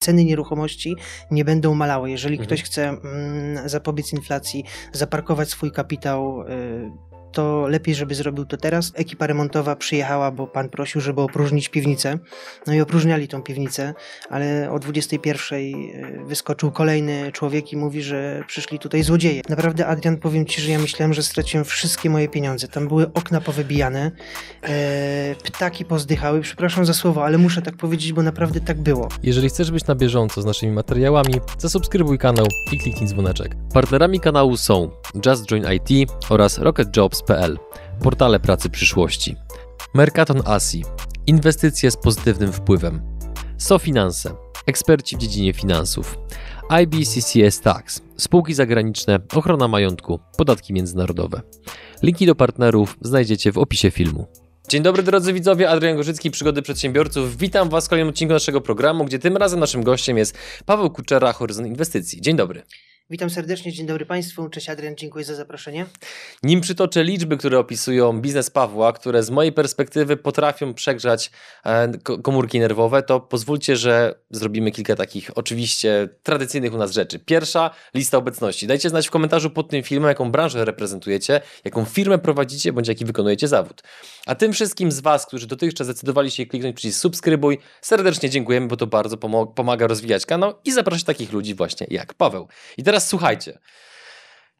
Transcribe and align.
ceny 0.00 0.24
nieruchomości 0.24 0.96
nie 1.30 1.44
będą 1.44 1.74
malały. 1.74 2.10
Jeżeli 2.10 2.34
mhm. 2.34 2.46
ktoś 2.46 2.62
chce 2.62 2.88
mm, 2.88 3.68
zapobiec 3.68 4.12
inflacji, 4.12 4.64
zaparkować 4.92 5.48
swój 5.48 5.72
kapitał, 5.72 6.42
y, 6.42 7.09
to 7.32 7.66
lepiej, 7.68 7.94
żeby 7.94 8.14
zrobił 8.14 8.44
to 8.44 8.56
teraz. 8.56 8.92
Ekipa 8.94 9.26
remontowa 9.26 9.76
przyjechała, 9.76 10.30
bo 10.30 10.46
pan 10.46 10.68
prosił, 10.68 11.00
żeby 11.00 11.20
opróżnić 11.20 11.68
piwnicę. 11.68 12.18
No 12.66 12.74
i 12.74 12.80
opróżniali 12.80 13.28
tą 13.28 13.42
piwnicę, 13.42 13.94
ale 14.30 14.70
o 14.70 14.78
21 14.78 15.58
e, 15.58 16.24
wyskoczył 16.24 16.70
kolejny 16.70 17.32
człowiek 17.32 17.72
i 17.72 17.76
mówi, 17.76 18.02
że 18.02 18.44
przyszli 18.46 18.78
tutaj 18.78 19.02
złodzieje. 19.02 19.42
Naprawdę, 19.48 19.86
Adrian, 19.86 20.16
powiem 20.16 20.46
ci, 20.46 20.60
że 20.60 20.70
ja 20.70 20.78
myślałem, 20.78 21.14
że 21.14 21.22
straciłem 21.22 21.64
wszystkie 21.64 22.10
moje 22.10 22.28
pieniądze. 22.28 22.68
Tam 22.68 22.88
były 22.88 23.12
okna 23.12 23.40
powybijane, 23.40 24.10
e, 24.62 25.34
ptaki 25.44 25.84
pozdychały. 25.84 26.40
Przepraszam 26.40 26.84
za 26.84 26.94
słowo, 26.94 27.24
ale 27.24 27.38
muszę 27.38 27.62
tak 27.62 27.76
powiedzieć, 27.76 28.12
bo 28.12 28.22
naprawdę 28.22 28.60
tak 28.60 28.80
było. 28.80 29.08
Jeżeli 29.22 29.48
chcesz 29.48 29.70
być 29.70 29.86
na 29.86 29.94
bieżąco 29.94 30.42
z 30.42 30.44
naszymi 30.44 30.72
materiałami, 30.72 31.34
zasubskrybuj 31.58 32.18
kanał 32.18 32.46
i 32.72 32.78
kliknij 32.78 33.08
dzwoneczek. 33.08 33.56
Partnerami 33.74 34.20
kanału 34.20 34.56
są 34.56 34.90
Just 35.26 35.46
Join 35.46 35.64
IT 35.72 36.10
oraz 36.28 36.58
Rocket 36.58 36.96
Jobs 36.96 37.19
jobs.pl, 37.20 37.58
portale 38.02 38.40
pracy 38.40 38.70
przyszłości. 38.70 39.36
Mercaton 39.94 40.42
ASI, 40.44 40.84
inwestycje 41.26 41.90
z 41.90 41.96
pozytywnym 41.96 42.52
wpływem. 42.52 43.00
SoFinanse, 43.58 44.34
eksperci 44.66 45.16
w 45.16 45.18
dziedzinie 45.18 45.52
finansów. 45.52 46.18
IBCCS 46.82 47.60
Tax, 47.60 48.02
spółki 48.16 48.54
zagraniczne, 48.54 49.20
ochrona 49.34 49.68
majątku, 49.68 50.20
podatki 50.36 50.72
międzynarodowe. 50.72 51.42
Linki 52.02 52.26
do 52.26 52.34
partnerów 52.34 52.96
znajdziecie 53.00 53.52
w 53.52 53.58
opisie 53.58 53.90
filmu. 53.90 54.26
Dzień 54.68 54.82
dobry 54.82 55.02
drodzy 55.02 55.32
widzowie, 55.32 55.70
Adrian 55.70 55.96
Gorzycki, 55.96 56.30
Przygody 56.30 56.62
Przedsiębiorców. 56.62 57.36
Witam 57.36 57.68
Was 57.68 57.86
w 57.86 57.88
kolejnym 57.88 58.08
odcinku 58.08 58.34
naszego 58.34 58.60
programu, 58.60 59.04
gdzie 59.04 59.18
tym 59.18 59.36
razem 59.36 59.60
naszym 59.60 59.82
gościem 59.82 60.18
jest 60.18 60.38
Paweł 60.66 60.90
Kuczera, 60.90 61.32
Horyzont 61.32 61.68
Inwestycji. 61.68 62.20
Dzień 62.20 62.36
dobry. 62.36 62.62
Witam 63.10 63.30
serdecznie, 63.30 63.72
dzień 63.72 63.86
dobry 63.86 64.06
Państwu. 64.06 64.48
Cześć 64.48 64.68
Adrian, 64.68 64.96
dziękuję 64.96 65.24
za 65.24 65.34
zaproszenie. 65.34 65.86
Nim 66.42 66.60
przytoczę 66.60 67.04
liczby, 67.04 67.36
które 67.36 67.58
opisują 67.58 68.20
biznes 68.20 68.50
Pawła, 68.50 68.92
które 68.92 69.22
z 69.22 69.30
mojej 69.30 69.52
perspektywy 69.52 70.16
potrafią 70.16 70.74
przegrzać 70.74 71.30
e, 71.64 71.92
komórki 72.22 72.60
nerwowe, 72.60 73.02
to 73.02 73.20
pozwólcie, 73.20 73.76
że 73.76 74.14
zrobimy 74.30 74.70
kilka 74.70 74.96
takich 74.96 75.30
oczywiście 75.34 76.08
tradycyjnych 76.22 76.74
u 76.74 76.78
nas 76.78 76.92
rzeczy. 76.92 77.18
Pierwsza, 77.18 77.70
lista 77.94 78.18
obecności. 78.18 78.66
Dajcie 78.66 78.88
znać 78.88 79.08
w 79.08 79.10
komentarzu 79.10 79.50
pod 79.50 79.68
tym 79.68 79.82
filmem, 79.82 80.08
jaką 80.08 80.30
branżę 80.30 80.64
reprezentujecie, 80.64 81.40
jaką 81.64 81.84
firmę 81.84 82.18
prowadzicie, 82.18 82.72
bądź 82.72 82.88
jaki 82.88 83.04
wykonujecie 83.04 83.48
zawód. 83.48 83.82
A 84.30 84.34
tym 84.34 84.52
wszystkim 84.52 84.92
z 84.92 85.00
Was, 85.00 85.26
którzy 85.26 85.46
dotychczas 85.46 85.86
zdecydowali 85.86 86.30
się 86.30 86.46
kliknąć 86.46 86.76
przycisk 86.76 87.00
subskrybuj, 87.00 87.58
serdecznie 87.80 88.30
dziękujemy, 88.30 88.66
bo 88.66 88.76
to 88.76 88.86
bardzo 88.86 89.16
pomaga 89.54 89.86
rozwijać 89.86 90.26
kanał 90.26 90.54
i 90.64 90.72
zapraszać 90.72 91.04
takich 91.04 91.32
ludzi 91.32 91.54
właśnie 91.54 91.86
jak 91.90 92.14
Paweł. 92.14 92.48
I 92.78 92.82
teraz 92.82 92.90
teraz 93.00 93.08
słuchajcie. 93.08 93.58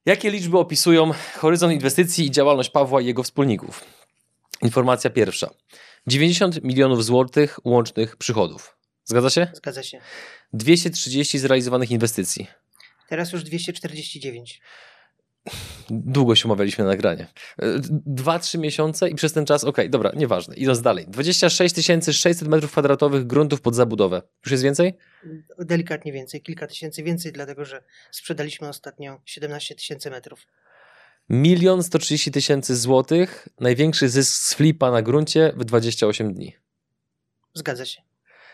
Jakie 0.06 0.30
liczby 0.30 0.58
opisują 0.58 1.10
horyzont 1.36 1.72
inwestycji 1.72 2.26
i 2.26 2.30
działalność 2.30 2.70
Pawła 2.70 3.00
i 3.00 3.06
jego 3.06 3.22
wspólników? 3.22 3.84
Informacja 4.62 5.10
pierwsza. 5.10 5.50
90 6.06 6.64
milionów 6.64 7.04
złotych 7.04 7.58
łącznych 7.64 8.16
przychodów. 8.16 8.76
Zgadza 9.04 9.30
się? 9.30 9.46
Zgadza 9.54 9.82
się. 9.82 10.00
230 10.52 11.38
zrealizowanych 11.38 11.90
inwestycji. 11.90 12.46
Teraz 13.08 13.32
już 13.32 13.42
249. 13.42 14.60
Długo 15.90 16.34
się 16.34 16.48
umawialiśmy 16.48 16.84
na 16.84 16.90
nagranie. 16.90 17.26
E, 17.58 17.66
dwa, 17.90 18.38
trzy 18.38 18.58
miesiące 18.58 19.08
i 19.10 19.14
przez 19.14 19.32
ten 19.32 19.46
czas, 19.46 19.64
okej, 19.64 19.84
okay, 19.84 19.88
dobra, 19.88 20.12
nieważne. 20.16 20.56
Idąc 20.56 20.82
dalej. 20.82 21.06
26 21.08 21.74
600 22.12 22.48
metrów 22.48 22.72
kwadratowych 22.72 23.26
gruntów 23.26 23.60
pod 23.60 23.74
zabudowę. 23.74 24.22
Już 24.44 24.52
jest 24.52 24.64
więcej? 24.64 24.94
Delikatnie 25.58 26.12
więcej, 26.12 26.42
kilka 26.42 26.66
tysięcy 26.66 27.02
więcej, 27.02 27.32
dlatego 27.32 27.64
że 27.64 27.82
sprzedaliśmy 28.10 28.68
ostatnio 28.68 29.20
17 29.24 29.74
tysięcy 29.74 30.10
metrów. 30.10 30.46
Milion 31.28 31.82
130 31.82 32.30
tysięcy 32.30 32.76
złotych, 32.76 33.48
największy 33.60 34.08
zysk 34.08 34.34
z 34.34 34.54
flipa 34.54 34.90
na 34.90 35.02
gruncie 35.02 35.52
w 35.56 35.64
28 35.64 36.34
dni. 36.34 36.56
Zgadza 37.54 37.84
się. 37.84 38.02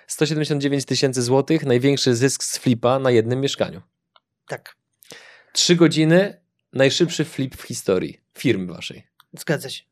179 0.06 0.84
tysięcy 0.84 1.22
złotych, 1.22 1.66
największy 1.66 2.16
zysk 2.16 2.44
z 2.44 2.58
flipa 2.58 2.98
na 2.98 3.10
jednym 3.10 3.40
mieszkaniu. 3.40 3.82
Tak. 4.48 4.76
Trzy 5.52 5.76
godziny, 5.76 6.40
najszybszy 6.72 7.24
flip 7.24 7.56
w 7.56 7.62
historii 7.62 8.20
firmy 8.38 8.66
waszej. 8.72 9.06
Zgadza 9.38 9.70
się. 9.70 9.84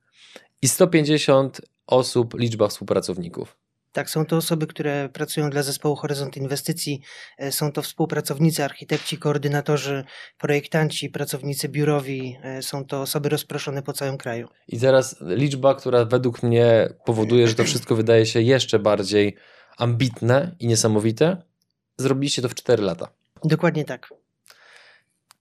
I 0.63 0.69
150 0.69 1.61
osób, 1.87 2.35
liczba 2.39 2.69
współpracowników. 2.69 3.57
Tak, 3.95 4.11
są 4.11 4.27
to 4.27 4.37
osoby, 4.37 4.67
które 4.67 5.09
pracują 5.09 5.51
dla 5.51 5.63
zespołu 5.63 5.97
Horyzont 5.97 6.37
Inwestycji. 6.37 7.01
E, 7.39 7.53
są 7.53 7.73
to 7.73 7.83
współpracownicy, 7.83 8.65
architekci, 8.65 9.19
koordynatorzy, 9.19 10.05
projektanci, 10.39 11.11
pracownicy 11.11 11.69
biurowi. 11.69 12.37
E, 12.43 12.63
są 12.63 12.85
to 12.85 13.01
osoby 13.01 13.29
rozproszone 13.29 13.83
po 13.83 13.93
całym 13.93 14.19
kraju. 14.19 14.49
I 14.69 14.81
teraz 14.81 15.17
liczba, 15.21 15.75
która 15.75 16.05
według 16.05 16.43
mnie 16.43 16.89
powoduje, 17.05 17.49
że 17.49 17.55
to 17.55 17.65
wszystko 17.65 17.97
wydaje 17.97 18.27
się 18.27 18.41
jeszcze 18.41 18.79
bardziej 18.79 19.37
ambitne 19.79 20.57
i 20.61 20.67
niesamowite. 20.67 21.43
Zrobiliście 21.97 22.43
to 22.43 22.49
w 22.49 22.55
4 22.55 22.83
lata. 22.83 23.09
Dokładnie 23.45 23.85
tak. 23.85 24.09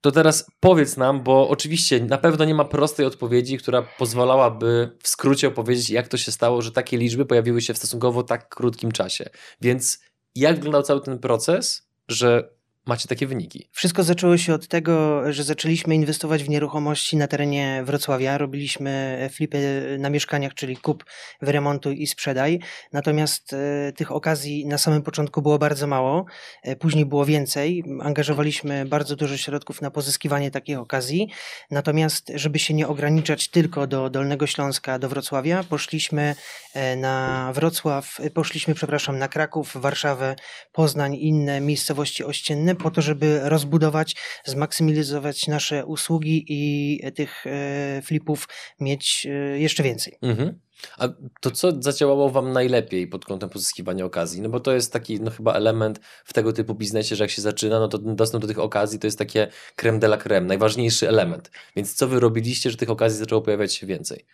To 0.04 0.12
teraz 0.12 0.48
powiedz 0.60 0.98
nam, 0.98 1.24
bo 1.24 1.50
oczywiście 1.50 2.00
na 2.00 2.18
pewno 2.18 2.46
nie 2.46 2.56
ma 2.56 2.66
prostej 2.66 3.06
odpowiedzi, 3.06 3.58
która 3.58 3.82
pozwalałaby 3.98 4.98
w 5.04 5.08
skrócie 5.08 5.48
opowiedzieć, 5.48 5.90
jak 5.90 6.08
to 6.08 6.18
się 6.18 6.32
stało, 6.32 6.62
że 6.62 6.72
takie 6.72 6.98
liczby 6.98 7.26
pojawiły 7.26 7.62
się 7.62 7.74
w 7.74 7.78
stosunkowo 7.78 8.24
tak 8.24 8.50
krótkim 8.50 8.92
czasie. 8.92 9.30
Więc 9.62 10.00
jak 10.36 10.56
wyglądał 10.56 10.84
cały 10.84 11.02
ten 11.02 11.20
proces, 11.20 11.88
że 12.08 12.50
macie 12.86 13.08
takie 13.08 13.28
wyniki? 13.28 13.68
Wszystko 13.72 14.04
zaczęło 14.04 14.38
się 14.38 14.54
od 14.54 14.68
tego, 14.68 15.22
że 15.34 15.44
zaczęliśmy 15.44 15.96
inwestować 15.96 16.44
w 16.44 16.50
nieruchomości 16.50 17.18
na 17.18 17.28
terenie 17.28 17.82
Wrocławia. 17.86 18.38
Robiliśmy 18.38 19.30
flipy 19.34 19.84
na 20.00 20.10
mieszkaniach, 20.10 20.54
czyli 20.54 20.78
kup, 20.78 21.06
wyremontuj 21.42 22.02
i 22.02 22.08
sprzedaj. 22.08 22.60
Natomiast 22.94 23.54
e, 23.54 23.92
tych 23.92 24.12
okazji 24.12 24.66
na 24.66 24.78
samym 24.78 25.02
początku 25.02 25.42
było 25.42 25.60
bardzo 25.60 25.88
mało, 25.88 26.26
e, 26.64 26.76
później 26.76 27.06
było 27.06 27.26
więcej. 27.26 27.84
Angażowaliśmy 28.02 28.86
bardzo 28.86 29.16
dużo 29.16 29.38
środków 29.38 29.82
na 29.82 29.92
pozyskiwanie 29.92 30.52
takich 30.52 30.80
okazji. 30.80 31.30
Natomiast, 31.72 32.32
żeby 32.36 32.60
się 32.60 32.74
nie 32.74 32.88
ograniczać 32.88 33.48
tylko 33.48 33.88
do 33.88 34.10
Dolnego 34.10 34.48
Śląska, 34.48 35.00
do 35.00 35.10
Wrocławia, 35.10 35.64
poszliśmy 35.64 36.36
e, 36.74 36.96
na 36.96 37.52
Wrocław, 37.54 38.18
poszliśmy, 38.34 38.74
przepraszam, 38.76 39.18
na 39.18 39.28
Kraków, 39.28 39.72
Warszawę, 39.76 40.36
Poznań 40.72 41.16
inne 41.16 41.62
miejscowości 41.62 42.24
ościenne 42.24 42.73
po 42.76 42.92
to, 42.92 43.02
żeby 43.02 43.40
rozbudować, 43.44 44.16
zmaksymalizować 44.46 45.48
nasze 45.48 45.86
usługi 45.86 46.46
i 46.48 47.00
tych 47.16 47.48
e, 47.48 48.02
flipów 48.02 48.48
mieć 48.80 49.28
e, 49.30 49.60
jeszcze 49.60 49.84
więcej. 49.84 50.18
Mhm. 50.22 50.60
A 50.98 51.08
to 51.42 51.52
co 51.52 51.82
zadziałało 51.82 52.30
Wam 52.30 52.52
najlepiej 52.52 53.08
pod 53.08 53.26
kątem 53.26 53.50
pozyskiwania 53.50 54.06
okazji? 54.06 54.42
No 54.42 54.50
bo 54.50 54.60
to 54.60 54.72
jest 54.72 54.94
taki 54.94 55.22
no 55.22 55.32
chyba 55.32 55.54
element 55.54 56.00
w 56.26 56.34
tego 56.34 56.54
typu 56.54 56.76
biznesie, 56.76 57.16
że 57.16 57.24
jak 57.24 57.32
się 57.32 57.42
zaczyna, 57.42 57.80
no 57.80 57.88
to 57.88 57.98
dostęp 57.98 58.42
do 58.42 58.48
tych 58.48 58.60
okazji 58.60 59.00
to 59.00 59.08
jest 59.08 59.18
takie 59.18 59.48
creme 59.76 60.00
de 60.00 60.08
la 60.08 60.18
creme, 60.18 60.48
najważniejszy 60.48 61.10
element. 61.10 61.52
Więc 61.76 61.94
co 61.94 62.08
Wy 62.08 62.20
robiliście, 62.20 62.72
że 62.72 62.78
tych 62.78 62.90
okazji 62.90 63.20
zaczęło 63.20 63.42
pojawiać 63.42 63.74
się 63.74 63.88
więcej? 63.88 64.26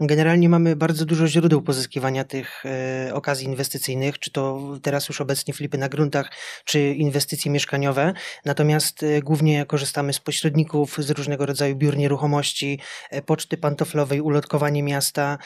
Generalnie 0.00 0.48
mamy 0.48 0.76
bardzo 0.76 1.04
dużo 1.04 1.26
źródeł 1.26 1.62
pozyskiwania 1.62 2.24
tych 2.24 2.62
e, 2.66 3.14
okazji 3.14 3.46
inwestycyjnych, 3.46 4.18
czy 4.18 4.30
to 4.30 4.60
teraz 4.82 5.08
już 5.08 5.20
obecnie 5.20 5.54
flipy 5.54 5.78
na 5.78 5.88
gruntach, 5.88 6.30
czy 6.64 6.80
inwestycje 6.80 7.50
mieszkaniowe. 7.50 8.12
Natomiast 8.44 9.02
e, 9.02 9.22
głównie 9.22 9.66
korzystamy 9.66 10.12
z 10.12 10.20
pośredników, 10.20 10.96
z 10.98 11.10
różnego 11.10 11.46
rodzaju 11.46 11.76
biur 11.76 11.96
nieruchomości, 11.96 12.80
e, 13.10 13.22
poczty 13.22 13.56
pantoflowej, 13.56 14.20
ulotkowanie 14.20 14.82
miasta, 14.82 15.38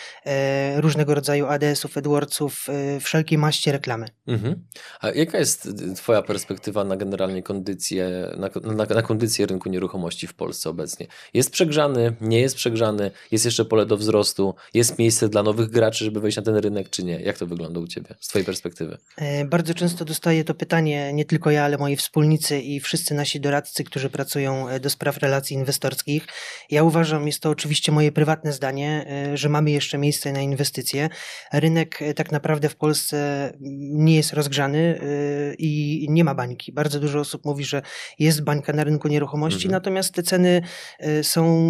różnego 0.77 1.15
rodzaju 1.15 1.47
ADS-ów, 1.47 1.97
AdWordsów, 1.97 2.67
e, 2.69 3.01
wszelkiej 3.01 3.39
maści 3.39 3.73
reklamy. 3.73 4.07
Mhm. 4.27 4.65
A 5.01 5.11
jaka 5.11 5.39
jest 5.39 5.69
Twoja 5.97 6.23
perspektywa 6.23 6.85
na 6.85 6.97
generalnie 6.97 7.43
kondycję, 7.43 8.31
na, 8.37 8.73
na, 8.75 8.85
na 8.85 9.03
kondycję 9.03 9.47
rynku 9.47 9.69
nieruchomości 9.69 10.27
w 10.27 10.35
Polsce 10.35 10.71
obecnie? 10.71 11.07
Jest 11.35 11.51
przegrzany, 11.51 12.17
nie 12.21 12.41
jest 12.41 12.57
przegrzany, 12.57 13.11
jest 13.31 13.45
jeszcze 13.45 13.65
pole 13.65 13.87
do 13.87 13.97
wzrostu, 13.97 14.55
jest 14.75 14.99
miejsce 14.99 15.29
dla 15.29 15.43
nowych 15.43 15.71
graczy, 15.71 16.05
żeby 16.05 16.21
wejść 16.21 16.37
na 16.37 16.43
ten 16.43 16.57
rynek, 16.57 16.91
czy 16.91 17.05
nie? 17.05 17.21
Jak 17.21 17.39
to 17.39 17.47
wygląda 17.47 17.81
u 17.81 17.87
Ciebie 17.87 18.15
z 18.21 18.29
Twojej 18.29 18.47
perspektywy? 18.47 18.99
E, 19.17 19.45
bardzo 19.45 19.75
często 19.75 20.05
dostaję 20.05 20.45
to 20.45 20.55
pytanie, 20.55 21.13
nie 21.13 21.25
tylko 21.25 21.51
ja, 21.51 21.65
ale 21.65 21.79
moi 21.79 21.97
wspólnicy 21.97 22.61
i 22.61 22.81
wszyscy 22.81 23.15
nasi 23.15 23.41
doradcy, 23.41 23.85
którzy 23.85 24.11
pracują 24.11 24.69
e, 24.69 24.81
do 24.81 24.91
spraw 24.91 25.19
relacji 25.19 25.57
inwestorskich. 25.57 26.27
Ja 26.71 26.83
uważam, 26.83 27.27
jest 27.27 27.41
to 27.41 27.51
oczywiście 27.51 27.93
moje 27.93 28.13
prywatne 28.13 28.53
zdanie, 28.53 29.07
że 29.35 29.49
mamy 29.49 29.71
jeszcze 29.71 29.99
miejsce 29.99 30.33
na 30.33 30.38
na 30.39 30.43
inwestycje. 30.43 31.09
Rynek 31.53 32.03
e, 32.03 32.15
tak 32.15 32.33
naprawdę 32.33 32.69
w 32.69 32.77
Polsce 32.77 33.53
nie 33.61 34.17
jest 34.17 34.33
rozgrzany 34.33 34.79
e, 34.79 35.55
i 35.55 36.07
nie 36.11 36.25
ma 36.25 36.35
bańki. 36.35 36.73
Bardzo 36.73 37.01
dużo 37.01 37.21
osób 37.21 37.45
mówi, 37.45 37.65
że 37.65 37.83
jest 38.19 38.45
bańka 38.45 38.73
na 38.73 38.85
rynku 38.85 39.09
nieruchomości, 39.09 39.67
mhm. 39.67 39.73
natomiast 39.73 40.15
te 40.15 40.23
ceny 40.23 40.63
e, 40.99 41.25
są 41.25 41.69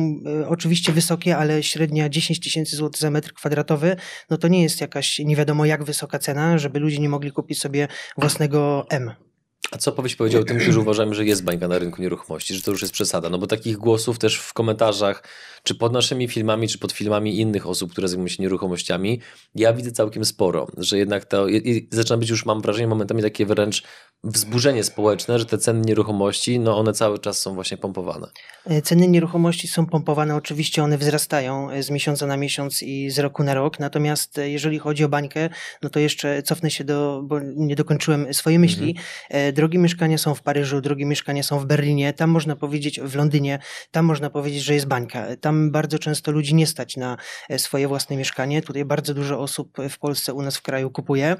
oczywiście 0.48 0.92
wysokie, 0.92 1.36
ale 1.36 1.62
średnia 1.62 2.08
10 2.08 2.40
tysięcy 2.40 2.76
złotych 2.76 3.00
za 3.00 3.10
metr 3.10 3.32
kwadratowy, 3.32 3.96
no 4.30 4.36
to 4.36 4.48
nie 4.48 4.62
jest 4.62 4.80
jakaś 4.80 5.18
nie 5.18 5.36
wiadomo 5.36 5.64
jak 5.64 5.84
wysoka 5.84 6.18
cena, 6.18 6.58
żeby 6.58 6.78
ludzie 6.78 6.98
nie 6.98 7.08
mogli 7.08 7.32
kupić 7.32 7.60
sobie 7.60 7.88
własnego 8.16 8.86
M. 8.90 9.27
A 9.72 9.78
co 9.78 9.92
powiesz 9.92 10.16
powiedział 10.16 10.44
tym, 10.44 10.58
którzy 10.58 10.80
uważają, 10.80 11.14
że 11.14 11.24
jest 11.24 11.44
bańka 11.44 11.68
na 11.68 11.78
rynku 11.78 12.02
nieruchomości, 12.02 12.54
że 12.54 12.62
to 12.62 12.70
już 12.70 12.82
jest 12.82 12.94
przesada? 12.94 13.30
No 13.30 13.38
bo 13.38 13.46
takich 13.46 13.76
głosów 13.76 14.18
też 14.18 14.38
w 14.38 14.52
komentarzach, 14.52 15.24
czy 15.62 15.74
pod 15.74 15.92
naszymi 15.92 16.28
filmami, 16.28 16.68
czy 16.68 16.78
pod 16.78 16.92
filmami 16.92 17.40
innych 17.40 17.66
osób, 17.66 17.92
które 17.92 18.08
zajmują 18.08 18.28
się 18.28 18.42
nieruchomościami, 18.42 19.20
ja 19.54 19.72
widzę 19.72 19.92
całkiem 19.92 20.24
sporo, 20.24 20.66
że 20.76 20.98
jednak 20.98 21.24
to 21.24 21.48
i, 21.48 21.56
i 21.56 21.88
zaczyna 21.90 22.16
być 22.16 22.30
już, 22.30 22.46
mam 22.46 22.60
wrażenie, 22.60 22.86
momentami 22.86 23.22
takie 23.22 23.46
wręcz 23.46 23.82
wzburzenie 24.24 24.84
społeczne, 24.84 25.38
że 25.38 25.46
te 25.46 25.58
ceny 25.58 25.80
nieruchomości, 25.80 26.58
no 26.58 26.78
one 26.78 26.92
cały 26.92 27.18
czas 27.18 27.38
są 27.38 27.54
właśnie 27.54 27.76
pompowane. 27.76 28.26
E, 28.66 28.82
ceny 28.82 29.08
nieruchomości 29.08 29.68
są 29.68 29.86
pompowane, 29.86 30.36
oczywiście 30.36 30.82
one 30.82 30.98
wzrastają 30.98 31.70
e, 31.70 31.82
z 31.82 31.90
miesiąca 31.90 32.26
na 32.26 32.36
miesiąc 32.36 32.82
i 32.82 33.10
z 33.10 33.18
roku 33.18 33.44
na 33.44 33.54
rok, 33.54 33.78
natomiast 33.78 34.38
e, 34.38 34.50
jeżeli 34.50 34.78
chodzi 34.78 35.04
o 35.04 35.08
bańkę, 35.08 35.48
no 35.82 35.90
to 35.90 36.00
jeszcze 36.00 36.42
cofnę 36.42 36.70
się 36.70 36.84
do, 36.84 37.22
bo 37.24 37.40
nie 37.40 37.76
dokończyłem 37.76 38.34
swojej 38.34 38.58
myśli. 38.58 38.88
Mhm. 38.90 39.54
Drogie 39.58 39.78
mieszkania 39.78 40.18
są 40.18 40.34
w 40.34 40.42
Paryżu, 40.42 40.80
drogie 40.80 41.06
mieszkania 41.06 41.42
są 41.42 41.58
w 41.58 41.66
Berlinie, 41.66 42.12
tam 42.12 42.30
można 42.30 42.56
powiedzieć, 42.56 43.00
w 43.00 43.14
Londynie, 43.14 43.58
tam 43.90 44.04
można 44.04 44.30
powiedzieć, 44.30 44.62
że 44.62 44.74
jest 44.74 44.86
bańka. 44.86 45.26
Tam 45.40 45.70
bardzo 45.70 45.98
często 45.98 46.32
ludzi 46.32 46.54
nie 46.54 46.66
stać 46.66 46.96
na 46.96 47.16
swoje 47.56 47.88
własne 47.88 48.16
mieszkanie. 48.16 48.62
Tutaj 48.62 48.84
bardzo 48.84 49.14
dużo 49.14 49.40
osób 49.40 49.76
w 49.90 49.98
Polsce, 49.98 50.34
u 50.34 50.42
nas 50.42 50.56
w 50.56 50.62
kraju 50.62 50.90
kupuje. 50.90 51.36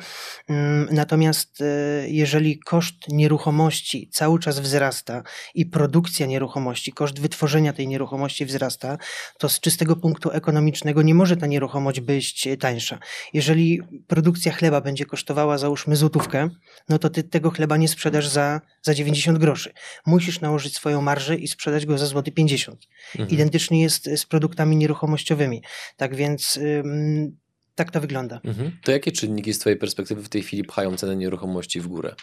Mm, 0.48 0.88
natomiast 0.90 1.62
jeżeli 2.06 2.58
koszt 2.58 2.94
nieruchomości 3.08 4.08
cały 4.12 4.38
czas 4.38 4.60
wzrasta 4.60 5.22
i 5.54 5.66
produkcja 5.66 6.26
nieruchomości, 6.26 6.92
koszt 6.92 7.20
wytworzenia 7.20 7.72
tej 7.72 7.88
nieruchomości 7.88 8.44
wzrasta, 8.44 8.98
to 9.38 9.48
z 9.48 9.60
czystego 9.60 9.96
punktu 9.96 10.30
ekonomicznego 10.30 11.02
nie 11.02 11.14
może 11.14 11.36
ta 11.36 11.46
nieruchomość 11.46 12.00
być 12.00 12.48
tańsza. 12.60 12.98
Jeżeli 13.32 13.80
produkcja 14.06 14.52
chleba 14.52 14.80
będzie 14.80 15.04
kosztowała 15.06 15.58
załóżmy 15.58 15.96
złotówkę, 15.96 16.48
no 16.88 16.98
to 16.98 17.10
ty 17.10 17.22
tego 17.22 17.50
chleba 17.50 17.76
nie 17.76 17.88
sprzedasz 18.08 18.28
za, 18.28 18.60
za 18.82 18.94
90 18.94 19.38
groszy. 19.38 19.72
Musisz 20.06 20.40
nałożyć 20.40 20.74
swoją 20.74 21.00
marżę 21.00 21.36
i 21.36 21.48
sprzedać 21.48 21.86
go 21.86 21.98
za 21.98 22.06
złoty 22.06 22.32
50. 22.32 22.88
Mhm. 23.10 23.30
Identycznie 23.30 23.82
jest 23.82 24.10
z 24.16 24.26
produktami 24.26 24.76
nieruchomościowymi. 24.76 25.62
Tak 25.96 26.14
więc... 26.14 26.56
Ym, 26.56 27.36
tak 27.74 27.90
to 27.90 28.00
wygląda. 28.00 28.40
Mhm. 28.44 28.78
To 28.84 28.92
jakie 28.92 29.12
czynniki 29.12 29.54
z 29.54 29.58
Twojej 29.58 29.78
perspektywy 29.78 30.22
w 30.22 30.28
tej 30.28 30.42
chwili 30.42 30.64
pchają 30.64 30.96
cenę 30.96 31.16
nieruchomości 31.16 31.80
w 31.80 31.86
górę? 31.86 32.14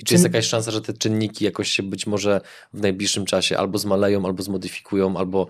I 0.00 0.04
czy 0.04 0.14
jest 0.14 0.24
jakaś 0.24 0.46
szansa, 0.46 0.70
że 0.70 0.80
te 0.80 0.92
czynniki 0.92 1.44
jakoś 1.44 1.70
się 1.70 1.82
być 1.82 2.06
może 2.06 2.40
w 2.72 2.80
najbliższym 2.80 3.26
czasie 3.26 3.58
albo 3.58 3.78
zmaleją, 3.78 4.26
albo 4.26 4.42
zmodyfikują, 4.42 5.16
albo 5.16 5.46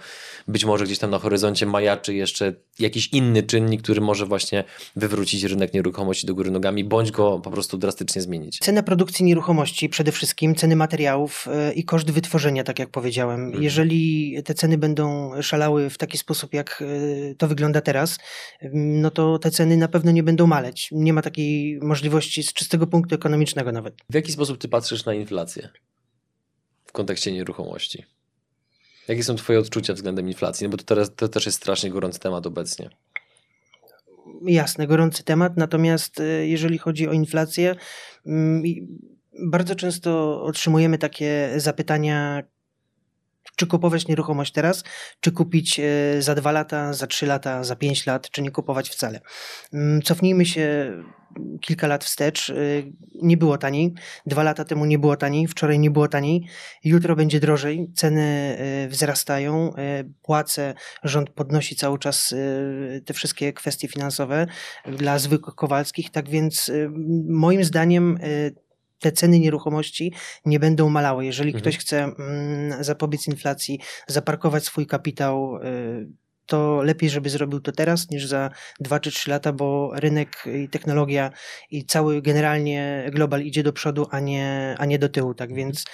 być 0.49 0.64
może 0.64 0.85
gdzieś 0.85 0.99
tam 0.99 1.11
na 1.11 1.19
horyzoncie 1.19 1.67
majaczy 1.67 2.14
jeszcze 2.14 2.55
jakiś 2.79 3.08
inny 3.12 3.43
czynnik, 3.43 3.82
który 3.82 4.00
może 4.00 4.26
właśnie 4.26 4.64
wywrócić 4.97 5.44
rynek 5.44 5.75
nieruchomości 5.75 6.26
do 6.26 6.35
góry 6.35 6.50
nogami, 6.50 6.85
bądź 6.85 7.11
go 7.11 7.38
po 7.38 7.50
prostu 7.50 7.79
drastycznie 7.79 8.23
zmienić? 8.23 8.58
Cena 8.58 8.82
produkcji 8.82 9.25
nieruchomości 9.25 9.88
przede 9.88 10.12
wszystkim, 10.12 10.55
ceny 10.55 10.76
materiałów 10.76 11.47
e, 11.52 11.73
i 11.73 11.85
koszt 11.85 12.11
wytworzenia, 12.11 12.64
tak 12.64 12.79
jak 12.79 12.88
powiedziałem. 12.88 13.44
Mhm. 13.44 13.64
Jeżeli 13.64 14.37
te 14.44 14.55
ceny 14.55 14.79
będą 14.79 15.32
szalały 15.43 15.91
w 15.91 15.99
taki 15.99 16.19
sposób, 16.19 16.55
jak 16.55 16.82
e, 17.31 17.35
to 17.35 17.49
wygląda 17.49 17.81
teraz, 17.81 18.19
no 18.73 19.11
to 19.11 19.38
te 19.38 19.50
ceny 19.50 19.76
na 19.76 19.88
pewno 19.88 20.11
nie 20.11 20.23
będą 20.23 20.47
maleć. 20.47 20.88
Nie 20.93 21.12
ma 21.12 21.23
takiej 21.23 21.79
możliwości 21.82 22.43
z 22.43 22.52
czystego 22.52 22.87
punktu 22.87 23.14
ekonomicznego 23.14 23.73
nawet. 23.73 23.94
W 24.11 24.14
jaki 24.14 24.32
sposób 24.40 24.58
ty 24.58 24.69
patrzysz 24.69 25.04
na 25.04 25.14
inflację 25.14 25.69
w 26.84 26.92
kontekście 26.92 27.32
nieruchomości? 27.32 28.04
Jakie 29.08 29.25
są 29.25 29.34
twoje 29.34 29.58
odczucia 29.58 29.94
względem 29.94 30.28
inflacji? 30.28 30.64
No 30.64 30.70
bo 30.70 30.76
to, 30.76 30.84
teraz, 30.84 31.14
to 31.14 31.28
też 31.28 31.46
jest 31.46 31.58
strasznie 31.58 31.90
gorący 31.90 32.20
temat 32.20 32.46
obecnie. 32.46 32.90
Jasne, 34.42 34.87
gorący 34.87 35.25
temat, 35.25 35.56
natomiast 35.56 36.20
e, 36.20 36.46
jeżeli 36.46 36.78
chodzi 36.78 37.08
o 37.08 37.12
inflację, 37.12 37.76
mm, 38.26 38.62
bardzo 39.46 39.75
często 39.75 40.42
otrzymujemy 40.42 40.98
takie 40.98 41.50
zapytania, 41.56 42.42
czy 43.61 43.67
kupować 43.67 44.09
nieruchomość 44.09 44.53
teraz, 44.53 44.85
czy 45.21 45.33
kupić 45.33 45.81
e, 45.81 46.23
za 46.23 46.35
dwa 46.35 46.53
lata, 46.53 46.93
za 46.93 47.07
trzy 47.07 47.27
lata, 47.27 47.65
za 47.65 47.77
pięć 47.77 48.07
lat, 48.07 48.31
czy 48.31 48.43
nie 48.43 48.51
kupować 48.51 48.91
wcale. 48.91 49.21
Mm, 49.73 50.03
cofnijmy 50.03 50.47
się 50.47 50.93
kilka 51.61 51.87
lat 51.87 52.05
wstecz. 52.05 52.51
E, 52.51 52.55
nie 53.23 53.37
było 53.37 53.59
taniej. 53.59 53.95
Dwa 54.27 54.43
lata 54.43 54.65
temu 54.65 54.85
nie 54.85 54.99
było 54.99 55.17
taniej, 55.17 55.47
wczoraj 55.47 55.79
nie 55.79 55.91
było 55.91 56.09
taniej. 56.09 56.47
Jutro 56.85 57.17
będzie 57.17 57.41
drożej. 57.41 57.91
Ceny 57.95 58.57
e, 58.59 58.89
wzrastają, 58.89 59.75
płace, 60.23 60.75
rząd 61.05 61.31
podnosi 61.31 61.77
cały 61.77 61.99
czas 61.99 62.35
te 63.05 63.15
wszystkie 63.15 63.53
kwestie 63.53 63.89
finansowe 63.89 64.47
dla 64.99 65.19
zwykłych 65.19 65.55
Kowalskich. 65.55 66.11
Tak 66.11 66.29
więc 66.29 66.71
moim 67.29 67.65
zdaniem 67.65 68.19
te 69.00 69.12
ceny 69.12 69.41
nieruchomości 69.41 70.12
nie 70.44 70.61
będą 70.61 70.88
malały. 70.88 71.25
Jeżeli 71.26 71.49
mhm. 71.49 71.62
ktoś 71.62 71.79
chce 71.79 72.02
mm, 72.02 72.85
zapobiec 72.85 73.26
inflacji, 73.26 73.81
zaparkować 74.06 74.64
swój 74.64 74.87
kapitał, 74.87 75.56
y, 75.56 76.20
to 76.47 76.82
lepiej, 76.82 77.11
żeby 77.11 77.31
zrobił 77.31 77.61
to 77.61 77.73
teraz 77.73 78.11
niż 78.11 78.26
za 78.26 78.50
2 78.81 79.00
czy 79.00 79.11
3 79.11 79.31
lata, 79.31 79.52
bo 79.52 79.91
rynek 79.94 80.44
i 80.64 80.69
technologia 80.69 81.31
i 81.70 81.85
cały 81.85 82.23
generalnie 82.23 83.11
global 83.12 83.43
idzie 83.43 83.62
do 83.62 83.73
przodu, 83.73 84.06
a 84.11 84.20
nie, 84.20 84.75
a 84.79 84.85
nie 84.85 84.99
do 84.99 85.08
tyłu. 85.08 85.35
Tak 85.35 85.55
więc 85.55 85.85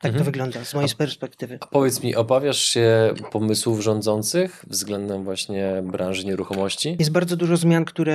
tak 0.00 0.08
mhm. 0.08 0.18
to 0.18 0.24
wygląda 0.24 0.64
z 0.64 0.74
mojej 0.74 0.90
a, 0.94 0.96
perspektywy. 0.96 1.58
A 1.60 1.66
powiedz 1.66 2.02
mi, 2.02 2.14
obawiasz 2.14 2.62
się 2.62 3.14
pomysłów 3.32 3.80
rządzących 3.80 4.64
względem 4.68 5.24
właśnie 5.24 5.82
branży 5.84 6.26
nieruchomości? 6.26 6.96
Jest 6.98 7.10
bardzo 7.10 7.36
dużo 7.36 7.56
zmian, 7.56 7.84
które 7.84 8.14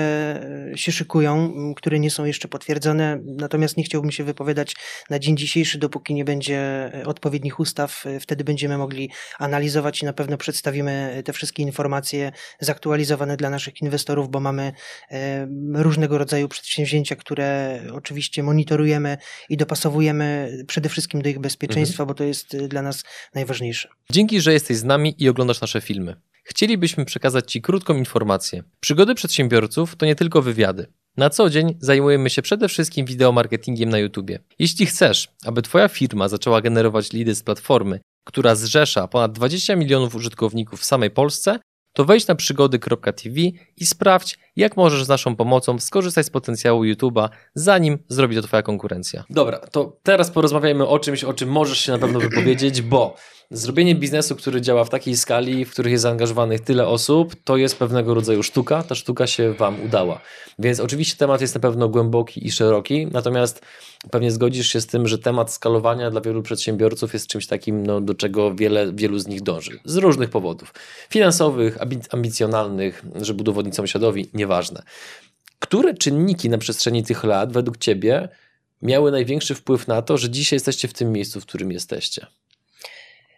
e, 0.74 0.78
się 0.78 0.92
szykują, 0.92 1.54
które 1.76 2.00
nie 2.00 2.12
są 2.12 2.26
jeszcze 2.26 2.48
potwierdzone, 2.48 3.20
natomiast 3.26 3.78
nie 3.78 3.84
chciałbym 3.84 4.12
się 4.12 4.24
wypowiadać 4.24 4.76
na 5.10 5.20
dzień 5.20 5.38
dzisiejszy, 5.38 5.78
dopóki 5.78 6.14
nie 6.14 6.26
będzie 6.26 6.60
e, 6.94 7.06
odpowiednich 7.06 7.60
ustaw. 7.60 8.06
E, 8.06 8.20
wtedy 8.20 8.44
będziemy 8.44 8.78
mogli 8.78 9.12
analizować 9.40 10.02
i 10.02 10.06
na 10.06 10.14
pewno 10.14 10.38
przedstawimy 10.38 11.22
te 11.26 11.34
wszystkie 11.34 11.64
informacje 11.64 12.32
zaktualizowane 12.60 13.38
dla 13.38 13.50
naszych 13.50 13.82
inwestorów, 13.82 14.30
bo 14.30 14.40
mamy 14.40 14.74
różnego 15.74 16.18
rodzaju 16.18 16.48
przedsięwzięcia, 16.48 17.16
które 17.16 17.80
oczywiście 17.94 18.44
monitorujemy 18.44 19.18
i 19.50 19.58
dopasowujemy 19.58 20.58
przede 20.68 20.90
wszystkim 20.90 21.22
do 21.22 21.30
ich 21.30 21.40
bezpieczeństwa 21.40 21.71
bezpieczeństwa, 21.72 22.04
mhm. 22.04 22.08
bo 22.08 22.14
to 22.14 22.24
jest 22.24 22.54
y, 22.54 22.68
dla 22.68 22.82
nas 22.82 23.04
najważniejsze. 23.36 23.90
Dzięki, 24.12 24.42
że 24.42 24.54
jesteś 24.54 24.78
z 24.78 24.84
nami 24.84 25.16
i 25.18 25.30
oglądasz 25.30 25.62
nasze 25.62 25.82
filmy. 25.82 26.16
Chcielibyśmy 26.44 27.06
przekazać 27.06 27.52
Ci 27.52 27.62
krótką 27.62 27.96
informację. 27.96 28.64
Przygody 28.80 29.16
przedsiębiorców 29.16 29.96
to 29.96 30.06
nie 30.06 30.16
tylko 30.16 30.42
wywiady. 30.42 30.88
Na 31.18 31.30
co 31.30 31.50
dzień 31.50 31.78
zajmujemy 31.80 32.30
się 32.30 32.42
przede 32.42 32.68
wszystkim 32.68 33.06
wideomarketingiem 33.06 33.90
na 33.90 33.98
YouTube. 33.98 34.32
Jeśli 34.60 34.86
chcesz, 34.86 35.28
aby 35.46 35.62
Twoja 35.62 35.88
firma 35.88 36.28
zaczęła 36.28 36.62
generować 36.62 37.14
lidy 37.14 37.36
z 37.36 37.44
platformy, 37.44 38.00
która 38.26 38.56
zrzesza 38.56 39.08
ponad 39.08 39.32
20 39.32 39.76
milionów 39.76 40.16
użytkowników 40.16 40.80
w 40.80 40.86
samej 40.86 41.12
Polsce, 41.12 41.60
to 41.94 42.06
wejdź 42.06 42.28
na 42.28 42.36
przygody.tv 42.36 43.42
i 43.78 43.86
sprawdź, 43.86 44.40
jak 44.56 44.78
możesz 44.78 45.04
z 45.04 45.08
naszą 45.08 45.36
pomocą 45.36 45.80
skorzystać 45.80 46.26
z 46.26 46.30
potencjału 46.30 46.84
YouTube'a, 46.84 47.30
zanim 47.56 47.98
zrobi 48.08 48.36
to 48.36 48.42
Twoja 48.42 48.64
konkurencja. 48.64 49.24
Dobra, 49.30 49.60
to 49.60 49.98
teraz 50.04 50.32
porozmawiajmy 50.32 50.88
o 50.88 51.00
czymś, 51.00 51.24
o 51.24 51.34
czym 51.34 51.50
możesz 51.50 51.80
się 51.80 51.92
na 51.92 51.98
pewno 51.98 52.20
wypowiedzieć, 52.20 52.82
bo 52.82 53.16
zrobienie 53.52 53.96
biznesu, 53.96 54.36
który 54.36 54.62
działa 54.62 54.84
w 54.84 54.90
takiej 54.90 55.18
skali, 55.18 55.66
w 55.66 55.72
których 55.72 55.92
jest 55.92 56.02
zaangażowanych 56.02 56.62
tyle 56.62 56.88
osób, 56.88 57.36
to 57.44 57.58
jest 57.58 57.80
pewnego 57.80 58.14
rodzaju 58.14 58.44
sztuka. 58.44 58.84
Ta 58.84 58.96
sztuka 58.96 59.28
się 59.28 59.54
Wam 59.54 59.84
udała. 59.86 60.22
Więc 60.60 60.80
oczywiście 60.80 61.18
temat 61.18 61.42
jest 61.42 61.56
na 61.56 61.62
pewno 61.62 61.90
głęboki 61.90 62.48
i 62.48 62.52
szeroki, 62.52 63.08
natomiast 63.12 63.62
pewnie 64.12 64.32
zgodzisz 64.32 64.68
się 64.68 64.82
z 64.82 64.88
tym, 64.88 65.08
że 65.08 65.18
temat 65.18 65.54
skalowania 65.54 66.12
dla 66.12 66.22
wielu 66.22 66.42
przedsiębiorców 66.42 67.14
jest 67.14 67.28
czymś 67.28 67.48
takim, 67.48 67.86
no, 67.86 68.02
do 68.02 68.14
czego 68.14 68.56
wiele, 68.56 68.94
wielu 68.94 69.20
z 69.20 69.28
nich 69.28 69.42
dąży. 69.42 69.80
Z 69.86 69.96
różnych 69.96 70.30
powodów. 70.30 70.74
Finansowych, 71.10 71.78
ambicjonalnych, 72.12 73.06
żeby 73.22 73.42
udowodnić 73.42 73.76
sąsiadowi, 73.76 74.30
nieważne. 74.42 74.84
Które 75.60 75.94
czynniki 75.94 76.50
na 76.50 76.58
przestrzeni 76.58 77.04
tych 77.04 77.24
lat 77.24 77.54
według 77.54 77.78
Ciebie 77.78 78.30
miały 78.82 79.12
największy 79.12 79.56
wpływ 79.56 79.88
na 79.88 80.02
to, 80.02 80.18
że 80.18 80.30
dzisiaj 80.30 80.56
jesteście 80.56 80.88
w 80.88 80.94
tym 80.94 81.12
miejscu, 81.12 81.42
w 81.42 81.46
którym 81.46 81.72
jesteście? 81.72 82.28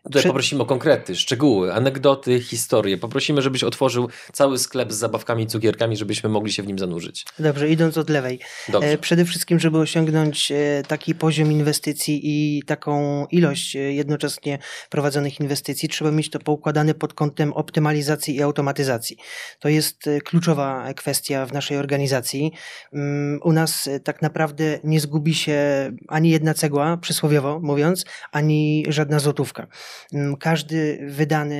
Tutaj 0.03 0.23
poprosimy 0.23 0.61
o 0.63 0.65
konkrety, 0.65 1.15
szczegóły, 1.15 1.73
anegdoty, 1.73 2.41
historie. 2.41 2.97
Poprosimy, 2.97 3.41
żebyś 3.41 3.63
otworzył 3.63 4.09
cały 4.33 4.59
sklep 4.59 4.93
z 4.93 4.95
zabawkami, 4.95 5.47
cukierkami, 5.47 5.97
żebyśmy 5.97 6.29
mogli 6.29 6.51
się 6.51 6.63
w 6.63 6.67
nim 6.67 6.79
zanurzyć. 6.79 7.25
Dobrze, 7.39 7.69
idąc 7.69 7.97
od 7.97 8.09
lewej. 8.09 8.39
Dobrze. 8.69 8.89
E, 8.89 8.97
przede 8.97 9.25
wszystkim, 9.25 9.59
żeby 9.59 9.77
osiągnąć 9.77 10.51
e, 10.51 10.83
taki 10.87 11.15
poziom 11.15 11.51
inwestycji 11.51 12.21
i 12.23 12.63
taką 12.63 13.25
ilość 13.31 13.75
e, 13.75 13.79
jednocześnie 13.79 14.59
prowadzonych 14.89 15.39
inwestycji, 15.39 15.89
trzeba 15.89 16.11
mieć 16.11 16.29
to 16.29 16.39
poukładane 16.39 16.93
pod 16.93 17.13
kątem 17.13 17.53
optymalizacji 17.53 18.35
i 18.35 18.41
automatyzacji. 18.41 19.17
To 19.59 19.69
jest 19.69 20.09
kluczowa 20.25 20.93
kwestia 20.93 21.45
w 21.45 21.53
naszej 21.53 21.77
organizacji. 21.77 22.51
Mm, 22.93 23.39
u 23.43 23.53
nas 23.53 23.89
tak 24.03 24.21
naprawdę 24.21 24.79
nie 24.83 24.99
zgubi 24.99 25.35
się 25.35 25.91
ani 26.07 26.29
jedna 26.29 26.53
cegła, 26.53 26.97
przysłowiowo 26.97 27.59
mówiąc, 27.59 28.05
ani 28.31 28.85
żadna 28.87 29.19
złotówka. 29.19 29.67
Mm, 30.13 30.37
każdy 30.37 30.99
wydany 31.09 31.55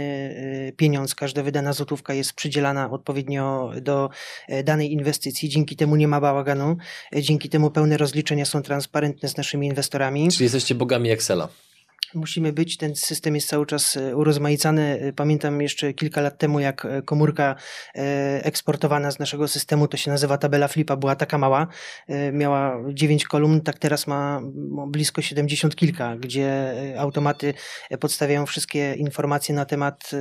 y, 0.69 0.73
pieniądz, 0.77 1.15
każda 1.15 1.43
wydana 1.43 1.73
złotówka 1.73 2.13
jest 2.13 2.33
przydzielana 2.33 2.91
odpowiednio 2.91 3.71
do 3.81 4.09
e, 4.47 4.63
danej 4.63 4.91
inwestycji. 4.91 5.49
Dzięki 5.49 5.75
temu 5.75 5.95
nie 5.95 6.07
ma 6.07 6.21
bałaganu, 6.21 6.77
e, 7.15 7.21
dzięki 7.21 7.49
temu 7.49 7.71
pełne 7.71 7.97
rozliczenia 7.97 8.45
są 8.45 8.61
transparentne 8.61 9.29
z 9.29 9.37
naszymi 9.37 9.67
inwestorami. 9.67 10.31
Czyli 10.31 10.43
jesteście 10.43 10.75
bogami 10.75 11.11
Excela 11.11 11.47
musimy 12.13 12.53
być. 12.53 12.77
Ten 12.77 12.95
system 12.95 13.35
jest 13.35 13.47
cały 13.47 13.65
czas 13.65 13.97
e, 13.97 14.15
urozmaicany. 14.15 14.99
E, 15.01 15.13
pamiętam 15.13 15.61
jeszcze 15.61 15.93
kilka 15.93 16.21
lat 16.21 16.37
temu, 16.37 16.59
jak 16.59 16.85
e, 16.85 17.01
komórka 17.01 17.55
eksportowana 18.41 19.11
z 19.11 19.19
naszego 19.19 19.47
systemu, 19.47 19.87
to 19.87 19.97
się 19.97 20.11
nazywa 20.11 20.37
tabela 20.37 20.67
flipa, 20.67 20.95
była 20.95 21.15
taka 21.15 21.37
mała, 21.37 21.67
miała 22.33 22.77
9 22.93 23.25
kolumn, 23.25 23.61
tak 23.61 23.79
teraz 23.79 24.07
ma 24.07 24.41
blisko 24.87 25.21
70 25.21 25.75
kilka, 25.75 26.15
gdzie 26.15 26.73
automaty 26.97 27.53
podstawiają 27.99 28.45
wszystkie 28.45 28.93
informacje 28.93 29.55
na 29.55 29.65
temat, 29.65 30.11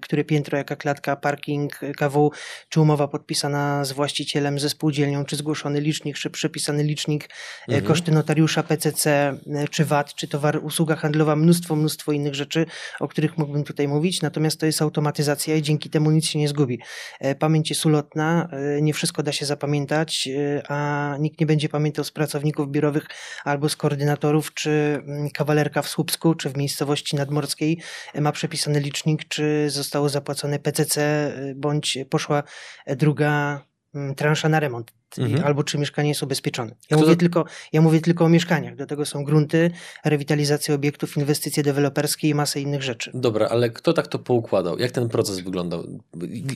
które 0.00 0.24
piętro, 0.24 0.58
jaka 0.58 0.76
klatka, 0.76 1.16
parking, 1.16 1.80
KW, 1.96 2.30
czy 2.68 2.80
umowa 2.80 3.08
podpisana 3.08 3.84
z 3.84 3.92
właścicielem, 3.92 4.58
ze 4.58 4.70
spółdzielnią, 4.70 5.24
czy 5.24 5.36
zgłoszony 5.36 5.80
licznik, 5.80 6.16
czy 6.16 6.30
przepisany 6.30 6.82
licznik, 6.82 7.30
mhm. 7.68 7.86
koszty 7.86 8.12
notariusza, 8.12 8.62
PCC, 8.62 9.34
czy 9.70 9.84
VAT, 9.84 10.14
czy 10.14 10.28
towar, 10.28 10.60
usługa 10.62 10.96
handlowa, 10.96 11.17
mnóstwo, 11.36 11.76
mnóstwo 11.76 12.12
innych 12.12 12.34
rzeczy, 12.34 12.66
o 13.00 13.08
których 13.08 13.38
mógłbym 13.38 13.64
tutaj 13.64 13.88
mówić, 13.88 14.22
natomiast 14.22 14.60
to 14.60 14.66
jest 14.66 14.82
automatyzacja 14.82 15.54
i 15.56 15.62
dzięki 15.62 15.90
temu 15.90 16.10
nic 16.10 16.26
się 16.26 16.38
nie 16.38 16.48
zgubi. 16.48 16.80
E, 17.20 17.34
pamięć 17.34 17.70
jest 17.70 17.86
ulotna, 17.86 18.48
e, 18.52 18.82
nie 18.82 18.94
wszystko 18.94 19.22
da 19.22 19.32
się 19.32 19.46
zapamiętać, 19.46 20.28
e, 20.28 20.62
a 20.70 21.16
nikt 21.20 21.40
nie 21.40 21.46
będzie 21.46 21.68
pamiętał 21.68 22.04
z 22.04 22.10
pracowników 22.10 22.70
biurowych 22.70 23.06
albo 23.44 23.68
z 23.68 23.76
koordynatorów, 23.76 24.54
czy 24.54 24.70
mm, 24.70 25.30
kawalerka 25.30 25.82
w 25.82 25.88
Słupsku, 25.88 26.34
czy 26.34 26.50
w 26.50 26.56
miejscowości 26.56 27.16
nadmorskiej 27.16 27.78
ma 28.20 28.32
przepisany 28.32 28.80
licznik, 28.80 29.28
czy 29.28 29.70
zostało 29.70 30.08
zapłacone 30.08 30.58
PCC, 30.58 31.32
bądź 31.56 31.98
poszła 32.10 32.42
druga 32.86 33.67
transza 34.16 34.48
na 34.48 34.60
remont 34.60 34.92
mhm. 35.18 35.44
albo 35.44 35.64
czy 35.64 35.78
mieszkanie 35.78 36.08
jest 36.08 36.22
ubezpieczone. 36.22 36.74
Ja 36.90 36.96
mówię, 36.96 37.16
tylko, 37.16 37.44
ja 37.72 37.80
mówię 37.80 38.00
tylko 38.00 38.24
o 38.24 38.28
mieszkaniach. 38.28 38.76
Do 38.76 38.86
tego 38.86 39.06
są 39.06 39.24
grunty, 39.24 39.70
rewitalizacja 40.04 40.74
obiektów, 40.74 41.16
inwestycje 41.16 41.62
deweloperskie 41.62 42.28
i 42.28 42.34
masę 42.34 42.60
innych 42.60 42.82
rzeczy. 42.82 43.10
Dobra, 43.14 43.48
ale 43.48 43.70
kto 43.70 43.92
tak 43.92 44.06
to 44.06 44.18
poukładał? 44.18 44.78
Jak 44.78 44.92
ten 44.92 45.08
proces 45.08 45.40
wyglądał? 45.40 45.84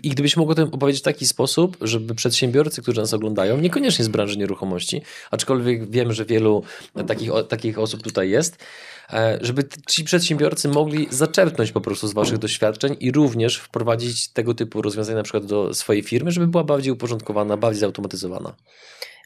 I 0.02 0.10
gdybyś 0.10 0.36
mógł 0.36 0.52
o 0.52 0.54
tym 0.54 0.68
opowiedzieć 0.72 1.02
w 1.02 1.04
taki 1.04 1.26
sposób, 1.26 1.76
żeby 1.80 2.14
przedsiębiorcy, 2.14 2.82
którzy 2.82 3.00
nas 3.00 3.14
oglądają, 3.14 3.58
niekoniecznie 3.58 4.04
z 4.04 4.08
branży 4.08 4.38
nieruchomości, 4.38 5.02
aczkolwiek 5.30 5.90
wiem, 5.90 6.12
że 6.12 6.24
wielu 6.24 6.62
takich, 7.06 7.30
takich 7.48 7.78
osób 7.78 8.02
tutaj 8.02 8.30
jest, 8.30 8.64
żeby 9.40 9.64
ci 9.88 10.04
przedsiębiorcy 10.04 10.68
mogli 10.68 11.08
zaczerpnąć 11.10 11.72
po 11.72 11.80
prostu 11.80 12.08
z 12.08 12.12
waszych 12.12 12.38
doświadczeń 12.38 12.96
i 13.00 13.12
również 13.12 13.56
wprowadzić 13.56 14.28
tego 14.28 14.54
typu 14.54 14.82
rozwiązania 14.82 15.18
na 15.18 15.22
przykład 15.22 15.46
do 15.46 15.74
swojej 15.74 16.02
firmy, 16.02 16.30
żeby 16.30 16.46
była 16.46 16.64
bardziej 16.64 16.92
uporządkowana, 16.92 17.56
bardziej 17.56 17.80
zautomatyzowana. 17.80 18.54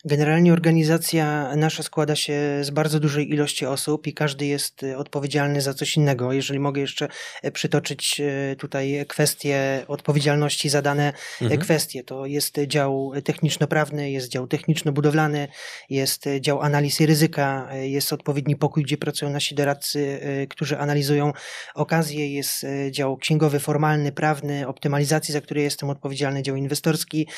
Generalnie 0.06 0.52
organizacja 0.52 1.56
nasza 1.56 1.82
składa 1.82 2.16
się 2.16 2.58
z 2.62 2.70
bardzo 2.70 3.00
dużej 3.00 3.32
ilości 3.32 3.66
osób 3.66 4.06
i 4.06 4.14
każdy 4.14 4.46
jest 4.46 4.82
y, 4.82 4.96
odpowiedzialny 4.96 5.60
za 5.60 5.74
coś 5.74 5.96
innego. 5.96 6.32
Jeżeli 6.32 6.58
mogę 6.58 6.80
jeszcze 6.80 7.08
e, 7.42 7.50
przytoczyć 7.50 8.20
e, 8.20 8.56
tutaj 8.56 9.04
kwestie 9.08 9.84
odpowiedzialności 9.88 10.68
za 10.68 10.82
dane 10.82 11.12
mhm. 11.42 11.60
kwestie, 11.60 12.04
to 12.04 12.26
jest 12.26 12.58
dział 12.66 13.12
techniczno-prawny, 13.24 14.10
jest 14.10 14.28
dział 14.28 14.46
techniczno-budowlany, 14.46 15.48
jest 15.90 16.24
dział 16.40 16.60
analizy 16.60 17.06
ryzyka, 17.06 17.68
jest 17.72 18.12
odpowiedni 18.12 18.56
pokój, 18.56 18.82
gdzie 18.82 18.96
pracują 18.96 19.30
nasi 19.30 19.54
doradcy, 19.54 20.20
którzy 20.50 20.78
analizują 20.78 21.32
okazje, 21.74 22.32
jest 22.32 22.66
dział 22.90 23.16
księgowy, 23.16 23.60
formalny, 23.60 24.12
prawny, 24.12 24.68
optymalizacji, 24.68 25.32
za 25.32 25.40
który 25.40 25.62
jestem 25.62 25.90
odpowiedzialny, 25.90 26.42
dział 26.42 26.56
inwestorski 26.56 27.28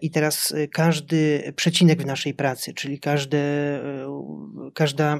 i 0.00 0.10
teraz 0.10 0.54
każdy 0.72 1.52
przecinek 1.56 1.93
w 1.96 2.06
naszej 2.06 2.34
pracy, 2.34 2.74
czyli 2.74 3.00
e, 3.04 3.80
każda 4.74 5.18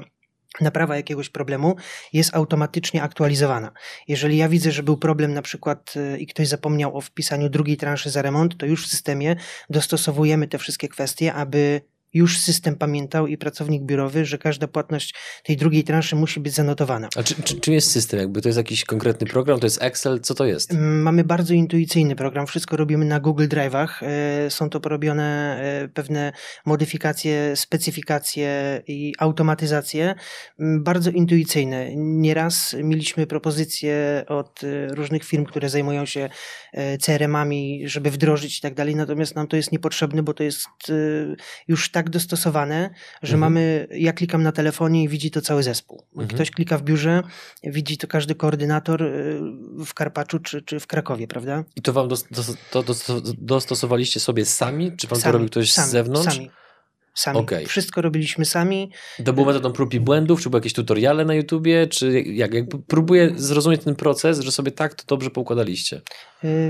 naprawa 0.61 0.95
jakiegoś 0.95 1.29
problemu 1.29 1.75
jest 2.13 2.35
automatycznie 2.35 3.03
aktualizowana. 3.03 3.71
Jeżeli 4.07 4.37
ja 4.37 4.49
widzę, 4.49 4.71
że 4.71 4.83
był 4.83 4.97
problem 4.97 5.33
na 5.33 5.41
przykład 5.41 5.93
e, 5.95 6.17
i 6.17 6.27
ktoś 6.27 6.47
zapomniał 6.47 6.97
o 6.97 7.01
wpisaniu 7.01 7.49
drugiej 7.49 7.77
transzy 7.77 8.09
za 8.09 8.21
remont, 8.21 8.57
to 8.57 8.65
już 8.65 8.85
w 8.85 8.89
systemie 8.89 9.35
dostosowujemy 9.69 10.47
te 10.47 10.57
wszystkie 10.57 10.87
kwestie, 10.87 11.33
aby 11.33 11.81
już 12.13 12.39
system 12.39 12.75
pamiętał 12.75 13.27
i 13.27 13.37
pracownik 13.37 13.83
biurowy, 13.83 14.25
że 14.25 14.37
każda 14.37 14.67
płatność 14.67 15.15
tej 15.43 15.57
drugiej 15.57 15.83
transzy 15.83 16.15
musi 16.15 16.39
być 16.39 16.53
zanotowana. 16.53 17.09
A 17.15 17.23
czy, 17.23 17.43
czy, 17.43 17.59
czym 17.59 17.73
jest 17.73 17.91
system? 17.91 18.19
Jakby 18.19 18.41
to 18.41 18.49
jest 18.49 18.57
jakiś 18.57 18.85
konkretny 18.85 19.27
program, 19.27 19.59
to 19.59 19.65
jest 19.65 19.81
Excel, 19.81 20.19
co 20.19 20.35
to 20.35 20.45
jest? 20.45 20.71
Mm, 20.73 21.01
mamy 21.01 21.23
bardzo 21.23 21.53
intuicyjny 21.53 22.15
program, 22.15 22.47
wszystko 22.47 22.77
robimy 22.77 23.05
na 23.05 23.19
Google 23.19 23.47
Drive'ach. 23.47 23.87
E, 24.01 24.49
są 24.49 24.69
to 24.69 24.79
porobione 24.79 25.59
e, 25.61 25.87
pewne 25.87 26.31
modyfikacje, 26.65 27.55
specyfikacje 27.55 28.81
i 28.87 29.13
automatyzacje, 29.19 30.15
mm, 30.59 30.83
bardzo 30.83 31.11
intuicyjne. 31.11 31.95
Nieraz 31.95 32.75
mieliśmy 32.83 33.27
propozycje 33.27 34.25
od 34.27 34.63
e, 34.63 34.87
różnych 34.87 35.23
firm, 35.23 35.45
które 35.45 35.69
zajmują 35.69 36.05
się 36.05 36.29
CRM-ami, 37.01 37.81
żeby 37.85 38.11
wdrożyć 38.11 38.57
i 38.57 38.61
tak 38.61 38.73
dalej, 38.73 38.95
natomiast 38.95 39.35
nam 39.35 39.47
to 39.47 39.57
jest 39.57 39.71
niepotrzebne, 39.71 40.23
bo 40.23 40.33
to 40.33 40.43
jest 40.43 40.67
już 41.67 41.91
tak 41.91 42.04
tak 42.05 42.09
dostosowane, 42.09 42.89
że 43.23 43.35
mhm. 43.35 43.39
mamy, 43.39 43.87
ja 43.91 44.13
klikam 44.13 44.43
na 44.43 44.51
telefonie 44.51 45.03
i 45.03 45.07
widzi 45.07 45.31
to 45.31 45.41
cały 45.41 45.63
zespół. 45.63 46.03
Mhm. 46.11 46.27
Ktoś 46.27 46.51
klika 46.51 46.77
w 46.77 46.83
biurze, 46.83 47.23
widzi 47.63 47.97
to 47.97 48.07
każdy 48.07 48.35
koordynator 48.35 49.03
y, 49.03 49.39
w 49.85 49.93
Karpaczu 49.93 50.39
czy, 50.39 50.61
czy 50.61 50.79
w 50.79 50.87
Krakowie, 50.87 51.27
prawda? 51.27 51.63
I 51.75 51.81
to 51.81 51.93
wam 51.93 52.07
dos, 52.07 52.25
dos, 52.31 52.57
to 52.71 52.83
dostosowaliście 53.37 54.19
sobie 54.19 54.45
sami? 54.45 54.97
Czy 54.97 55.07
wam 55.07 55.19
sami, 55.19 55.31
to 55.31 55.37
robił 55.37 55.49
ktoś 55.49 55.71
sami, 55.71 55.87
z 55.87 55.91
zewnątrz? 55.91 56.35
Sami. 56.35 56.51
Sami. 57.15 57.39
Okay. 57.39 57.65
Wszystko 57.65 58.01
robiliśmy 58.01 58.45
sami. 58.45 58.91
To 59.25 59.33
było 59.33 59.45
metodą 59.45 59.71
prób 59.71 59.93
i 59.93 59.99
błędów, 59.99 60.41
czy 60.41 60.49
były 60.49 60.59
jakieś 60.59 60.73
tutoriale 60.73 61.25
na 61.25 61.33
YouTubie, 61.33 61.87
czy 61.87 62.21
jak? 62.21 62.53
jak 62.53 62.65
próbuję 62.87 63.31
zrozumieć 63.35 63.83
ten 63.83 63.95
proces, 63.95 64.39
że 64.39 64.51
sobie 64.51 64.71
tak 64.71 64.93
to 64.93 65.03
dobrze 65.07 65.29
poukładaliście. 65.29 66.01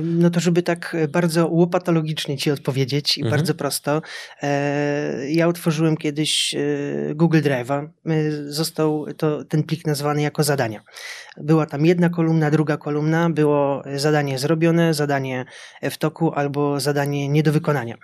No 0.03 0.29
to 0.29 0.39
żeby 0.39 0.63
tak 0.63 0.96
bardzo 1.10 1.48
łopatologicznie 1.48 2.38
ci 2.38 2.51
odpowiedzieć 2.51 3.17
i 3.17 3.22
mhm. 3.22 3.32
bardzo 3.38 3.55
prosto. 3.55 4.01
E, 4.41 5.32
ja 5.32 5.48
utworzyłem 5.48 5.98
kiedyś 5.98 6.55
e, 6.55 7.15
Google 7.15 7.41
Drive'a. 7.41 7.88
Został 8.48 9.05
to, 9.17 9.44
ten 9.44 9.63
plik 9.63 9.88
nazwany 9.88 10.22
jako 10.22 10.44
zadania. 10.44 10.82
Była 11.38 11.65
tam 11.65 11.86
jedna 11.86 12.10
kolumna, 12.10 12.51
druga 12.51 12.77
kolumna, 12.77 13.29
było 13.29 13.84
zadanie 13.96 14.39
zrobione, 14.39 14.94
zadanie 14.94 15.46
w 15.82 15.98
toku 15.98 16.34
albo 16.34 16.79
zadanie 16.79 17.29
nie 17.29 17.44
do 17.44 17.51
wykonania. 17.51 17.96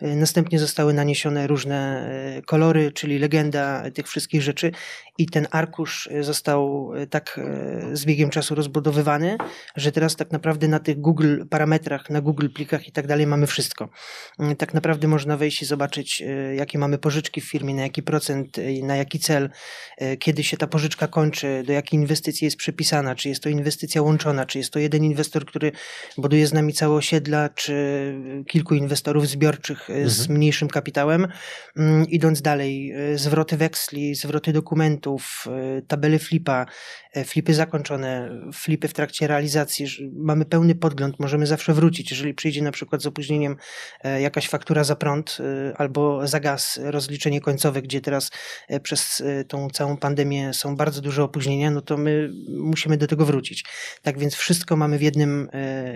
E, 0.00 0.16
następnie 0.16 0.58
zostały 0.58 0.94
naniesione 0.94 1.46
różne 1.46 2.10
kolory, 2.46 2.92
czyli 2.92 3.18
legenda 3.18 3.90
tych 3.90 4.08
wszystkich 4.08 4.42
rzeczy 4.42 4.72
i 5.18 5.26
ten 5.26 5.46
arkusz 5.50 6.08
został 6.20 6.90
tak 7.10 7.40
z 7.92 8.04
biegiem 8.04 8.30
czasu 8.30 8.54
rozbudowywany, 8.54 9.36
że 9.76 9.92
teraz 9.92 10.16
tak 10.16 10.32
naprawdę 10.32 10.68
na 10.68 10.78
tych 10.78 11.00
Google 11.08 11.46
parametrach, 11.50 12.10
na 12.10 12.20
Google 12.20 12.48
plikach 12.48 12.88
i 12.88 12.92
tak 12.92 13.06
dalej 13.06 13.26
mamy 13.26 13.46
wszystko. 13.46 13.88
Mm, 14.38 14.56
tak 14.56 14.74
naprawdę 14.74 15.08
można 15.08 15.36
wejść 15.36 15.62
i 15.62 15.66
zobaczyć, 15.66 16.22
e, 16.22 16.54
jakie 16.54 16.78
mamy 16.78 16.98
pożyczki 16.98 17.40
w 17.40 17.44
firmie, 17.44 17.74
na 17.74 17.82
jaki 17.82 18.02
procent, 18.02 18.58
e, 18.58 18.86
na 18.86 18.96
jaki 18.96 19.18
cel, 19.18 19.50
e, 19.98 20.16
kiedy 20.16 20.44
się 20.44 20.56
ta 20.56 20.66
pożyczka 20.66 21.08
kończy, 21.08 21.62
do 21.66 21.72
jakiej 21.72 22.00
inwestycji 22.00 22.44
jest 22.44 22.56
przypisana, 22.56 23.14
czy 23.14 23.28
jest 23.28 23.42
to 23.42 23.48
inwestycja 23.48 24.02
łączona, 24.02 24.46
czy 24.46 24.58
jest 24.58 24.70
to 24.70 24.78
jeden 24.78 25.04
inwestor, 25.04 25.46
który 25.46 25.72
buduje 26.18 26.46
z 26.46 26.52
nami 26.52 26.72
całe 26.72 26.94
osiedla, 26.94 27.48
czy 27.48 27.74
kilku 28.46 28.74
inwestorów 28.74 29.28
zbiorczych 29.28 29.88
z 30.04 30.20
mhm. 30.20 30.38
mniejszym 30.38 30.68
kapitałem. 30.68 31.28
Mm, 31.76 32.06
idąc 32.08 32.42
dalej, 32.42 32.94
zwroty 33.14 33.56
weksli, 33.56 34.14
zwroty 34.14 34.52
dokumentów, 34.52 35.46
tabele 35.88 36.18
flipa, 36.18 36.66
flipy 37.24 37.54
zakończone, 37.54 38.30
flipy 38.54 38.88
w 38.88 38.94
trakcie 38.94 39.26
realizacji. 39.26 39.86
Mamy 40.14 40.44
pełny 40.44 40.74
podgląd 40.74 41.20
możemy 41.20 41.46
zawsze 41.46 41.74
wrócić. 41.74 42.10
Jeżeli 42.10 42.34
przyjdzie 42.34 42.62
na 42.62 42.72
przykład 42.72 43.02
z 43.02 43.06
opóźnieniem 43.06 43.56
e, 44.04 44.20
jakaś 44.20 44.48
faktura 44.48 44.84
za 44.84 44.96
prąd 44.96 45.38
e, 45.40 45.76
albo 45.76 46.26
za 46.26 46.40
gaz, 46.40 46.80
rozliczenie 46.82 47.40
końcowe, 47.40 47.82
gdzie 47.82 48.00
teraz 48.00 48.30
e, 48.68 48.80
przez 48.80 49.22
tą 49.48 49.70
całą 49.70 49.96
pandemię 49.96 50.54
są 50.54 50.76
bardzo 50.76 51.00
duże 51.00 51.24
opóźnienia, 51.24 51.70
no 51.70 51.80
to 51.80 51.96
my 51.96 52.30
musimy 52.48 52.96
do 52.96 53.06
tego 53.06 53.24
wrócić. 53.24 53.64
Tak 54.02 54.18
więc 54.18 54.34
wszystko 54.34 54.76
mamy 54.76 54.98
w 54.98 55.02
jednym 55.02 55.48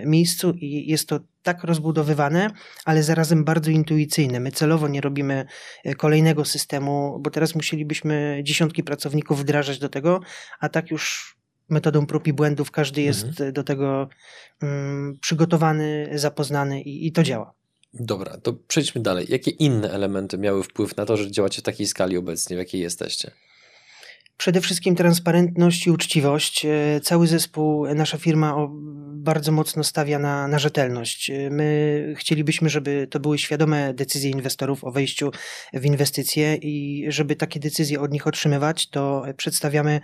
miejscu 0.05 0.53
i 0.57 0.91
jest 0.91 1.09
to 1.09 1.19
tak 1.43 1.63
rozbudowywane, 1.63 2.49
ale 2.85 3.03
zarazem 3.03 3.43
bardzo 3.43 3.71
intuicyjne. 3.71 4.39
My 4.39 4.51
celowo 4.51 4.87
nie 4.87 5.01
robimy 5.01 5.45
kolejnego 5.97 6.45
systemu, 6.45 7.19
bo 7.21 7.29
teraz 7.29 7.55
musielibyśmy 7.55 8.41
dziesiątki 8.43 8.83
pracowników 8.83 9.39
wdrażać 9.39 9.79
do 9.79 9.89
tego, 9.89 10.19
a 10.59 10.69
tak 10.69 10.91
już 10.91 11.35
metodą 11.69 12.05
prób 12.05 12.27
i 12.27 12.33
błędów, 12.33 12.71
każdy 12.71 13.01
jest 13.01 13.25
mhm. 13.25 13.53
do 13.53 13.63
tego 13.63 14.09
um, 14.61 15.17
przygotowany, 15.21 16.09
zapoznany 16.13 16.81
i, 16.81 17.07
i 17.07 17.11
to 17.11 17.23
działa. 17.23 17.53
Dobra, 17.93 18.37
to 18.37 18.53
przejdźmy 18.53 19.01
dalej. 19.01 19.25
Jakie 19.29 19.51
inne 19.51 19.91
elementy 19.91 20.37
miały 20.37 20.63
wpływ 20.63 20.97
na 20.97 21.05
to, 21.05 21.17
że 21.17 21.31
działacie 21.31 21.61
w 21.61 21.65
takiej 21.65 21.87
skali 21.87 22.17
obecnie, 22.17 22.55
w 22.55 22.59
jakiej 22.59 22.81
jesteście? 22.81 23.31
Przede 24.43 24.61
wszystkim 24.61 24.95
transparentność 24.95 25.87
i 25.87 25.91
uczciwość. 25.91 26.65
E, 26.65 27.01
cały 27.01 27.27
zespół, 27.27 27.85
e, 27.85 27.95
nasza 27.95 28.17
firma 28.17 28.55
bardzo 29.13 29.51
mocno 29.51 29.83
stawia 29.83 30.19
na, 30.19 30.47
na 30.47 30.59
rzetelność. 30.59 31.29
E, 31.29 31.49
my 31.49 32.13
chcielibyśmy, 32.17 32.69
żeby 32.69 33.07
to 33.11 33.19
były 33.19 33.37
świadome 33.37 33.93
decyzje 33.93 34.31
inwestorów 34.31 34.83
o 34.83 34.91
wejściu 34.91 35.31
w 35.73 35.85
inwestycje 35.85 36.55
i 36.55 37.05
żeby 37.07 37.35
takie 37.35 37.59
decyzje 37.59 38.01
od 38.01 38.11
nich 38.11 38.27
otrzymywać, 38.27 38.89
to 38.89 39.23
przedstawiamy 39.37 40.01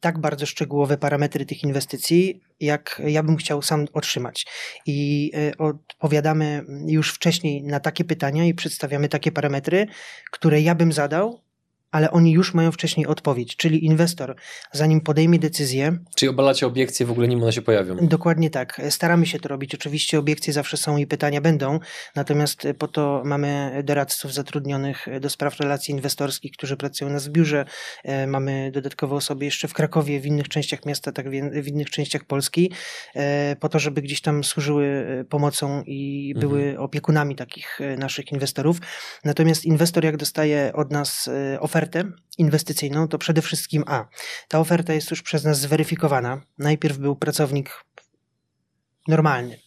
tak 0.00 0.18
bardzo 0.18 0.46
szczegółowe 0.46 0.98
parametry 0.98 1.46
tych 1.46 1.62
inwestycji, 1.62 2.40
jak 2.60 3.02
ja 3.06 3.22
bym 3.22 3.36
chciał 3.36 3.62
sam 3.62 3.86
otrzymać. 3.92 4.46
I 4.86 5.30
odpowiadamy 5.58 6.64
już 6.86 7.12
wcześniej 7.12 7.62
na 7.62 7.80
takie 7.80 8.04
pytania 8.04 8.44
i 8.44 8.54
przedstawiamy 8.54 9.08
takie 9.08 9.32
parametry, 9.32 9.86
które 10.30 10.60
ja 10.60 10.74
bym 10.74 10.92
zadał 10.92 11.49
ale 11.90 12.10
oni 12.10 12.32
już 12.32 12.54
mają 12.54 12.72
wcześniej 12.72 13.06
odpowiedź, 13.06 13.56
czyli 13.56 13.84
inwestor, 13.84 14.36
zanim 14.72 15.00
podejmie 15.00 15.38
decyzję. 15.38 15.98
Czyli 16.16 16.30
obalacie 16.30 16.66
obiekcje 16.66 17.06
w 17.06 17.10
ogóle 17.10 17.28
nim 17.28 17.42
one 17.42 17.52
się 17.52 17.62
pojawią. 17.62 17.96
Dokładnie 17.96 18.50
tak. 18.50 18.80
Staramy 18.90 19.26
się 19.26 19.40
to 19.40 19.48
robić. 19.48 19.74
Oczywiście 19.74 20.18
obiekcje 20.18 20.52
zawsze 20.52 20.76
są 20.76 20.96
i 20.96 21.06
pytania 21.06 21.40
będą, 21.40 21.78
natomiast 22.16 22.66
po 22.78 22.88
to 22.88 23.22
mamy 23.24 23.80
doradców 23.84 24.34
zatrudnionych 24.34 25.06
do 25.20 25.30
spraw 25.30 25.60
relacji 25.60 25.94
inwestorskich, 25.94 26.52
którzy 26.52 26.76
pracują 26.76 27.10
na 27.10 27.18
zbiórze. 27.18 27.64
E, 28.04 28.26
mamy 28.26 28.70
dodatkowo 28.74 29.16
osoby 29.16 29.44
jeszcze 29.44 29.68
w 29.68 29.72
Krakowie, 29.72 30.20
w 30.20 30.26
innych 30.26 30.48
częściach 30.48 30.86
miasta, 30.86 31.12
tak 31.12 31.30
w 31.62 31.66
innych 31.68 31.90
częściach 31.90 32.24
Polski, 32.24 32.72
e, 33.14 33.56
po 33.56 33.68
to, 33.68 33.78
żeby 33.78 34.02
gdzieś 34.02 34.20
tam 34.20 34.44
służyły 34.44 34.86
e, 34.86 35.24
pomocą 35.24 35.82
i 35.86 36.34
były 36.38 36.62
mhm. 36.62 36.84
opiekunami 36.84 37.36
takich 37.36 37.78
naszych 37.98 38.32
inwestorów. 38.32 38.80
Natomiast 39.24 39.64
inwestor, 39.64 40.04
jak 40.04 40.16
dostaje 40.16 40.72
od 40.74 40.90
nas 40.90 41.30
ofertę, 41.60 41.79
ofertę 41.80 42.12
inwestycyjną, 42.38 43.08
to 43.08 43.18
przede 43.18 43.42
wszystkim 43.42 43.84
A. 43.86 44.08
Ta 44.48 44.60
oferta 44.60 44.92
jest 44.92 45.10
już 45.10 45.22
przez 45.22 45.44
nas 45.44 45.60
zweryfikowana. 45.60 46.40
Najpierw 46.58 46.98
był 46.98 47.16
pracownik 47.16 47.84
normalny. 49.08 49.58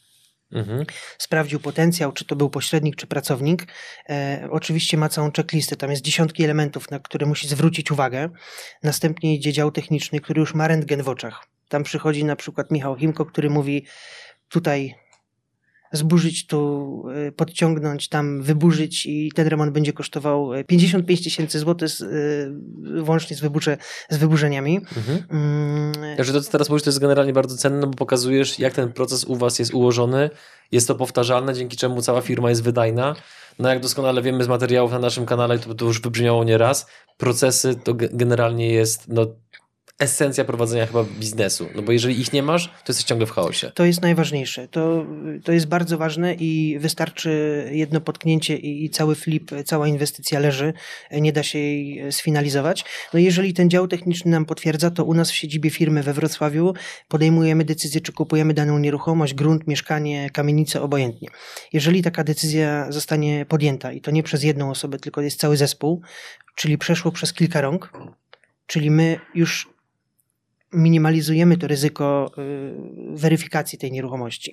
Mhm. 0.51 0.85
Sprawdził 1.17 1.59
potencjał, 1.59 2.11
czy 2.11 2.25
to 2.25 2.35
był 2.35 2.49
pośrednik, 2.49 2.95
czy 2.95 3.07
pracownik. 3.07 3.67
E, 4.09 4.47
oczywiście 4.51 4.97
ma 4.97 5.09
całą 5.09 5.31
checklistę, 5.31 5.75
tam 5.75 5.91
jest 5.91 6.01
dziesiątki 6.01 6.43
elementów, 6.43 6.91
na 6.91 6.99
które 6.99 7.25
musi 7.25 7.47
zwrócić 7.47 7.91
uwagę. 7.91 8.29
Następnie 8.83 9.35
idzie 9.35 9.53
dział 9.53 9.71
techniczny, 9.71 10.19
który 10.19 10.39
już 10.39 10.53
ma 10.53 10.67
rentgen 10.67 11.03
w 11.03 11.09
oczach. 11.09 11.47
Tam 11.69 11.83
przychodzi 11.83 12.25
na 12.25 12.35
przykład 12.35 12.71
Michał 12.71 12.95
Chimko, 12.95 13.25
który 13.25 13.49
mówi: 13.49 13.85
Tutaj 14.49 14.95
zburzyć 15.93 16.47
tu, 16.47 17.03
y, 17.27 17.31
podciągnąć 17.31 18.09
tam, 18.09 18.41
wyburzyć 18.41 19.05
i 19.05 19.31
ten 19.35 19.47
remont 19.47 19.71
będzie 19.71 19.93
kosztował 19.93 20.51
55 20.67 21.19
y, 21.19 21.23
tysięcy 21.23 21.59
złotych 21.59 21.91
y, 22.01 22.53
włącznie 23.01 23.35
z, 23.35 23.39
wyburze, 23.39 23.77
z 24.09 24.17
wyburzeniami. 24.17 24.77
Mhm. 24.97 25.23
Mm. 25.29 26.17
Także 26.17 26.33
to, 26.33 26.41
co 26.41 26.51
teraz 26.51 26.69
mówisz, 26.69 26.83
to 26.83 26.89
jest 26.89 26.99
generalnie 26.99 27.33
bardzo 27.33 27.57
cenne, 27.57 27.87
bo 27.87 27.93
pokazujesz, 27.93 28.59
jak 28.59 28.73
ten 28.73 28.93
proces 28.93 29.25
u 29.25 29.35
was 29.35 29.59
jest 29.59 29.73
ułożony, 29.73 30.29
jest 30.71 30.87
to 30.87 30.95
powtarzalne, 30.95 31.53
dzięki 31.53 31.77
czemu 31.77 32.01
cała 32.01 32.21
firma 32.21 32.49
jest 32.49 32.63
wydajna. 32.63 33.15
No 33.59 33.69
jak 33.69 33.79
doskonale 33.79 34.21
wiemy 34.21 34.43
z 34.43 34.47
materiałów 34.47 34.91
na 34.91 34.99
naszym 34.99 35.25
kanale, 35.25 35.59
to, 35.59 35.75
to 35.75 35.85
już 35.85 36.01
wybrzmiało 36.01 36.43
nieraz, 36.43 36.87
procesy 37.17 37.75
to 37.83 37.93
generalnie 37.93 38.69
jest 38.69 39.07
no, 39.07 39.25
esencja 39.99 40.45
prowadzenia 40.45 40.85
chyba 40.85 41.03
biznesu. 41.03 41.69
No 41.75 41.81
bo 41.81 41.91
jeżeli 41.91 42.21
ich 42.21 42.33
nie 42.33 42.43
masz, 42.43 42.67
to 42.67 42.83
jesteś 42.87 43.05
ciągle 43.05 43.27
w 43.27 43.31
chaosie. 43.31 43.71
To 43.75 43.85
jest 43.85 44.01
najważniejsze. 44.01 44.67
To, 44.67 45.05
to 45.43 45.51
jest 45.51 45.67
bardzo 45.67 45.97
ważne 45.97 46.33
i 46.33 46.79
wystarczy 46.79 47.63
jedno 47.71 48.01
potknięcie 48.01 48.57
i, 48.57 48.85
i 48.85 48.89
cały 48.89 49.15
flip, 49.15 49.51
cała 49.65 49.87
inwestycja 49.87 50.39
leży. 50.39 50.73
Nie 51.11 51.33
da 51.33 51.43
się 51.43 51.59
jej 51.59 52.11
sfinalizować. 52.11 52.85
No 53.13 53.19
jeżeli 53.19 53.53
ten 53.53 53.69
dział 53.69 53.87
techniczny 53.87 54.31
nam 54.31 54.45
potwierdza, 54.45 54.91
to 54.91 55.05
u 55.05 55.13
nas 55.13 55.31
w 55.31 55.35
siedzibie 55.35 55.69
firmy 55.69 56.03
we 56.03 56.13
Wrocławiu 56.13 56.73
podejmujemy 57.07 57.65
decyzję, 57.65 58.01
czy 58.01 58.13
kupujemy 58.13 58.53
daną 58.53 58.79
nieruchomość, 58.79 59.33
grunt, 59.33 59.67
mieszkanie, 59.67 60.29
kamienicę, 60.29 60.81
obojętnie. 60.81 61.29
Jeżeli 61.73 62.01
taka 62.01 62.23
decyzja 62.23 62.91
zostanie 62.91 63.45
podjęta 63.45 63.91
i 63.91 64.01
to 64.01 64.11
nie 64.11 64.23
przez 64.23 64.43
jedną 64.43 64.69
osobę, 64.69 64.99
tylko 64.99 65.21
jest 65.21 65.39
cały 65.39 65.57
zespół, 65.57 66.01
czyli 66.55 66.77
przeszło 66.77 67.11
przez 67.11 67.33
kilka 67.33 67.61
rąk, 67.61 67.91
czyli 68.67 68.91
my 68.91 69.19
już 69.35 69.72
minimalizujemy 70.73 71.57
to 71.57 71.67
ryzyko 71.67 72.31
y, 72.37 73.17
weryfikacji 73.17 73.79
tej 73.79 73.91
nieruchomości. 73.91 74.51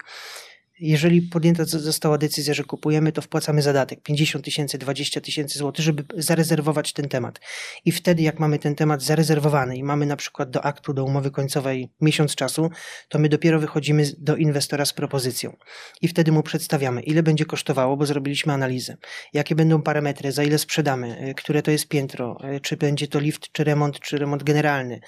Jeżeli 0.81 1.23
podjęta 1.23 1.65
została 1.65 2.19
decyzja, 2.19 2.55
że 2.55 2.65
kupujemy, 2.65 3.13
to 3.13 3.23
wpłacamy 3.23 3.63
zadatek 3.63 4.03
50 4.03 4.45
tysięcy, 4.45 4.79
20 4.79 5.21
tysięcy 5.21 5.59
złotych, 5.59 5.85
żeby 5.85 6.05
zarezerwować 6.17 6.93
ten 6.93 7.09
temat. 7.09 7.41
I 7.85 7.93
wtedy, 7.93 8.23
jak 8.23 8.39
mamy 8.39 8.59
ten 8.59 8.75
temat 8.75 9.03
zarezerwowany 9.03 9.77
i 9.77 9.83
mamy 9.83 10.07
na 10.07 10.17
przykład 10.17 10.51
do 10.51 10.65
aktu, 10.65 10.93
do 10.93 11.05
umowy 11.05 11.31
końcowej 11.31 11.89
miesiąc 12.01 12.35
czasu, 12.35 12.71
to 13.09 13.19
my 13.19 13.29
dopiero 13.29 13.61
wychodzimy 13.61 14.05
do 14.19 14.37
inwestora 14.37 14.85
z 14.85 14.93
propozycją. 14.93 15.57
I 16.03 16.09
wtedy 16.09 16.33
mu 16.33 16.43
przedstawiamy, 16.43 17.03
ile 17.03 17.23
będzie 17.23 17.45
kosztowało, 17.45 17.97
bo 17.97 18.07
zrobiliśmy 18.07 18.53
analizę, 18.53 18.97
jakie 19.33 19.55
będą 19.55 19.83
parametry, 19.83 20.33
za 20.33 20.43
ile 20.43 20.59
sprzedamy, 20.59 21.19
e, 21.19 21.35
które 21.35 21.63
to 21.63 21.71
jest 21.71 21.89
piętro, 21.89 22.37
e, 22.43 22.61
czy 22.61 22.77
będzie 22.77 23.09
to 23.09 23.21
lift, 23.21 23.53
czy 23.53 23.65
remont, 23.65 24.01
czy 24.01 24.19
remont 24.19 24.43
generalny, 24.43 25.01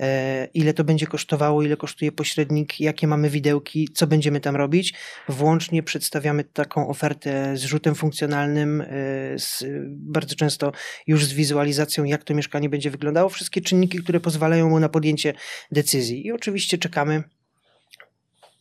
e, 0.00 0.48
ile 0.54 0.74
to 0.74 0.84
będzie 0.84 1.06
kosztowało, 1.06 1.62
ile 1.62 1.76
kosztuje 1.76 2.12
pośrednik, 2.12 2.80
jakie 2.80 3.06
mamy 3.06 3.30
widełki, 3.30 3.88
co 3.94 4.06
będziemy 4.06 4.40
tam 4.40 4.56
robić 4.56 4.94
włącznie 5.28 5.82
przedstawiamy 5.82 6.44
taką 6.44 6.88
ofertę 6.88 7.56
z 7.56 7.62
rzutem 7.62 7.94
funkcjonalnym, 7.94 8.80
y, 8.80 9.34
z, 9.38 9.64
bardzo 9.88 10.34
często 10.34 10.72
już 11.06 11.24
z 11.24 11.32
wizualizacją, 11.32 12.04
jak 12.04 12.24
to 12.24 12.34
mieszkanie 12.34 12.68
będzie 12.68 12.90
wyglądało, 12.90 13.28
wszystkie 13.28 13.60
czynniki, 13.60 13.98
które 13.98 14.20
pozwalają 14.20 14.68
mu 14.68 14.80
na 14.80 14.88
podjęcie 14.88 15.34
decyzji. 15.72 16.26
I 16.26 16.32
oczywiście 16.32 16.78
czekamy 16.78 17.22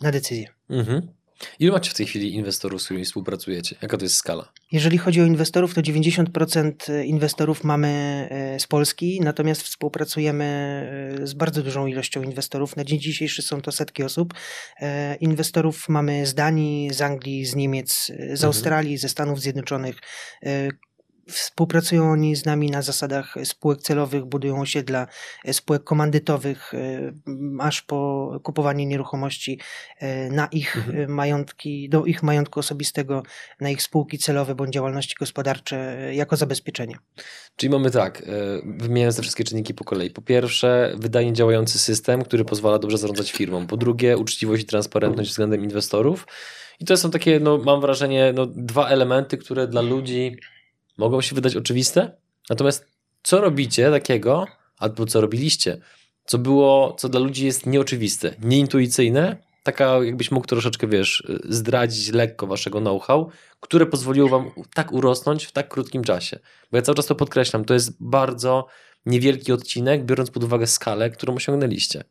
na 0.01 0.11
decyzję. 0.11 0.47
Mhm. 0.69 1.18
Ile 1.59 1.71
macie 1.71 1.91
w 1.91 1.93
tej 1.93 2.05
chwili 2.05 2.33
inwestorów, 2.33 2.81
z 2.81 2.85
którymi 2.85 3.05
współpracujecie? 3.05 3.75
Jaka 3.81 3.97
to 3.97 4.05
jest 4.05 4.15
skala? 4.15 4.51
Jeżeli 4.71 4.97
chodzi 4.97 5.21
o 5.21 5.25
inwestorów, 5.25 5.73
to 5.73 5.81
90% 5.81 7.03
inwestorów 7.05 7.63
mamy 7.63 7.87
e, 8.31 8.59
z 8.59 8.67
Polski, 8.67 9.21
natomiast 9.21 9.61
współpracujemy 9.61 10.45
e, 11.21 11.27
z 11.27 11.33
bardzo 11.33 11.63
dużą 11.63 11.87
ilością 11.87 12.23
inwestorów. 12.23 12.75
Na 12.75 12.83
dzień 12.83 12.99
dzisiejszy 12.99 13.41
są 13.41 13.61
to 13.61 13.71
setki 13.71 14.03
osób. 14.03 14.33
E, 14.81 15.15
inwestorów 15.15 15.89
mamy 15.89 16.25
z 16.25 16.33
Danii, 16.33 16.93
z 16.93 17.01
Anglii, 17.01 17.45
z 17.45 17.55
Niemiec, 17.55 18.05
z 18.05 18.09
mhm. 18.09 18.45
Australii, 18.45 18.97
ze 18.97 19.09
Stanów 19.09 19.41
Zjednoczonych. 19.41 19.95
Współpracują 21.29 22.11
oni 22.11 22.35
z 22.35 22.45
nami 22.45 22.71
na 22.71 22.81
zasadach 22.81 23.35
spółek 23.43 23.81
celowych, 23.81 24.25
budują 24.25 24.61
osiedla, 24.61 25.07
e, 25.45 25.53
spółek 25.53 25.83
komandytowych, 25.83 26.73
e, 26.73 27.11
aż 27.59 27.81
po 27.81 28.31
kupowanie 28.43 28.85
nieruchomości 28.85 29.59
e, 29.99 30.29
na 30.29 30.47
ich 30.47 30.77
mhm. 30.77 31.11
majątki, 31.11 31.89
do 31.89 32.05
ich 32.05 32.23
majątku 32.23 32.59
osobistego, 32.59 33.23
na 33.59 33.69
ich 33.69 33.81
spółki 33.81 34.17
celowe 34.17 34.55
bądź 34.55 34.73
działalności 34.73 35.15
gospodarcze 35.19 36.09
jako 36.13 36.35
zabezpieczenie. 36.35 36.95
Czyli 37.55 37.69
mamy 37.69 37.91
tak, 37.91 38.23
wymieniając 38.65 39.15
te 39.15 39.21
wszystkie 39.21 39.43
czynniki 39.43 39.73
po 39.73 39.83
kolei. 39.83 40.09
Po 40.09 40.21
pierwsze, 40.21 40.93
wydajnie 40.97 41.33
działający 41.33 41.79
system, 41.79 42.23
który 42.23 42.45
pozwala 42.45 42.79
dobrze 42.79 42.97
zarządzać 42.97 43.31
firmą. 43.31 43.67
Po 43.67 43.77
drugie, 43.77 44.17
uczciwość 44.17 44.63
i 44.63 44.65
transparentność 44.65 45.29
względem 45.29 45.63
inwestorów. 45.63 46.27
I 46.79 46.85
to 46.85 46.97
są 46.97 47.11
takie, 47.11 47.39
no, 47.39 47.57
mam 47.57 47.81
wrażenie, 47.81 48.33
no, 48.35 48.45
dwa 48.45 48.87
elementy, 48.87 49.37
które 49.37 49.67
dla 49.67 49.81
ludzi 49.81 50.37
mogą 50.99 51.21
się 51.21 51.35
wydać 51.35 51.55
oczywiste, 51.55 52.11
natomiast 52.49 52.85
co 53.23 53.41
robicie 53.41 53.91
takiego, 53.91 54.47
albo 54.77 55.05
co 55.05 55.21
robiliście, 55.21 55.81
co 56.25 56.37
było, 56.37 56.95
co 56.99 57.09
dla 57.09 57.19
ludzi 57.19 57.45
jest 57.45 57.65
nieoczywiste, 57.65 58.35
nieintuicyjne, 58.41 59.37
taka 59.63 60.03
jakbyś 60.03 60.31
mógł 60.31 60.47
troszeczkę, 60.47 60.87
wiesz, 60.87 61.23
zdradzić 61.49 62.11
lekko 62.11 62.47
waszego 62.47 62.79
know-how, 62.79 63.29
które 63.59 63.85
pozwoliło 63.85 64.29
wam 64.29 64.51
tak 64.73 64.91
urosnąć 64.91 65.45
w 65.45 65.51
tak 65.51 65.69
krótkim 65.69 66.03
czasie. 66.03 66.39
Bo 66.71 66.77
ja 66.77 66.81
cały 66.81 66.95
czas 66.95 67.05
to 67.05 67.15
podkreślam, 67.15 67.65
to 67.65 67.73
jest 67.73 67.97
bardzo 67.99 68.67
niewielki 69.05 69.51
odcinek, 69.51 70.05
biorąc 70.05 70.31
pod 70.31 70.43
uwagę 70.43 70.67
skalę, 70.67 71.09
którą 71.09 71.35
osiągnęliście. 71.35 72.03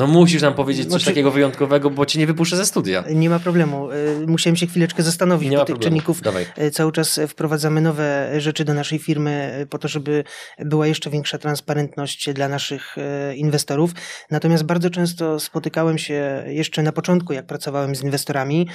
No 0.00 0.06
musisz 0.06 0.42
nam 0.42 0.54
powiedzieć 0.54 0.84
coś 0.84 0.90
znaczy, 0.90 1.06
takiego 1.06 1.30
wyjątkowego, 1.30 1.90
bo 1.90 2.06
cię 2.06 2.18
nie 2.18 2.26
wypuszczę 2.26 2.56
ze 2.56 2.66
studia. 2.66 3.04
Nie 3.14 3.30
ma 3.30 3.38
problemu. 3.38 3.92
Y, 3.92 4.26
musiałem 4.26 4.56
się 4.56 4.66
chwileczkę 4.66 5.02
zastanowić, 5.02 5.50
nie 5.50 5.56
bo 5.56 5.64
tych 5.64 5.74
problemu. 5.74 5.90
czynników 5.90 6.22
Dawaj. 6.22 6.46
Y, 6.62 6.70
cały 6.70 6.92
czas 6.92 7.20
wprowadzamy 7.28 7.80
nowe 7.80 8.40
rzeczy 8.40 8.64
do 8.64 8.74
naszej 8.74 8.98
firmy 8.98 9.58
y, 9.62 9.66
po 9.66 9.78
to, 9.78 9.88
żeby 9.88 10.24
była 10.58 10.86
jeszcze 10.86 11.10
większa 11.10 11.38
transparentność 11.38 12.32
dla 12.32 12.48
naszych 12.48 12.96
inwestorów. 13.34 13.90
Natomiast 14.30 14.64
bardzo 14.64 14.90
często 14.90 15.40
spotykałem 15.40 15.98
się 15.98 16.44
jeszcze 16.46 16.82
na 16.82 16.92
początku, 16.92 17.32
jak 17.32 17.46
pracowałem 17.46 17.96
z 17.96 18.02
inwestorami, 18.02 18.68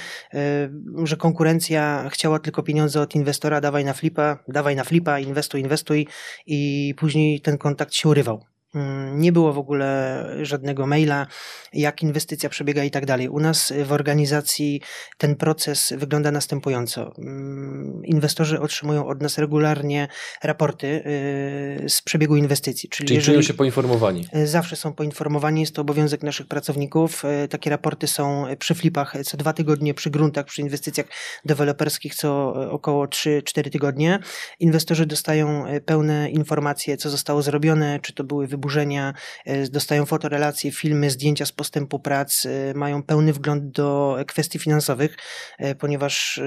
że 1.04 1.16
konkurencja 1.16 2.08
chciała 2.12 2.38
tylko 2.38 2.62
pieniądze 2.62 3.00
od 3.00 3.14
inwestora, 3.14 3.60
dawaj 3.60 3.84
na 3.84 3.92
flipa, 3.92 4.38
dawaj 4.48 4.76
na 4.76 4.84
flipa, 4.84 5.18
inwestuj, 5.18 5.60
inwestuj 5.60 6.06
i 6.46 6.94
później 6.96 7.40
ten 7.40 7.58
kontakt 7.58 7.94
się 7.94 8.08
urywał. 8.08 8.55
Mm, 8.76 9.20
nie 9.20 9.32
było 9.32 9.52
w 9.52 9.58
ogóle 9.58 10.26
żadnego 10.42 10.86
maila, 10.86 11.26
jak 11.72 12.02
inwestycja 12.02 12.48
przebiega 12.48 12.84
i 12.84 12.90
tak 12.90 13.06
dalej. 13.06 13.28
U 13.28 13.40
nas 13.40 13.72
w 13.84 13.92
organizacji 13.92 14.80
ten 15.18 15.36
proces 15.36 15.92
wygląda 15.96 16.30
następująco. 16.30 17.12
Mm, 17.18 18.02
inwestorzy 18.04 18.60
otrzymują 18.60 19.06
od 19.06 19.22
nas 19.22 19.38
regularnie 19.38 20.08
raporty 20.42 20.86
y, 20.86 21.88
z 21.88 22.02
przebiegu 22.02 22.36
inwestycji. 22.36 22.88
Czyli, 22.88 23.08
Czyli 23.08 23.22
czują 23.22 23.42
się 23.42 23.54
poinformowani. 23.54 24.26
Y, 24.36 24.46
zawsze 24.46 24.76
są 24.76 24.92
poinformowani, 24.92 25.60
jest 25.60 25.74
to 25.74 25.82
obowiązek 25.82 26.22
naszych 26.22 26.46
pracowników. 26.46 27.24
Y, 27.44 27.48
takie 27.48 27.70
raporty 27.70 28.06
są 28.06 28.44
przy 28.58 28.74
flipach 28.74 29.14
co 29.24 29.36
dwa 29.36 29.52
tygodnie, 29.52 29.94
przy 29.94 30.10
gruntach, 30.10 30.46
przy 30.46 30.60
inwestycjach 30.62 31.06
deweloperskich 31.44 32.14
co 32.14 32.54
około 32.70 33.06
3-4 33.06 33.70
tygodnie. 33.70 34.18
Inwestorzy 34.60 35.06
dostają 35.06 35.64
pełne 35.86 36.30
informacje, 36.30 36.96
co 36.96 37.10
zostało 37.10 37.42
zrobione, 37.42 38.00
czy 38.02 38.12
to 38.12 38.24
były 38.24 38.46
wyburzenia, 38.46 38.65
e, 39.44 39.68
dostają 39.68 40.06
fotorelacje, 40.06 40.72
filmy, 40.72 41.10
zdjęcia 41.10 41.46
z 41.46 41.52
postępu 41.52 41.98
prac, 41.98 42.46
e, 42.46 42.74
mają 42.74 43.02
pełny 43.02 43.32
wgląd 43.32 43.70
do 43.70 44.18
kwestii 44.26 44.58
finansowych, 44.58 45.16
e, 45.58 45.74
ponieważ 45.74 46.40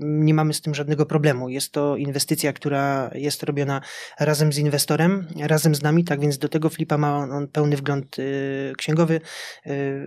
nie 0.00 0.34
mamy 0.34 0.54
z 0.54 0.60
tym 0.60 0.74
żadnego 0.74 1.06
problemu. 1.06 1.48
Jest 1.48 1.72
to 1.72 1.96
inwestycja, 1.96 2.52
która 2.52 3.10
jest 3.14 3.42
robiona 3.42 3.80
razem 4.20 4.52
z 4.52 4.58
inwestorem, 4.58 5.28
razem 5.40 5.74
z 5.74 5.82
nami, 5.82 6.04
tak 6.04 6.20
więc 6.20 6.38
do 6.38 6.48
tego 6.48 6.70
flipa 6.70 6.98
ma 6.98 7.16
on 7.18 7.48
pełny 7.48 7.76
wgląd 7.76 8.16
księgowy. 8.76 9.20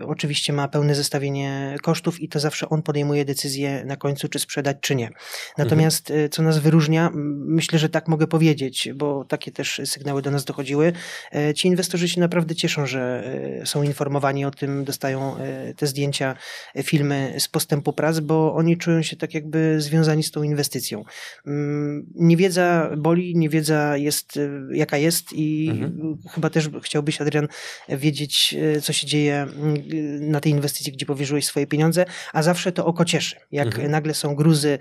Oczywiście 0.08 0.54
ma 0.54 0.68
pełne 0.68 0.96
zestawienie 0.96 1.76
kosztów 1.84 2.22
i 2.22 2.30
to 2.30 2.40
zawsze 2.40 2.70
on 2.70 2.82
podejmuje 2.82 3.26
decyzję 3.26 3.86
na 3.86 3.96
końcu, 3.96 4.30
czy 4.30 4.40
sprzedać, 4.40 4.78
czy 4.82 4.96
nie. 4.96 5.10
Natomiast 5.58 6.14
co 6.32 6.42
nas 6.42 6.58
wyróżnia, 6.58 7.12
myślę, 7.14 7.80
że 7.80 7.90
tak 7.90 8.08
mogę 8.08 8.28
powiedzieć, 8.28 8.90
bo 8.96 9.26
takie 9.26 9.52
też 9.52 9.82
sygnały 9.86 10.22
do 10.22 10.32
nas 10.32 10.46
dochodziły, 10.46 10.94
ci 11.56 11.68
inwestorzy 11.68 12.10
się 12.10 12.22
naprawdę 12.22 12.56
cieszą, 12.56 12.86
że 12.86 13.24
e, 13.62 13.66
są 13.66 13.84
informowani 13.84 14.46
o 14.46 14.52
tym, 14.52 14.84
dostają 14.86 15.38
e, 15.38 15.74
te 15.74 15.88
zdjęcia, 15.88 16.36
filmy 16.84 17.36
z 17.40 17.48
postępu 17.48 17.94
prac, 17.94 18.20
bo 18.20 18.56
oni 18.56 18.78
czują 18.78 19.02
się 19.02 19.16
tak 19.16 19.34
jakby 19.34 19.82
związani 19.82 20.24
z 20.24 20.32
tą 20.32 20.44
inwestycją. 20.44 21.04
Mm, 21.48 22.06
niewiedza 22.16 22.92
boli, 22.98 23.36
niewiedza 23.36 23.98
jest 23.98 24.40
jaka 24.72 24.98
jest 24.98 25.34
i 25.34 25.70
mhm. 25.72 26.18
chyba 26.30 26.50
też 26.50 26.70
chciałbyś, 26.84 27.22
Adrian, 27.22 27.48
wiedzieć, 27.90 28.56
co 28.82 28.94
się 28.94 29.08
dzieje 29.08 29.36
mm, 29.42 30.32
na 30.32 30.40
tej 30.40 30.52
inwestycji, 30.52 30.94
gdzie 30.94 31.06
powierzyłeś 31.06 31.46
swoje 31.46 31.68
pieniądze, 31.68 32.06
a 32.34 32.44
zawsze 32.44 32.72
to 32.72 32.86
oko 32.86 33.06
cieszy. 33.06 33.36
Jak 33.52 33.68
mhm. 33.68 33.92
nagle 33.92 34.14
są 34.14 34.36
gruzy, 34.36 34.78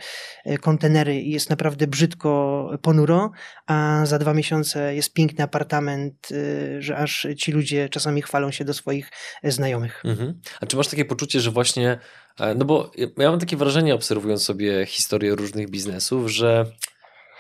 kontenery 0.61 1.21
i 1.21 1.31
jest 1.31 1.51
naprawdę 1.51 1.87
brzydko, 1.87 2.71
ponuro, 2.83 3.31
a 3.67 4.03
za 4.05 4.19
dwa 4.19 4.35
miesiące 4.35 4.95
jest 4.95 5.13
piękny 5.13 5.45
apartament 5.45 6.29
że 6.79 6.97
aż 6.97 7.27
ci 7.37 7.53
ludzie 7.53 7.89
czasami 7.89 8.23
chwalą 8.23 8.51
się 8.51 8.65
do 8.65 8.75
swoich 8.75 9.11
e, 9.43 9.53
znajomych. 9.53 10.03
Mhm. 10.05 10.41
A 10.61 10.67
czy 10.67 10.77
masz 10.77 10.89
takie 10.89 11.05
poczucie, 11.05 11.41
że 11.41 11.51
właśnie, 11.51 11.99
e, 12.41 12.55
no 12.55 12.65
bo 12.65 12.93
ja 13.17 13.31
mam 13.31 13.41
takie 13.41 13.57
wrażenie, 13.57 13.95
obserwując 13.95 14.43
sobie 14.43 14.87
historię 14.87 15.35
różnych 15.35 15.71
biznesów, 15.71 16.31
że 16.31 16.67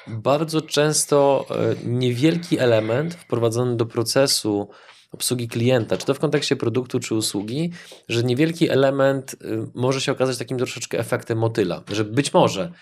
bardzo 0.07 0.63
często 0.63 1.47
e, 1.51 1.89
niewielki 1.89 2.59
element 2.59 3.15
wprowadzony 3.15 3.77
do 3.77 3.87
procesu 3.87 4.69
obsługi 5.13 5.49
klienta, 5.49 5.97
czy 5.97 6.07
to 6.07 6.15
w 6.15 6.19
kontekście 6.19 6.57
produktu, 6.57 7.01
czy 7.01 7.15
usługi, 7.15 7.73
że 8.09 8.23
niewielki 8.23 8.71
element 8.71 9.37
może 9.75 10.01
się 10.01 10.13
okazać 10.13 10.39
takim 10.39 10.59
troszeczkę 10.59 10.99
efektem 10.99 11.39
motyla, 11.39 11.83
że 11.93 12.05
być 12.05 12.35
może 12.35 12.73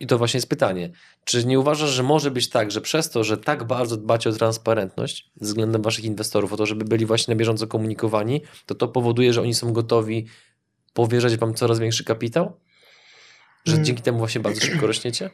i 0.00 0.06
to 0.06 0.18
właśnie 0.18 0.38
jest 0.38 0.48
pytanie. 0.48 0.90
Czy 1.24 1.46
nie 1.46 1.60
uważasz, 1.60 1.90
że 1.90 2.02
może 2.02 2.30
być 2.30 2.48
tak, 2.48 2.70
że 2.70 2.80
przez 2.80 3.10
to, 3.10 3.24
że 3.24 3.36
tak 3.36 3.64
bardzo 3.64 3.96
dbacie 3.96 4.30
o 4.30 4.32
transparentność 4.32 5.30
względem 5.40 5.82
waszych 5.82 6.04
inwestorów, 6.04 6.52
o 6.52 6.56
to, 6.56 6.66
żeby 6.66 6.84
byli 6.84 7.06
właśnie 7.06 7.34
na 7.34 7.38
bieżąco 7.38 7.66
komunikowani, 7.66 8.42
to 8.66 8.74
to 8.74 8.88
powoduje, 8.88 9.32
że 9.32 9.42
oni 9.42 9.54
są 9.54 9.72
gotowi 9.72 10.26
powierzać 10.92 11.36
wam 11.36 11.54
coraz 11.54 11.78
większy 11.78 12.04
kapitał? 12.04 12.60
Że 13.64 13.72
hmm. 13.72 13.84
dzięki 13.84 14.02
temu 14.02 14.18
właśnie 14.18 14.40
bardzo 14.40 14.60
szybko 14.60 14.86
rośniecie? 14.92 15.30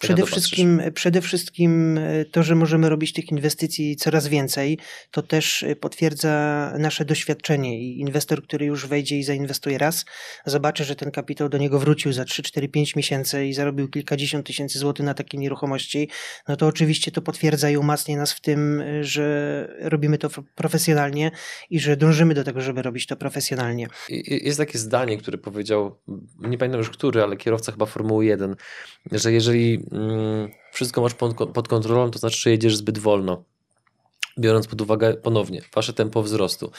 Przede 0.00 0.26
wszystkim, 0.26 0.82
przede 0.94 1.20
wszystkim 1.20 2.00
to, 2.32 2.42
że 2.42 2.54
możemy 2.54 2.88
robić 2.88 3.12
tych 3.12 3.32
inwestycji 3.32 3.96
coraz 3.96 4.28
więcej, 4.28 4.78
to 5.10 5.22
też 5.22 5.62
e, 5.62 5.76
potwierdza 5.76 6.72
nasze 6.78 7.04
doświadczenie 7.04 7.80
i 7.80 8.00
inwestor, 8.00 8.42
który 8.42 8.66
już 8.66 8.86
wejdzie 8.86 9.18
i 9.18 9.22
zainwestuje 9.22 9.78
raz, 9.78 10.04
zobaczy, 10.46 10.84
że 10.84 10.96
ten 10.96 11.10
kapitał 11.10 11.48
do 11.48 11.58
niego 11.58 11.78
wrócił 11.78 12.12
za 12.12 12.24
3, 12.24 12.42
4, 12.42 12.68
5 12.68 12.96
miesięcy 12.96 13.46
i 13.46 13.54
zarobił 13.54 13.88
kilkadziesiąt 13.88 14.46
tysięcy 14.46 14.78
złotych 14.78 15.06
na 15.06 15.14
takiej 15.14 15.40
nieruchomości, 15.40 16.08
no 16.48 16.56
to 16.56 16.66
oczywiście 16.66 17.10
to 17.10 17.22
potwierdza 17.22 17.70
i 17.70 17.76
umacnia 17.76 18.16
nas 18.16 18.32
w 18.32 18.40
tym, 18.40 18.80
e, 18.80 19.04
że 19.04 19.26
robimy 19.80 20.18
to 20.18 20.30
profesjonalnie 20.54 21.30
i 21.70 21.80
że 21.80 21.96
dążymy 21.96 22.34
do 22.34 22.44
tego, 22.44 22.60
żeby 22.60 22.82
robić 22.82 23.06
to 23.06 23.16
profesjonalnie. 23.16 23.88
Jest 24.26 24.58
takie 24.58 24.78
zdanie, 24.78 25.18
które 25.18 25.38
powiedział, 25.38 25.96
nie 26.38 26.58
pamiętam 26.58 26.78
już 26.78 26.90
który, 26.90 27.22
ale 27.22 27.36
kierowca 27.36 27.72
chyba 27.72 27.86
Formuły 27.86 28.24
1, 28.26 28.56
że 29.12 29.32
jeżeli 29.32 29.85
mm, 29.92 30.50
wszystko 30.72 31.00
masz 31.00 31.14
pod, 31.14 31.34
pod 31.34 31.68
kontrolą, 31.68 32.10
to 32.10 32.18
znaczy, 32.18 32.38
że 32.40 32.50
jedziesz 32.50 32.76
zbyt 32.76 32.98
wolno. 32.98 33.44
Biorąc 34.38 34.66
pod 34.66 34.80
uwagę 34.80 35.14
ponownie 35.14 35.62
wasze 35.74 35.92
tempo 35.92 36.22
wzrostu. 36.22 36.70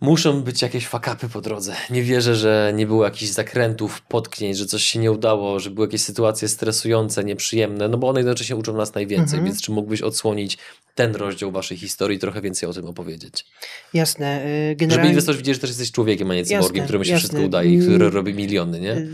Muszą 0.00 0.42
być 0.42 0.62
jakieś 0.62 0.86
fakapy 0.86 1.28
po 1.28 1.40
drodze. 1.40 1.76
Nie 1.90 2.02
wierzę, 2.02 2.34
że 2.34 2.72
nie 2.74 2.86
było 2.86 3.04
jakichś 3.04 3.32
zakrętów, 3.32 4.02
potknięć, 4.02 4.58
że 4.58 4.66
coś 4.66 4.82
się 4.82 4.98
nie 4.98 5.12
udało, 5.12 5.60
że 5.60 5.70
były 5.70 5.86
jakieś 5.86 6.00
sytuacje 6.00 6.48
stresujące, 6.48 7.24
nieprzyjemne, 7.24 7.88
no 7.88 7.98
bo 7.98 8.08
one 8.08 8.20
jednocześnie 8.20 8.56
uczą 8.56 8.76
nas 8.76 8.94
najwięcej, 8.94 9.38
mhm. 9.38 9.44
więc 9.44 9.62
czy 9.62 9.72
mógłbyś 9.72 10.02
odsłonić 10.02 10.58
ten 10.94 11.16
rozdział 11.16 11.50
waszej 11.50 11.78
historii, 11.78 12.18
trochę 12.18 12.40
więcej 12.40 12.68
o 12.68 12.72
tym 12.72 12.86
opowiedzieć. 12.86 13.44
Jasne. 13.94 14.44
Generalnie... 14.76 15.02
Żeby 15.02 15.08
inwestor 15.08 15.36
widzieli, 15.36 15.54
że 15.54 15.60
też 15.60 15.70
jesteś 15.70 15.92
człowiekiem, 15.92 16.30
a 16.30 16.34
nie 16.34 16.44
cyborgiem, 16.44 16.84
któremu 16.84 17.04
się 17.04 17.10
jasne. 17.10 17.28
wszystko 17.28 17.46
udaje 17.46 17.74
i 17.74 17.78
który 17.78 18.10
robi 18.10 18.34
miliony, 18.34 18.80
nie? 18.80 19.06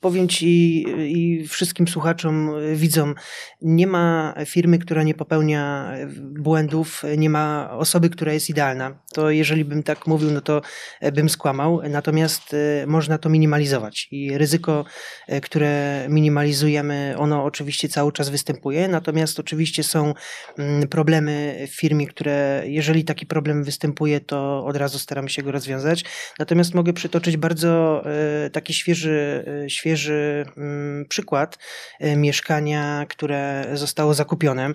Powiem 0.00 0.28
ci 0.28 0.84
i 0.98 1.48
wszystkim 1.48 1.88
słuchaczom, 1.88 2.50
widzom, 2.74 3.14
nie 3.62 3.86
ma 3.86 4.34
firmy, 4.46 4.78
która 4.78 5.02
nie 5.02 5.14
popełnia 5.14 5.92
błędów, 6.18 7.02
nie 7.18 7.30
ma 7.30 7.70
osoby, 7.72 8.10
która 8.10 8.32
jest 8.32 8.50
idealna. 8.50 9.02
To 9.12 9.30
jeżeli 9.30 9.64
bym 9.64 9.82
tak 9.82 10.06
mówił, 10.06 10.30
no 10.30 10.40
to 10.40 10.62
bym 11.12 11.28
skłamał. 11.28 11.80
Natomiast 11.90 12.54
y, 12.54 12.84
można 12.86 13.18
to 13.18 13.28
minimalizować 13.28 14.08
i 14.10 14.38
ryzyko, 14.38 14.84
y, 15.32 15.40
które 15.40 16.06
minimalizujemy, 16.08 17.14
ono 17.18 17.44
oczywiście 17.44 17.88
cały 17.88 18.12
czas 18.12 18.28
występuje, 18.28 18.88
natomiast 18.88 19.40
oczywiście 19.40 19.82
są 19.82 20.14
mm, 20.58 20.88
problemy 20.88 21.66
w 21.70 21.80
firmie, 21.80 22.06
które 22.06 22.62
jeżeli 22.66 23.04
taki 23.04 23.26
problem 23.26 23.64
występuje, 23.64 24.20
to 24.20 24.64
od 24.64 24.76
razu 24.76 24.98
staramy 24.98 25.28
się 25.28 25.42
go 25.42 25.52
rozwiązać. 25.52 26.04
Natomiast 26.38 26.74
mogę 26.74 26.92
przytoczyć 26.92 27.36
bardzo 27.36 28.02
e, 28.46 28.50
taki 28.50 28.74
świeży, 28.74 29.44
e, 29.64 29.70
świeży 29.88 30.46
mm, 30.56 31.06
przykład 31.08 31.58
e, 32.00 32.16
mieszkania, 32.16 33.06
które 33.08 33.66
zostało 33.74 34.14
zakupione. 34.14 34.74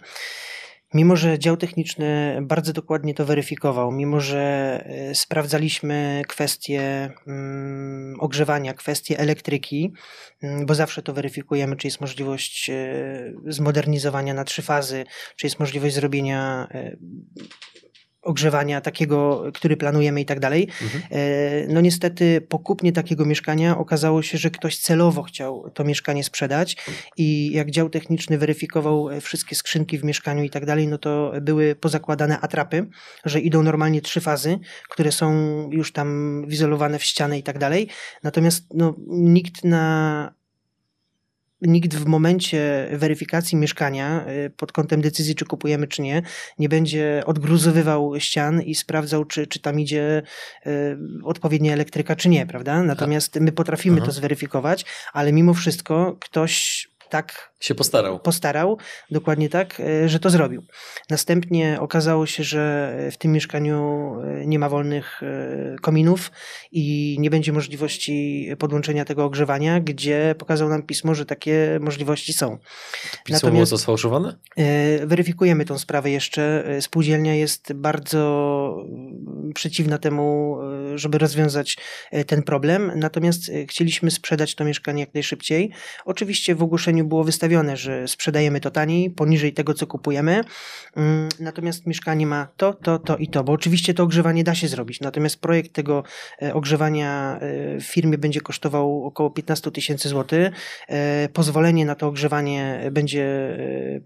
Mimo, 0.93 1.15
że 1.15 1.39
dział 1.39 1.57
techniczny 1.57 2.39
bardzo 2.41 2.73
dokładnie 2.73 3.13
to 3.13 3.25
weryfikował, 3.25 3.91
mimo, 3.91 4.19
że 4.19 4.85
sprawdzaliśmy 5.13 6.21
kwestie 6.27 7.09
mm, 7.27 8.15
ogrzewania, 8.19 8.73
kwestie 8.73 9.19
elektryki, 9.19 9.93
mm, 10.43 10.65
bo 10.65 10.75
zawsze 10.75 11.01
to 11.01 11.13
weryfikujemy, 11.13 11.75
czy 11.75 11.87
jest 11.87 12.01
możliwość 12.01 12.71
zmodernizowania 13.47 14.33
na 14.33 14.43
trzy 14.43 14.61
fazy, 14.61 15.05
czy 15.35 15.47
jest 15.47 15.59
możliwość 15.59 15.95
zrobienia 15.95 16.67
ogrzewania 18.23 18.81
takiego, 18.81 19.43
który 19.53 19.77
planujemy 19.77 20.21
i 20.21 20.25
tak 20.25 20.39
dalej. 20.39 20.67
Mhm. 20.81 21.03
E, 21.11 21.73
no 21.73 21.81
niestety 21.81 22.41
po 22.41 22.59
kupnie 22.59 22.91
takiego 22.91 23.25
mieszkania 23.25 23.77
okazało 23.77 24.21
się, 24.21 24.37
że 24.37 24.51
ktoś 24.51 24.77
celowo 24.77 25.23
chciał 25.23 25.69
to 25.73 25.83
mieszkanie 25.83 26.23
sprzedać 26.23 26.77
i 27.17 27.51
jak 27.51 27.71
dział 27.71 27.89
techniczny 27.89 28.37
weryfikował 28.37 29.09
wszystkie 29.21 29.55
skrzynki 29.55 29.97
w 29.97 30.03
mieszkaniu 30.03 30.43
i 30.43 30.49
tak 30.49 30.65
dalej, 30.65 30.87
no 30.87 30.97
to 30.97 31.33
były 31.41 31.75
pozakładane 31.75 32.39
atrapy, 32.39 32.87
że 33.25 33.39
idą 33.39 33.63
normalnie 33.63 34.01
trzy 34.01 34.21
fazy, 34.21 34.59
które 34.89 35.11
są 35.11 35.33
już 35.71 35.93
tam 35.93 36.43
wizolowane 36.47 36.99
w 36.99 37.03
ścianę 37.03 37.39
i 37.39 37.43
tak 37.43 37.57
dalej. 37.57 37.87
Natomiast 38.23 38.67
no, 38.73 38.95
nikt 39.07 39.63
na 39.63 40.42
nikt 41.63 41.95
w 41.95 42.05
momencie 42.05 42.87
weryfikacji 42.91 43.57
mieszkania 43.57 44.25
y, 44.27 44.49
pod 44.49 44.71
kątem 44.71 45.01
decyzji, 45.01 45.35
czy 45.35 45.45
kupujemy, 45.45 45.87
czy 45.87 46.01
nie, 46.01 46.21
nie 46.59 46.69
będzie 46.69 47.23
odgruzowywał 47.25 48.19
ścian 48.19 48.61
i 48.61 48.75
sprawdzał, 48.75 49.25
czy, 49.25 49.47
czy 49.47 49.59
tam 49.59 49.79
idzie 49.79 50.21
y, 50.67 50.97
odpowiednia 51.23 51.73
elektryka, 51.73 52.15
czy 52.15 52.29
nie, 52.29 52.45
prawda? 52.45 52.83
Natomiast 52.83 53.39
my 53.39 53.51
potrafimy 53.51 53.97
Aha. 53.97 54.05
to 54.05 54.11
zweryfikować, 54.11 54.85
ale 55.13 55.33
mimo 55.33 55.53
wszystko 55.53 56.17
ktoś 56.19 56.87
tak 57.09 57.52
się 57.63 57.75
postarał. 57.75 58.19
Postarał, 58.19 58.77
dokładnie 59.11 59.49
tak, 59.49 59.79
e, 59.79 60.09
że 60.09 60.19
to 60.19 60.29
zrobił. 60.29 60.65
Następnie 61.09 61.77
okazało 61.79 62.25
się, 62.25 62.43
że 62.43 62.93
w 63.11 63.17
tym 63.17 63.31
mieszkaniu 63.31 63.75
e, 64.23 64.45
nie 64.45 64.59
ma 64.59 64.69
wolnych 64.69 65.23
e, 65.23 65.75
kominów 65.81 66.31
i 66.71 67.15
nie 67.19 67.29
będzie 67.29 67.53
możliwości 67.53 68.47
podłączenia 68.59 69.05
tego 69.05 69.25
ogrzewania, 69.25 69.79
gdzie 69.79 70.35
pokazał 70.37 70.69
nam 70.69 70.83
pismo, 70.83 71.15
że 71.15 71.25
takie 71.25 71.79
możliwości 71.81 72.33
są. 72.33 72.57
Pismo 73.23 73.35
Natomiast 73.35 73.53
było 73.53 73.65
to 73.65 73.77
sfałszowane? 73.77 74.37
Weryfikujemy 75.05 75.65
tą 75.65 75.79
sprawę 75.79 76.11
jeszcze. 76.11 76.65
Spółdzielnia 76.81 77.35
jest 77.35 77.73
bardzo 77.73 78.85
przeciwna 79.55 79.97
temu, 79.97 80.57
żeby 80.95 81.17
rozwiązać 81.17 81.77
ten 82.27 82.43
problem, 82.43 82.91
natomiast 82.95 83.51
chcieliśmy 83.67 84.11
sprzedać 84.11 84.55
to 84.55 84.65
mieszkanie 84.65 84.99
jak 84.99 85.13
najszybciej. 85.13 85.71
Oczywiście 86.05 86.55
w 86.55 86.63
ogłoszeniu 86.63 87.05
było 87.05 87.23
wystawione 87.23 87.52
że 87.73 88.07
sprzedajemy 88.07 88.59
to 88.59 88.71
taniej, 88.71 89.09
poniżej 89.09 89.53
tego, 89.53 89.73
co 89.73 89.87
kupujemy. 89.87 90.43
Mm, 90.95 91.29
natomiast 91.39 91.87
mieszkanie 91.87 92.27
ma 92.27 92.47
to, 92.57 92.73
to, 92.73 92.99
to 92.99 93.17
i 93.17 93.27
to, 93.27 93.43
bo 93.43 93.53
oczywiście 93.53 93.93
to 93.93 94.03
ogrzewanie 94.03 94.43
da 94.43 94.55
się 94.55 94.67
zrobić. 94.67 95.01
Natomiast 95.01 95.41
projekt 95.41 95.73
tego 95.73 96.03
e, 96.41 96.53
ogrzewania 96.53 97.39
e, 97.39 97.79
w 97.79 97.83
firmie 97.83 98.17
będzie 98.17 98.41
kosztował 98.41 99.05
około 99.05 99.29
15 99.29 99.71
tysięcy 99.71 100.09
złotych. 100.09 100.49
E, 100.87 101.29
pozwolenie 101.33 101.85
na 101.85 101.95
to 101.95 102.07
ogrzewanie 102.07 102.89
będzie 102.91 103.23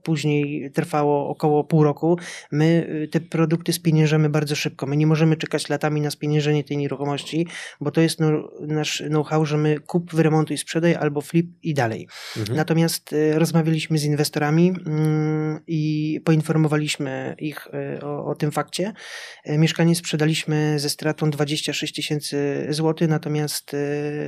później 0.04 0.72
trwało 0.72 1.30
około 1.30 1.64
pół 1.64 1.84
roku. 1.84 2.20
My 2.52 2.88
te 3.12 3.20
produkty 3.20 3.74
spieniężamy 3.74 4.30
bardzo 4.30 4.56
szybko. 4.56 4.86
My 4.86 4.98
nie 4.98 5.08
możemy 5.08 5.36
czekać 5.36 5.70
latami 5.70 6.02
na 6.02 6.12
spieniężenie 6.12 6.64
tej 6.64 6.78
nieruchomości, 6.78 7.48
bo 7.82 7.92
to 7.92 8.02
jest 8.02 8.20
no, 8.20 8.50
nasz 8.62 9.04
know-how, 9.08 9.46
że 9.46 9.58
my 9.58 9.80
kup, 9.80 10.16
wyremontuj, 10.16 10.58
sprzedaj 10.58 10.96
albo 10.96 11.22
flip 11.22 11.48
i 11.64 11.74
dalej. 11.74 12.08
Mhm. 12.38 12.58
Natomiast 12.58 13.16
rozmawialiśmy 13.39 13.97
z 13.97 14.04
inwestorami 14.04 14.73
mm, 14.86 15.60
i 15.67 16.21
poinformowaliśmy 16.26 17.36
ich 17.39 17.67
e, 17.73 18.02
o, 18.02 18.26
o 18.26 18.36
tym 18.36 18.52
fakcie. 18.52 18.93
E, 19.43 19.58
mieszkanie 19.58 19.95
sprzedaliśmy 19.95 20.80
ze 20.80 20.89
stratą 20.89 21.30
26 21.30 21.95
tysięcy 21.95 22.67
złotych, 22.69 23.10
natomiast 23.10 23.73
e, 23.73 23.78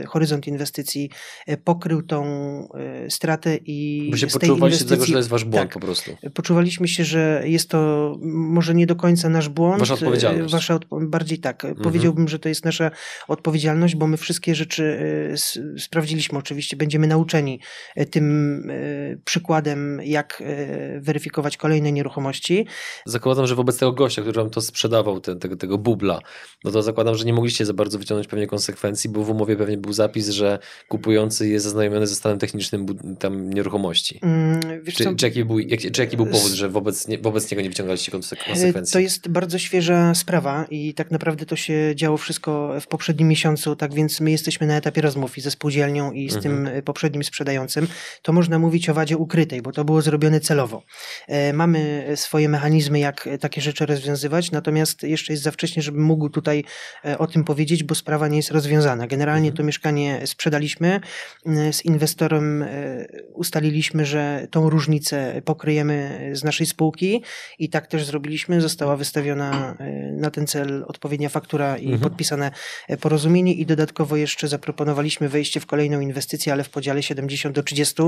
horyzont 0.07 0.47
inwestycji 0.47 1.09
pokrył 1.63 2.01
tą 2.01 2.19
stratę 3.09 3.57
i. 3.65 4.07
Bo 4.11 4.17
się 4.17 4.27
poczuwaliście 4.27 4.85
tego, 4.85 5.05
że 5.05 5.11
to 5.11 5.17
jest 5.17 5.29
wasz 5.29 5.43
błąd 5.43 5.69
tak, 5.69 5.73
po 5.73 5.79
prostu. 5.79 6.17
Poczuwaliśmy 6.33 6.87
się, 6.87 7.03
że 7.03 7.43
jest 7.45 7.69
to 7.69 8.15
może 8.21 8.75
nie 8.75 8.87
do 8.87 8.95
końca 8.95 9.29
nasz 9.29 9.49
błąd. 9.49 9.79
Wasza 9.79 9.93
odpowiedzialność. 9.93 10.51
Wasza 10.51 10.75
odpo 10.75 10.99
bardziej 11.01 11.39
tak. 11.39 11.65
Mhm. 11.65 11.83
Powiedziałbym, 11.83 12.27
że 12.27 12.39
to 12.39 12.49
jest 12.49 12.65
nasza 12.65 12.91
odpowiedzialność, 13.27 13.95
bo 13.95 14.07
my 14.07 14.17
wszystkie 14.17 14.55
rzeczy 14.55 14.99
sprawdziliśmy 15.77 16.39
oczywiście. 16.39 16.77
Będziemy 16.77 17.07
nauczeni 17.07 17.59
tym 18.11 18.63
przykładem, 19.25 20.02
jak 20.04 20.43
e, 20.45 20.99
weryfikować 20.99 21.58
kolejne 21.58 21.91
nieruchomości. 21.91 22.65
Zakładam, 23.06 23.47
że 23.47 23.56
wobec 23.56 23.78
tego 23.78 23.91
gościa, 23.91 24.21
który 24.21 24.41
wam 24.41 24.49
to 24.49 24.62
sprzedawał, 24.62 25.19
tego, 25.19 25.56
tego 25.56 25.78
bubla, 25.78 26.19
no 26.63 26.71
to 26.71 26.82
zakładam, 26.82 27.15
że 27.15 27.25
nie 27.25 27.34
mogliście 27.34 27.65
za 27.65 27.73
bardzo 27.73 27.99
wyciągnąć 27.99 28.28
pewnie 28.28 28.47
konsekwencji, 28.47 29.10
bo 29.10 29.23
w 29.23 29.30
umowie 29.30 29.56
pewnie 29.56 29.78
był 29.78 29.93
zapis, 29.93 30.30
że 30.30 30.60
kupujący 30.88 31.49
jest 31.49 31.63
zaznajomiony 31.63 32.08
ze 32.08 32.15
stanem 32.15 32.39
technicznym 32.39 32.86
tam 33.19 33.49
nieruchomości. 33.49 34.19
Mm, 34.21 34.60
czy, 34.95 35.15
czy, 35.15 35.25
jaki 35.25 35.45
był, 35.45 35.60
jak, 35.60 35.80
czy 35.91 36.02
jaki 36.02 36.17
był 36.17 36.25
powód, 36.25 36.52
że 36.52 36.69
wobec, 36.69 37.08
nie, 37.08 37.17
wobec 37.17 37.52
niego 37.52 37.62
nie 37.62 37.69
wyciągaliście 37.69 38.12
konsekwencji? 38.12 38.73
To 38.91 38.99
jest 38.99 39.28
bardzo 39.28 39.60
świeża 39.60 40.15
sprawa 40.15 40.65
i 40.69 40.93
tak 40.93 41.12
naprawdę 41.12 41.45
to 41.45 41.56
się 41.56 41.91
działo 41.95 42.17
wszystko 42.17 42.75
w 42.82 42.88
poprzednim 42.88 43.28
miesiącu, 43.28 43.75
tak 43.75 43.93
więc 43.93 44.21
my 44.21 44.32
jesteśmy 44.32 44.67
na 44.67 44.78
etapie 44.78 45.02
rozmów 45.02 45.38
i 45.38 45.41
ze 45.41 45.52
spółdzielnią 45.52 46.12
i 46.12 46.30
z 46.30 46.36
mhm. 46.36 46.65
tym 46.65 46.84
poprzednim 46.84 47.23
sprzedającym. 47.23 47.88
To 48.21 48.34
można 48.34 48.60
mówić 48.60 48.78
o 48.87 48.93
wadzie 48.93 49.17
ukrytej, 49.17 49.61
bo 49.61 49.71
to 49.71 49.85
było 49.85 50.01
zrobione 50.01 50.39
celowo. 50.39 50.83
E, 51.27 51.53
mamy 51.53 52.11
swoje 52.15 52.49
mechanizmy, 52.49 52.99
jak 52.99 53.29
takie 53.39 53.61
rzeczy 53.61 53.85
rozwiązywać, 53.85 54.51
natomiast 54.51 55.03
jeszcze 55.03 55.33
jest 55.33 55.43
za 55.43 55.51
wcześnie, 55.51 55.81
żebym 55.81 56.03
mógł 56.03 56.29
tutaj 56.29 56.63
e, 57.05 57.17
o 57.17 57.27
tym 57.27 57.43
powiedzieć, 57.43 57.83
bo 57.83 57.95
sprawa 57.95 58.27
nie 58.27 58.37
jest 58.37 58.51
rozwiązana. 58.51 59.07
Generalnie 59.07 59.47
mhm. 59.47 59.57
to 59.57 59.63
mieszkanie 59.63 60.21
sprzedaliśmy, 60.25 60.99
e, 61.45 61.73
z 61.73 61.85
inwestorem 61.85 62.65
ustaliliśmy, 63.33 64.05
że 64.05 64.47
tą 64.51 64.69
różnicę 64.69 65.41
pokryjemy 65.45 66.29
z 66.33 66.43
naszej 66.43 66.67
spółki 66.67 67.23
i 67.59 67.69
tak 67.69 67.87
też 67.87 68.05
zrobiliśmy. 68.05 68.61
Została 68.61 68.95
wystawiona 68.97 69.75
na 70.11 70.31
ten 70.31 70.47
cel 70.47 70.85
odpowiednia 70.87 71.29
faktura 71.29 71.77
i 71.77 71.85
mhm. 71.85 72.01
podpisane 72.01 72.51
porozumienie 72.99 73.53
i 73.53 73.65
dodatkowo 73.65 74.15
jeszcze 74.15 74.47
zaproponowaliśmy 74.47 75.29
wejście 75.29 75.59
w 75.59 75.65
kolejną 75.65 75.99
inwestycję, 75.99 76.53
ale 76.53 76.63
w 76.63 76.69
podziale 76.69 77.03
70 77.03 77.55
do 77.55 77.63
30 77.63 78.03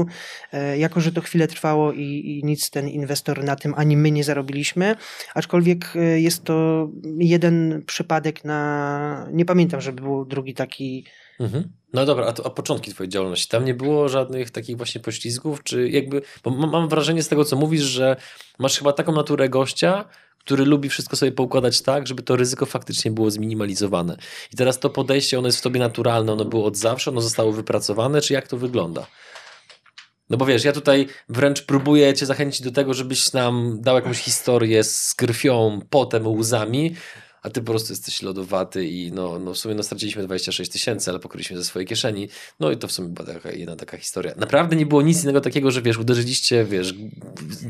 jako 0.77 1.01
że 1.01 1.11
to 1.11 1.21
chwilę 1.21 1.47
trwało 1.47 1.91
i, 1.91 2.01
i, 2.01 2.45
nic 2.45 2.69
ten 2.69 2.89
inwestor 2.89 3.43
na 3.43 3.55
tym 3.55 3.73
ani 3.77 3.97
my 3.97 4.11
nie 4.11 4.23
zarobiliśmy, 4.23 4.95
aczkolwiek 5.35 5.93
e, 5.95 6.21
jest 6.21 6.43
to 6.43 6.89
jeden 7.17 7.83
przypadek 7.85 8.45
na. 8.45 9.27
Nie 9.31 9.45
pamiętam, 9.45 9.81
żeby 9.81 10.01
był 10.01 10.25
drugi 10.25 10.53
taki. 10.53 11.05
Mhm. 11.39 11.63
No 11.93 12.05
dobra, 12.05 12.25
a, 12.25 12.33
to, 12.33 12.45
a 12.45 12.49
początki 12.49 12.91
twojej 12.91 13.09
działalności, 13.09 13.47
tam 13.47 13.65
nie 13.65 13.73
było 13.73 14.09
żadnych 14.09 14.51
takich 14.51 14.77
właśnie 14.77 15.01
poślizgów, 15.01 15.63
czy 15.63 15.89
jakby, 15.89 16.21
bo 16.43 16.51
mam 16.51 16.89
wrażenie 16.89 17.23
z 17.23 17.27
tego, 17.27 17.45
co 17.45 17.55
mówisz, 17.55 17.81
że 17.81 18.15
masz 18.59 18.77
chyba 18.77 18.93
taką 18.93 19.11
naturę 19.11 19.49
gościa, 19.49 20.05
który 20.39 20.65
lubi 20.65 20.89
wszystko 20.89 21.15
sobie 21.15 21.31
poukładać 21.31 21.81
tak, 21.81 22.07
żeby 22.07 22.23
to 22.23 22.35
ryzyko 22.35 22.65
faktycznie 22.65 23.11
było 23.11 23.31
zminimalizowane. 23.31 24.17
I 24.53 24.55
teraz 24.55 24.79
to 24.79 24.89
podejście, 24.89 25.39
ono 25.39 25.47
jest 25.47 25.57
w 25.57 25.61
tobie 25.61 25.79
naturalne, 25.79 26.33
ono 26.33 26.45
było 26.45 26.65
od 26.65 26.77
zawsze, 26.77 27.11
ono 27.11 27.21
zostało 27.21 27.51
wypracowane, 27.51 28.21
czy 28.21 28.33
jak 28.33 28.47
to 28.47 28.57
wygląda? 28.57 29.07
No 30.31 30.37
bo 30.37 30.45
wiesz, 30.45 30.65
ja 30.65 30.71
tutaj 30.71 31.07
wręcz 31.29 31.61
próbuję 31.61 32.13
cię 32.13 32.25
zachęcić 32.25 32.61
do 32.61 32.71
tego, 32.71 32.93
żebyś 32.93 33.33
nam 33.33 33.77
dał 33.81 33.95
jakąś 33.95 34.17
historię 34.17 34.83
z 34.83 35.13
krwią, 35.13 35.81
potem 35.89 36.27
łzami, 36.27 36.95
a 37.41 37.49
ty 37.49 37.61
po 37.61 37.71
prostu 37.71 37.93
jesteś 37.93 38.21
lodowaty 38.21 38.87
i 38.87 39.11
no, 39.11 39.39
no 39.39 39.53
w 39.53 39.57
sumie 39.57 39.75
no 39.75 39.83
straciliśmy 39.83 40.23
26 40.23 40.71
tysięcy, 40.71 41.11
ale 41.11 41.19
pokryliśmy 41.19 41.57
ze 41.57 41.63
swojej 41.63 41.87
kieszeni. 41.87 42.29
No 42.59 42.71
i 42.71 42.77
to 42.77 42.87
w 42.87 42.91
sumie 42.91 43.09
była 43.09 43.33
taka, 43.33 43.51
jedna 43.51 43.75
taka 43.75 43.97
historia. 43.97 44.33
Naprawdę 44.37 44.75
nie 44.75 44.85
było 44.85 45.01
nic 45.01 45.23
innego 45.23 45.41
takiego, 45.41 45.71
że 45.71 45.81
wiesz, 45.81 45.97
uderzyliście, 45.97 46.65
wiesz, 46.65 46.93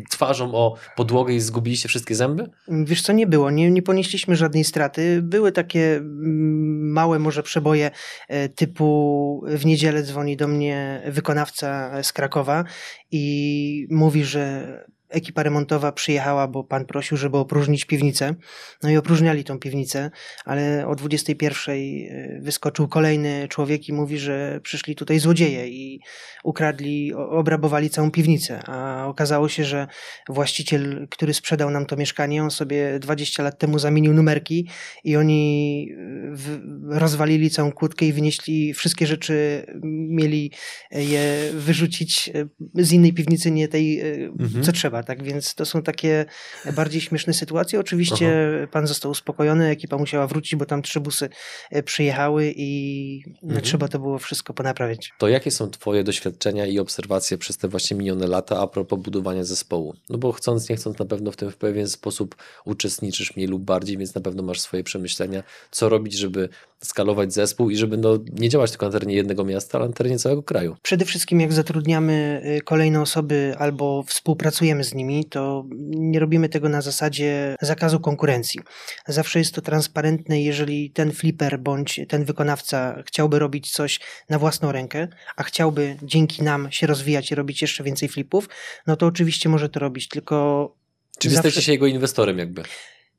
twarzą 0.10 0.56
o 0.56 0.76
podłogę 0.96 1.34
i 1.34 1.40
zgubiliście 1.40 1.90
wszystkie 1.90 2.16
zęby? 2.16 2.50
Wiesz 2.68 3.02
co, 3.02 3.14
nie 3.14 3.28
było. 3.28 3.52
Nie, 3.52 3.72
nie 3.72 3.82
ponieśliśmy 3.82 4.36
żadnej 4.36 4.64
straty. 4.64 5.22
Były 5.22 5.52
takie 5.52 5.96
mm, 5.96 6.92
małe 6.92 7.20
może 7.20 7.44
przeboje 7.44 7.92
e, 8.28 8.50
typu 8.50 9.44
w 9.48 9.66
niedzielę 9.66 10.04
dzwoni 10.04 10.38
do 10.38 10.48
mnie 10.48 11.02
wykonawca 11.06 11.92
z 12.04 12.14
Krakowa 12.14 12.64
i 13.12 13.88
mówi, 13.90 14.24
że 14.24 14.68
ekipa 15.12 15.44
remontowa 15.44 15.92
przyjechała, 15.92 16.48
bo 16.48 16.64
pan 16.64 16.86
prosił, 16.86 17.18
żeby 17.18 17.38
opróżnić 17.38 17.86
piwnicę. 17.86 18.36
No 18.84 18.90
i 18.90 18.98
opróżniali 18.98 19.44
tą 19.44 19.60
piwnicę, 19.60 20.12
ale 20.46 20.88
o 20.88 20.96
21 20.96 21.76
e, 21.76 22.42
wyskoczył 22.42 22.88
kolejny 22.88 23.48
człowiek 23.48 23.90
i 23.90 23.94
mówi, 23.94 24.18
że 24.18 24.60
przyszli 24.64 24.96
tutaj 24.96 25.20
złodzieje 25.20 25.68
i 25.68 26.00
ukradli, 26.44 27.14
obrabowali 27.14 27.90
całą 27.90 28.12
piwnicę. 28.12 28.60
A 28.68 29.08
okazało 29.08 29.50
się, 29.50 29.64
że 29.64 29.88
właściciel, 30.30 31.08
który 31.10 31.34
sprzedał 31.34 31.70
nam 31.70 31.86
to 31.86 31.96
mieszkanie, 31.96 32.44
on 32.44 32.52
sobie 32.52 33.00
20 33.00 33.44
lat 33.44 33.60
temu 33.60 33.80
zamienił 33.80 34.14
numerki 34.14 34.68
i 35.04 35.16
oni 35.16 35.88
e, 36.94 37.00
rozwalili 37.00 37.50
całą 37.50 37.72
kłódkę 37.72 38.06
i 38.06 38.14
wynieśli 38.14 38.74
wszystkie 38.74 39.08
rzeczy, 39.08 39.66
mieli 39.84 40.52
je 40.92 41.52
wyrzucić 41.54 42.30
e, 42.76 42.84
z 42.84 42.92
innej 42.92 43.14
piwnicy, 43.14 43.52
nie 43.52 43.68
tej, 43.68 44.02
mhm. 44.40 44.64
co 44.64 44.72
trzeba 44.72 45.01
tak 45.04 45.24
więc 45.24 45.56
to 45.56 45.66
są 45.66 45.82
takie 45.84 46.26
bardziej 46.76 47.02
śmieszne 47.02 47.34
sytuacje. 47.34 47.80
Oczywiście 47.80 48.54
Aha. 48.58 48.68
pan 48.72 48.88
został 48.88 49.12
uspokojony, 49.12 49.68
ekipa 49.68 49.98
musiała 49.98 50.28
wrócić, 50.28 50.56
bo 50.56 50.66
tam 50.66 50.82
trzy 50.82 51.00
busy 51.00 51.30
e, 51.72 51.84
przyjechały 51.84 52.54
i 52.56 53.24
mhm. 53.44 53.62
trzeba 53.62 53.88
to 53.88 54.00
było 54.00 54.20
wszystko 54.20 54.54
ponaprawiać. 54.54 55.14
To 55.18 55.28
jakie 55.28 55.52
są 55.52 55.70
twoje 55.70 56.04
doświadczenia 56.04 56.66
i 56.66 56.80
obserwacje 56.80 57.38
przez 57.38 57.58
te 57.58 57.68
właśnie 57.68 57.98
minione 57.98 58.28
lata 58.28 58.62
a 58.62 58.68
propos 58.68 59.00
budowania 59.00 59.44
zespołu? 59.44 59.96
No 60.10 60.18
bo 60.18 60.32
chcąc, 60.32 60.70
nie 60.70 60.76
chcąc, 60.76 61.00
na 61.00 61.06
pewno 61.06 61.32
w 61.32 61.36
tym 61.36 61.52
w 61.52 61.58
pewien 61.58 61.88
sposób 61.88 62.36
uczestniczysz 62.66 63.36
mniej 63.36 63.48
lub 63.48 63.64
bardziej, 63.64 63.98
więc 63.98 64.16
na 64.16 64.22
pewno 64.22 64.44
masz 64.44 64.60
swoje 64.60 64.84
przemyślenia, 64.84 65.44
co 65.72 65.90
robić, 65.90 66.14
żeby 66.14 66.50
skalować 66.84 67.34
zespół 67.34 67.70
i 67.70 67.78
żeby 67.78 67.98
no, 67.98 68.20
nie 68.32 68.50
działać 68.50 68.72
tylko 68.72 68.86
na 68.86 68.92
terenie 68.92 69.16
jednego 69.16 69.46
miasta, 69.46 69.78
ale 69.78 69.88
na 69.88 69.94
terenie 69.94 70.20
całego 70.20 70.44
kraju. 70.44 70.76
Przede 70.82 71.06
wszystkim 71.06 71.40
jak 71.40 71.54
zatrudniamy 71.54 72.42
y, 72.58 72.62
kolejne 72.62 73.02
osoby 73.02 73.56
albo 73.58 74.04
współpracujemy 74.04 74.84
z 74.84 74.94
nimi, 74.94 75.26
to 75.26 75.66
nie 75.90 76.20
robimy 76.20 76.50
tego 76.50 76.70
na 76.70 76.82
zasadzie 76.82 77.56
zakazu 77.62 78.00
konkurencji. 78.00 78.60
Zawsze 79.08 79.40
jest 79.40 79.56
to 79.56 79.62
transparentne, 79.62 80.42
jeżeli 80.42 80.92
ten 80.92 81.12
flipper 81.12 81.60
bądź 81.60 82.00
ten 82.08 82.26
wykonawca 82.26 83.04
chciałby 83.08 83.40
robić 83.40 83.72
coś 83.72 84.00
na 84.30 84.40
własną 84.40 84.72
rękę, 84.72 85.08
a 85.36 85.44
chciałby 85.44 85.98
dzięki 86.04 86.44
nam 86.44 86.72
się 86.72 86.88
rozwijać 86.88 87.32
i 87.32 87.36
robić 87.36 87.62
jeszcze 87.62 87.84
więcej 87.84 88.10
flipów, 88.10 88.50
no 88.88 88.96
to 88.96 89.06
oczywiście 89.06 89.50
może 89.50 89.70
to 89.70 89.80
robić, 89.80 90.08
tylko 90.08 90.76
Czyli 91.20 91.36
zawsze... 91.36 91.48
jesteście 91.48 91.66
się 91.66 91.72
jego 91.72 91.88
inwestorem 91.88 92.38
jakby. 92.38 92.64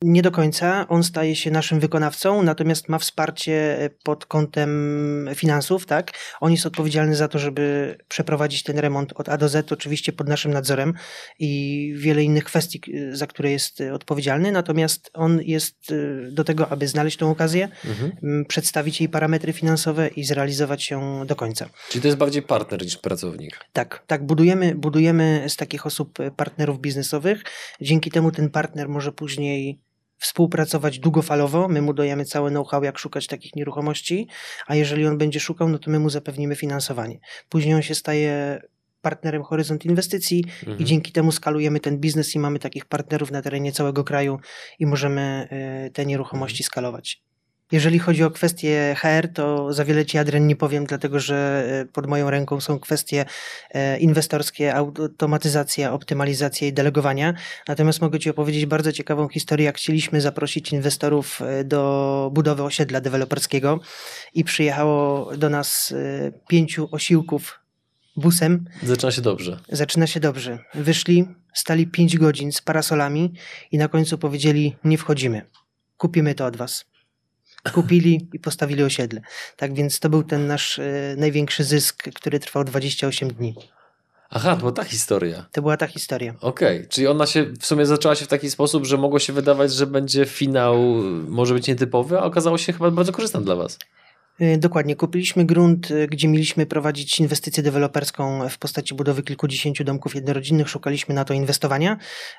Nie 0.02 0.22
do 0.22 0.30
końca. 0.30 0.88
On 0.88 1.04
staje 1.04 1.36
się 1.36 1.50
naszym 1.50 1.80
wykonawcą, 1.80 2.42
natomiast 2.42 2.88
ma 2.88 2.98
wsparcie 2.98 3.76
pod 4.04 4.26
kątem 4.26 5.30
finansów, 5.34 5.86
tak? 5.86 6.12
On 6.40 6.52
jest 6.52 6.66
odpowiedzialny 6.66 7.16
za 7.16 7.28
to, 7.28 7.38
żeby 7.38 7.96
przeprowadzić 8.08 8.62
ten 8.62 8.78
remont 8.78 9.12
od 9.12 9.28
A 9.28 9.36
do 9.36 9.48
Z, 9.48 9.72
oczywiście 9.72 10.12
pod 10.12 10.28
naszym 10.28 10.52
nadzorem 10.52 10.94
i 11.38 11.92
wiele 11.96 12.22
innych 12.22 12.44
kwestii, 12.44 12.80
za 13.10 13.26
które 13.26 13.50
jest 13.50 13.82
odpowiedzialny. 13.92 14.52
Natomiast 14.52 15.10
on 15.14 15.40
jest 15.42 15.94
do 16.30 16.44
tego, 16.44 16.68
aby 16.68 16.88
znaleźć 16.88 17.16
tą 17.16 17.30
okazję, 17.30 17.68
mhm. 17.84 18.44
przedstawić 18.44 19.00
jej 19.00 19.08
parametry 19.08 19.52
finansowe 19.52 20.08
i 20.08 20.24
zrealizować 20.24 20.90
ją 20.90 21.26
do 21.26 21.36
końca. 21.36 21.68
Czyli 21.88 22.02
to 22.02 22.08
jest 22.08 22.18
bardziej 22.18 22.42
partner 22.42 22.82
niż 22.82 22.96
pracownik. 22.96 23.60
Tak, 23.72 24.04
tak. 24.06 24.26
Budujemy, 24.26 24.74
budujemy 24.74 25.44
z 25.48 25.56
takich 25.56 25.86
osób 25.86 26.18
partnerów 26.36 26.80
biznesowych. 26.80 27.42
Dzięki 27.80 28.10
temu 28.10 28.30
ten 28.30 28.50
partner 28.50 28.88
może 28.88 29.12
później 29.12 29.80
współpracować 30.22 30.98
długofalowo. 30.98 31.68
My 31.68 31.82
mu 31.82 31.94
dajemy 31.94 32.24
całe 32.24 32.50
know-how, 32.50 32.84
jak 32.84 32.98
szukać 32.98 33.26
takich 33.26 33.56
nieruchomości, 33.56 34.28
a 34.66 34.74
jeżeli 34.74 35.06
on 35.06 35.18
będzie 35.18 35.40
szukał, 35.40 35.68
no 35.68 35.78
to 35.78 35.90
my 35.90 35.98
mu 35.98 36.10
zapewnimy 36.10 36.56
finansowanie. 36.56 37.18
Później 37.48 37.74
on 37.74 37.82
się 37.82 37.94
staje 37.94 38.62
partnerem 39.02 39.42
Horyzont 39.42 39.84
Inwestycji 39.84 40.44
mhm. 40.60 40.78
i 40.78 40.84
dzięki 40.84 41.12
temu 41.12 41.32
skalujemy 41.32 41.80
ten 41.80 41.98
biznes 41.98 42.34
i 42.34 42.38
mamy 42.38 42.58
takich 42.58 42.84
partnerów 42.84 43.30
na 43.30 43.42
terenie 43.42 43.72
całego 43.72 44.04
kraju 44.04 44.38
i 44.78 44.86
możemy 44.86 45.48
e, 45.50 45.90
te 45.90 46.06
nieruchomości 46.06 46.62
mhm. 46.62 46.66
skalować. 46.66 47.22
Jeżeli 47.72 47.98
chodzi 47.98 48.24
o 48.24 48.30
kwestie 48.30 48.96
HR, 48.98 49.28
to 49.34 49.72
za 49.72 49.84
wiele 49.84 50.06
Ci, 50.06 50.18
Adrian, 50.18 50.46
nie 50.46 50.56
powiem, 50.56 50.86
dlatego 50.86 51.20
że 51.20 51.64
e, 51.80 51.84
pod 51.86 52.06
moją 52.06 52.30
ręką 52.30 52.60
są 52.60 52.78
kwestie 52.78 53.24
e, 53.70 53.98
inwestorskie, 53.98 54.74
automatyzacja, 54.74 55.92
optymalizacja 55.92 56.68
i 56.68 56.72
delegowania. 56.72 57.34
Natomiast 57.68 58.00
mogę 58.00 58.18
Ci 58.18 58.30
opowiedzieć 58.30 58.66
bardzo 58.66 58.92
ciekawą 58.92 59.28
historię, 59.28 59.66
jak 59.66 59.76
chcieliśmy 59.76 60.20
zaprosić 60.20 60.72
inwestorów 60.72 61.42
e, 61.42 61.64
do 61.64 62.30
budowy 62.34 62.62
osiedla 62.62 63.00
deweloperskiego 63.00 63.80
i 64.34 64.44
przyjechało 64.44 65.30
do 65.36 65.50
nas 65.50 65.94
pięciu 66.48 66.88
osiłków 66.90 67.60
busem. 68.16 68.64
Zaczyna 68.82 69.12
się 69.12 69.22
dobrze. 69.22 69.60
Zaczyna 69.68 70.06
się 70.06 70.20
dobrze. 70.20 70.58
Wyszli, 70.74 71.26
stali 71.54 71.86
pięć 71.86 72.18
godzin 72.18 72.52
z 72.52 72.60
parasolami 72.60 73.32
i 73.70 73.78
na 73.78 73.88
końcu 73.88 74.18
powiedzieli: 74.18 74.76
Nie 74.84 74.98
wchodzimy. 74.98 75.42
Kupimy 75.96 76.34
to 76.34 76.46
od 76.46 76.56
Was 76.56 76.91
kupili 77.74 78.28
i 78.32 78.38
postawili 78.38 78.82
osiedle. 78.82 79.20
Tak 79.56 79.74
więc 79.74 80.00
to 80.00 80.08
był 80.08 80.22
ten 80.22 80.46
nasz 80.46 80.78
e, 80.78 81.14
największy 81.16 81.64
zysk, 81.64 82.02
który 82.14 82.40
trwał 82.40 82.64
28 82.64 83.28
dni. 83.28 83.54
Aha, 84.34 84.50
to 84.54 84.56
była 84.56 84.72
ta 84.72 84.84
historia. 84.84 85.46
To 85.52 85.62
była 85.62 85.76
ta 85.76 85.86
historia. 85.86 86.34
Okej, 86.40 86.76
okay. 86.76 86.88
czyli 86.88 87.06
ona 87.06 87.26
się 87.26 87.44
w 87.44 87.66
sumie 87.66 87.86
zaczęła 87.86 88.14
się 88.14 88.24
w 88.24 88.28
taki 88.28 88.50
sposób, 88.50 88.86
że 88.86 88.96
mogło 88.96 89.18
się 89.18 89.32
wydawać, 89.32 89.72
że 89.72 89.86
będzie 89.86 90.26
finał, 90.26 90.78
może 91.28 91.54
być 91.54 91.66
nietypowy, 91.66 92.18
a 92.18 92.22
okazało 92.22 92.58
się 92.58 92.72
chyba 92.72 92.90
bardzo 92.90 93.12
korzystny 93.12 93.40
dla 93.40 93.56
Was. 93.56 93.78
Y, 94.42 94.58
dokładnie. 94.58 94.96
Kupiliśmy 94.96 95.44
grunt, 95.44 95.90
y, 95.90 96.06
gdzie 96.06 96.28
mieliśmy 96.28 96.66
prowadzić 96.66 97.20
inwestycję 97.20 97.62
deweloperską 97.62 98.48
w 98.48 98.58
postaci 98.58 98.94
budowy 98.94 99.22
kilkudziesięciu 99.22 99.84
domków 99.84 100.14
jednorodzinnych. 100.14 100.68
Szukaliśmy 100.68 101.14
na 101.14 101.24
to 101.24 101.34
inwestowania. 101.34 101.96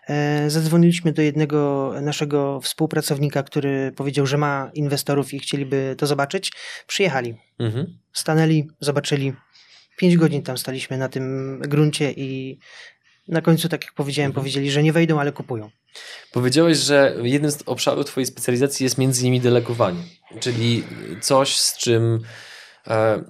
E, 0.07 0.49
zadzwoniliśmy 0.49 1.13
do 1.13 1.21
jednego 1.21 1.93
naszego 2.01 2.61
współpracownika, 2.61 3.43
który 3.43 3.91
powiedział, 3.91 4.25
że 4.25 4.37
ma 4.37 4.71
inwestorów 4.73 5.33
i 5.33 5.39
chcieliby 5.39 5.95
to 5.97 6.07
zobaczyć. 6.07 6.51
Przyjechali. 6.87 7.35
Mhm. 7.59 7.97
Stanęli, 8.13 8.67
zobaczyli. 8.79 9.33
Pięć 9.97 10.17
godzin 10.17 10.41
tam 10.41 10.57
staliśmy 10.57 10.97
na 10.97 11.09
tym 11.09 11.59
gruncie 11.59 12.11
i 12.11 12.59
na 13.27 13.41
końcu, 13.41 13.69
tak 13.69 13.83
jak 13.83 13.93
powiedziałem, 13.93 14.29
mhm. 14.29 14.41
powiedzieli, 14.41 14.71
że 14.71 14.83
nie 14.83 14.93
wejdą, 14.93 15.19
ale 15.19 15.31
kupują. 15.31 15.69
Powiedziałeś, 16.31 16.77
że 16.77 17.15
jednym 17.23 17.51
z 17.51 17.57
obszarów 17.65 18.05
Twojej 18.05 18.25
specjalizacji 18.25 18.83
jest 18.83 18.97
między 18.97 19.21
innymi 19.21 19.41
delegowanie, 19.41 20.03
czyli 20.39 20.83
coś, 21.21 21.57
z 21.57 21.77
czym 21.77 22.19
e, 22.87 23.23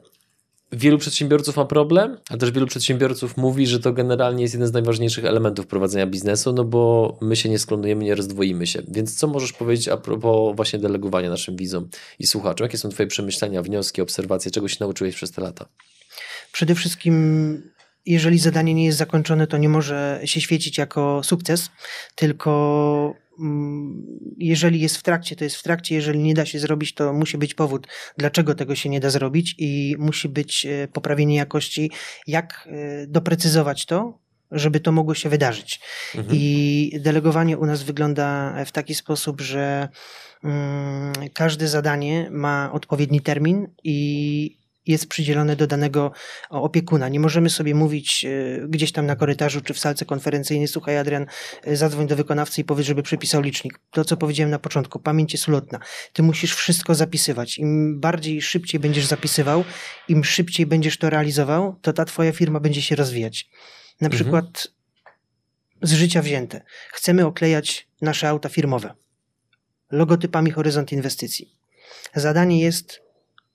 wielu 0.71 0.97
przedsiębiorców 0.97 1.57
ma 1.57 1.65
problem, 1.65 2.17
a 2.29 2.37
też 2.37 2.51
wielu 2.51 2.67
przedsiębiorców 2.67 3.37
mówi, 3.37 3.67
że 3.67 3.79
to 3.79 3.93
generalnie 3.93 4.41
jest 4.41 4.53
jeden 4.53 4.67
z 4.67 4.73
najważniejszych 4.73 5.25
elementów 5.25 5.67
prowadzenia 5.67 6.07
biznesu, 6.07 6.53
no 6.53 6.63
bo 6.63 7.17
my 7.21 7.35
się 7.35 7.49
nie 7.49 7.59
sklonujemy, 7.59 8.03
nie 8.03 8.15
rozdwoimy 8.15 8.67
się. 8.67 8.81
Więc 8.87 9.15
co 9.15 9.27
możesz 9.27 9.53
powiedzieć 9.53 9.87
a 9.87 9.97
propos 9.97 10.55
właśnie 10.55 10.79
delegowania 10.79 11.29
naszym 11.29 11.55
widzom 11.55 11.89
i 12.19 12.27
słuchaczom? 12.27 12.65
Jakie 12.65 12.77
są 12.77 12.89
Twoje 12.89 13.07
przemyślenia, 13.07 13.61
wnioski, 13.61 14.01
obserwacje, 14.01 14.51
czego 14.51 14.67
się 14.67 14.77
nauczyłeś 14.79 15.15
przez 15.15 15.31
te 15.31 15.41
lata? 15.41 15.65
Przede 16.51 16.75
wszystkim 16.75 17.72
jeżeli 18.05 18.39
zadanie 18.39 18.73
nie 18.73 18.85
jest 18.85 18.97
zakończone, 18.97 19.47
to 19.47 19.57
nie 19.57 19.69
może 19.69 20.21
się 20.25 20.41
świecić 20.41 20.77
jako 20.77 21.21
sukces, 21.23 21.69
tylko 22.15 23.15
mm, 23.39 24.05
jeżeli 24.37 24.81
jest 24.81 24.97
w 24.97 25.03
trakcie, 25.03 25.35
to 25.35 25.43
jest 25.43 25.55
w 25.55 25.63
trakcie, 25.63 25.95
jeżeli 25.95 26.19
nie 26.19 26.33
da 26.33 26.45
się 26.45 26.59
zrobić, 26.59 26.93
to 26.93 27.13
musi 27.13 27.37
być 27.37 27.53
powód, 27.53 27.87
dlaczego 28.17 28.55
tego 28.55 28.75
się 28.75 28.89
nie 28.89 28.99
da 28.99 29.09
zrobić 29.09 29.55
i 29.57 29.95
musi 29.99 30.29
być 30.29 30.65
e, 30.65 30.87
poprawienie 30.87 31.35
jakości, 31.35 31.91
jak 32.27 32.69
e, 32.71 33.07
doprecyzować 33.07 33.85
to, 33.85 34.19
żeby 34.51 34.79
to 34.79 34.91
mogło 34.91 35.15
się 35.15 35.29
wydarzyć. 35.29 35.79
Mhm. 36.15 36.37
I 36.37 36.99
delegowanie 36.99 37.57
u 37.57 37.65
nas 37.65 37.83
wygląda 37.83 38.55
w 38.65 38.71
taki 38.71 38.95
sposób, 38.95 39.41
że 39.41 39.89
mm, 40.43 41.13
każde 41.33 41.67
zadanie 41.67 42.29
ma 42.31 42.71
odpowiedni 42.73 43.21
termin 43.21 43.67
i 43.83 44.62
jest 44.87 45.07
przydzielone 45.07 45.55
do 45.55 45.67
danego 45.67 46.11
opiekuna. 46.49 47.09
Nie 47.09 47.19
możemy 47.19 47.49
sobie 47.49 47.75
mówić 47.75 48.25
e, 48.25 48.67
gdzieś 48.67 48.91
tam 48.91 49.05
na 49.05 49.15
korytarzu 49.15 49.61
czy 49.61 49.73
w 49.73 49.79
salce 49.79 50.05
konferencyjnej, 50.05 50.67
słuchaj 50.67 50.97
Adrian, 50.97 51.25
e, 51.63 51.75
zadzwoń 51.75 52.07
do 52.07 52.15
wykonawcy 52.15 52.61
i 52.61 52.63
powiedz, 52.63 52.87
żeby 52.87 53.03
przepisał 53.03 53.41
licznik. 53.41 53.79
To, 53.91 54.05
co 54.05 54.17
powiedziałem 54.17 54.51
na 54.51 54.59
początku, 54.59 54.99
pamięć 54.99 55.33
jest 55.33 55.47
ulotna. 55.47 55.79
Ty 56.13 56.23
musisz 56.23 56.55
wszystko 56.55 56.95
zapisywać. 56.95 57.57
Im 57.57 57.99
bardziej 57.99 58.41
szybciej 58.41 58.79
będziesz 58.79 59.05
zapisywał, 59.05 59.63
im 60.07 60.23
szybciej 60.23 60.65
będziesz 60.65 60.97
to 60.97 61.09
realizował, 61.09 61.75
to 61.81 61.93
ta 61.93 62.05
twoja 62.05 62.31
firma 62.31 62.59
będzie 62.59 62.81
się 62.81 62.95
rozwijać. 62.95 63.49
Na 64.01 64.07
mhm. 64.07 64.23
przykład 64.23 64.67
z 65.81 65.93
życia 65.93 66.21
wzięte. 66.21 66.61
Chcemy 66.91 67.25
oklejać 67.25 67.87
nasze 68.01 68.29
auta 68.29 68.49
firmowe 68.49 68.93
logotypami 69.93 70.51
Horyzont 70.51 70.91
Inwestycji. 70.91 71.53
Zadanie 72.15 72.59
jest 72.61 73.02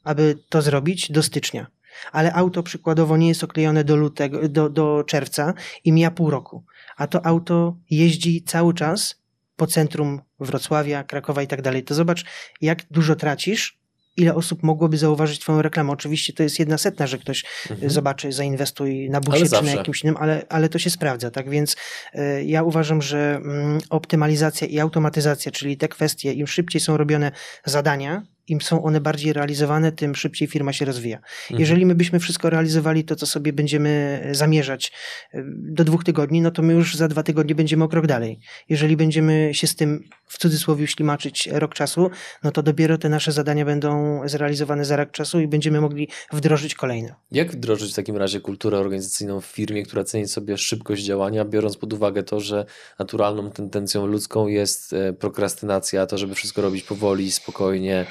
aby 0.09 0.38
to 0.49 0.62
zrobić 0.62 1.12
do 1.12 1.23
stycznia. 1.23 1.66
Ale 2.12 2.33
auto 2.33 2.62
przykładowo 2.62 3.16
nie 3.16 3.29
jest 3.29 3.44
oklejone 3.44 3.85
do 3.85 3.97
lutego, 3.97 4.49
do, 4.49 4.68
do 4.71 5.05
czerwca 5.07 5.55
i 5.85 5.92
mija 5.92 6.11
pół 6.11 6.31
roku. 6.31 6.64
A 6.97 7.07
to 7.07 7.27
auto 7.27 7.77
jeździ 7.90 8.42
cały 8.42 8.75
czas 8.75 9.23
po 9.57 9.66
centrum 9.66 10.21
Wrocławia, 10.40 11.05
Krakowa 11.05 11.42
i 11.42 11.47
tak 11.47 11.62
dalej. 11.62 11.85
To 11.85 11.94
zobacz, 11.94 12.25
jak 12.61 12.83
dużo 12.90 13.16
tracisz, 13.16 13.79
ile 14.16 14.35
osób 14.35 14.62
mogłoby 14.62 14.99
zauważyć 14.99 15.40
Twoją 15.40 15.62
reklamę. 15.62 15.92
Oczywiście 15.92 16.33
to 16.33 16.42
jest 16.42 16.59
jedna 16.59 16.79
setna, 16.79 17.07
że 17.07 17.18
ktoś 17.18 17.44
mhm. 17.71 17.90
zobaczy, 17.90 18.33
zainwestuje 18.33 19.11
na 19.11 19.21
busie 19.21 19.44
czy 19.47 19.62
na 19.62 19.71
jakimś 19.71 20.03
innym, 20.03 20.16
ale, 20.16 20.47
ale 20.49 20.68
to 20.68 20.79
się 20.79 20.90
sprawdza. 20.90 21.31
Tak 21.31 21.51
więc 21.51 21.77
y, 22.14 22.44
ja 22.44 22.62
uważam, 22.62 23.03
że 23.03 23.40
y, 23.85 23.88
optymalizacja 23.90 24.66
i 24.66 24.81
automatyzacja, 24.81 25.53
czyli 25.53 25.77
te 25.77 25.88
kwestie, 25.88 26.33
im 26.33 26.47
szybciej 26.47 26.81
są 26.81 26.97
robione 26.97 27.33
zadania, 27.64 28.23
im 28.49 28.61
są 28.61 28.85
one 28.85 29.01
bardziej 29.01 29.33
realizowane, 29.33 29.93
tym 29.93 30.15
szybciej 30.15 30.49
firma 30.49 30.73
się 30.73 30.85
rozwija. 30.85 31.17
Mhm. 31.17 31.61
Jeżeli 31.61 31.87
my 31.87 31.95
byśmy 31.95 32.19
wszystko 32.19 32.51
realizowali 32.51 33.05
to, 33.05 33.17
co 33.17 33.27
sobie 33.27 33.53
będziemy 33.53 34.21
e, 34.25 34.35
zamierzać 34.35 34.93
e, 35.33 35.43
do 35.57 35.85
dwóch 35.85 36.05
tygodni, 36.05 36.41
no 36.41 36.51
to 36.51 36.63
my 36.63 36.73
już 36.73 36.97
za 36.97 37.09
dwa 37.09 37.23
tygodnie 37.23 37.55
będziemy 37.55 37.85
o 37.85 37.89
krok 37.89 38.07
dalej. 38.07 38.41
Jeżeli 38.69 38.97
będziemy 38.97 39.51
się 39.53 39.67
z 39.67 39.77
tym 39.77 40.05
w 40.27 40.39
cudzysłowie 40.39 40.87
ślimaczyć 40.87 41.49
rok 41.53 41.75
czasu, 41.75 42.11
no 42.43 42.51
to 42.51 42.63
dopiero 42.63 42.99
te 42.99 43.09
nasze 43.09 43.33
zadania 43.33 43.65
będą 43.65 44.21
zrealizowane 44.29 44.85
za 44.85 44.97
rok 44.97 45.11
czasu 45.11 45.41
i 45.41 45.49
będziemy 45.49 45.81
mogli 45.81 46.09
wdrożyć 46.33 46.75
kolejne. 46.75 47.15
Jak 47.31 47.53
wdrożyć 47.53 47.93
w 47.93 47.97
takim 47.97 48.17
razie 48.17 48.41
kulturę 48.41 48.79
organizacyjną 48.79 49.41
w 49.41 49.47
firmie, 49.47 49.83
która 49.83 50.05
ceni 50.05 50.29
sobie 50.29 50.59
szybkość 50.59 51.03
działania, 51.03 51.45
biorąc 51.45 51.77
pod 51.77 51.93
uwagę 51.93 52.23
to, 52.23 52.41
że 52.41 52.65
naturalną 52.99 53.51
tendencją 53.51 54.07
ludzką 54.07 54.47
jest 54.47 54.93
e, 54.93 55.13
prokrastynacja, 55.13 56.07
to 56.07 56.19
żeby 56.19 56.35
wszystko 56.35 56.63
robić 56.63 56.85
powoli, 56.85 57.33
spokojnie, 57.33 58.07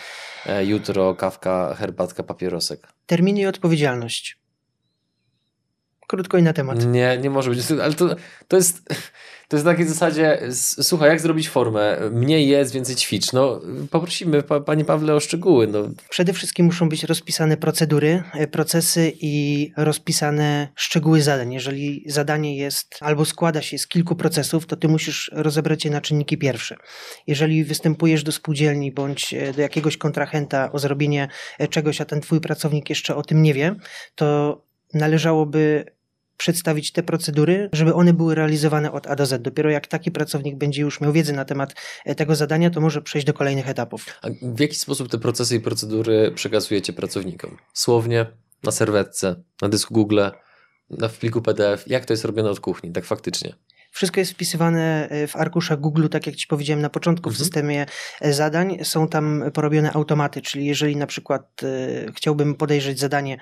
jutro 0.66 1.16
kawka, 1.16 1.76
herbatka, 1.80 2.24
papierosek. 2.24 2.88
Terminy 3.06 3.42
i 3.42 3.46
odpowiedzialność. 3.46 4.38
Krótko 6.08 6.38
i 6.38 6.44
na 6.44 6.54
temat. 6.54 6.86
Nie, 6.86 7.18
nie 7.18 7.30
może 7.30 7.50
być. 7.50 7.60
Ale 7.84 7.94
to, 7.94 8.16
to 8.48 8.58
jest. 8.58 8.82
To 9.48 9.56
jest 9.56 9.66
na 9.66 9.72
takiej 9.72 9.88
zasadzie, 9.88 10.40
słuchaj, 10.82 11.10
jak 11.10 11.22
zrobić 11.22 11.50
formę? 11.50 11.98
Mniej 12.12 12.48
jest, 12.48 12.74
więcej 12.74 12.96
ćwicz. 12.96 13.34
No, 13.34 13.62
poprosimy 13.92 14.44
pa, 14.44 14.60
Panie 14.60 14.86
Pawle 14.86 15.16
o 15.16 15.20
szczegóły. 15.20 15.68
No. 15.68 15.90
Przede 16.10 16.34
wszystkim 16.34 16.66
muszą 16.66 16.90
być 16.90 17.04
rozpisane 17.04 17.58
procedury, 17.58 18.24
e, 18.34 18.48
procesy 18.48 19.14
i 19.22 19.72
rozpisane 19.78 20.68
szczegóły 20.76 21.22
zadań. 21.22 21.54
Jeżeli 21.54 22.04
zadanie 22.08 22.58
jest 22.58 22.98
albo 23.02 23.26
składa 23.26 23.62
się 23.62 23.78
z 23.78 23.88
kilku 23.88 24.16
procesów, 24.16 24.66
to 24.66 24.76
ty 24.76 24.88
musisz 24.88 25.32
rozebrać 25.34 25.86
je 25.86 25.92
na 25.92 26.02
czynniki 26.02 26.38
pierwsze. 26.38 26.76
Jeżeli 27.28 27.64
występujesz 27.64 28.24
do 28.24 28.32
spółdzielni 28.32 28.92
bądź 28.92 29.34
e, 29.34 29.54
do 29.54 29.62
jakiegoś 29.62 29.98
kontrahenta 29.98 30.72
o 30.72 30.80
zrobienie 30.80 31.28
e, 31.60 31.68
czegoś, 31.68 32.02
a 32.02 32.06
ten 32.06 32.22
twój 32.22 32.42
pracownik 32.42 32.90
jeszcze 32.90 33.16
o 33.16 33.24
tym 33.24 33.42
nie 33.42 33.54
wie, 33.54 33.76
to 34.16 34.62
należałoby 34.94 35.97
przedstawić 36.38 36.92
te 36.92 37.04
procedury, 37.04 37.70
żeby 37.74 37.94
one 37.94 38.14
były 38.14 38.36
realizowane 38.36 38.92
od 38.92 39.08
A 39.08 39.16
do 39.16 39.26
Z. 39.26 39.42
Dopiero 39.42 39.70
jak 39.70 39.88
taki 39.88 40.12
pracownik 40.12 40.56
będzie 40.56 40.82
już 40.82 41.02
miał 41.02 41.14
wiedzę 41.14 41.34
na 41.34 41.46
temat 41.46 41.76
e, 42.06 42.16
tego 42.16 42.36
zadania, 42.36 42.70
to 42.70 42.82
może 42.82 43.02
przejść 43.02 43.28
do 43.28 43.34
kolejnych 43.34 43.70
etapów. 43.70 44.06
A 44.22 44.28
w 44.42 44.60
jaki 44.60 44.76
sposób 44.76 45.10
te 45.10 45.18
procesy 45.18 45.56
i 45.56 45.60
procedury 45.60 46.32
przekazujecie 46.36 46.94
pracownikom? 46.94 47.58
Słownie, 47.74 48.26
na 48.64 48.72
serwetce, 48.72 49.44
na 49.62 49.70
dysku 49.70 49.94
Google, 49.94 50.22
na 50.90 51.10
pliku 51.10 51.42
PDF? 51.42 51.88
Jak 51.88 52.06
to 52.06 52.14
jest 52.14 52.26
robione 52.26 52.50
od 52.50 52.60
kuchni, 52.60 52.92
tak 52.92 53.06
faktycznie? 53.06 53.54
Wszystko 53.98 54.20
jest 54.20 54.32
wpisywane 54.32 55.10
e, 55.10 55.28
w 55.28 55.36
arkuszach 55.36 55.80
Google, 55.80 56.08
tak 56.08 56.28
jak 56.28 56.36
Ci 56.36 56.48
powiedziałem 56.48 56.82
na 56.82 56.90
początku, 56.90 57.30
w 57.30 57.34
Mhm. 57.34 57.46
systemie 57.46 57.86
e, 58.22 58.34
zadań. 58.34 58.78
Są 58.84 59.08
tam 59.08 59.44
porobione 59.54 59.94
automaty, 59.94 60.42
czyli 60.42 60.66
jeżeli 60.66 60.96
na 60.96 61.08
przykład 61.08 61.62
e, 61.64 62.12
chciałbym 62.12 62.56
podejrzeć 62.56 63.00
zadanie, 63.00 63.38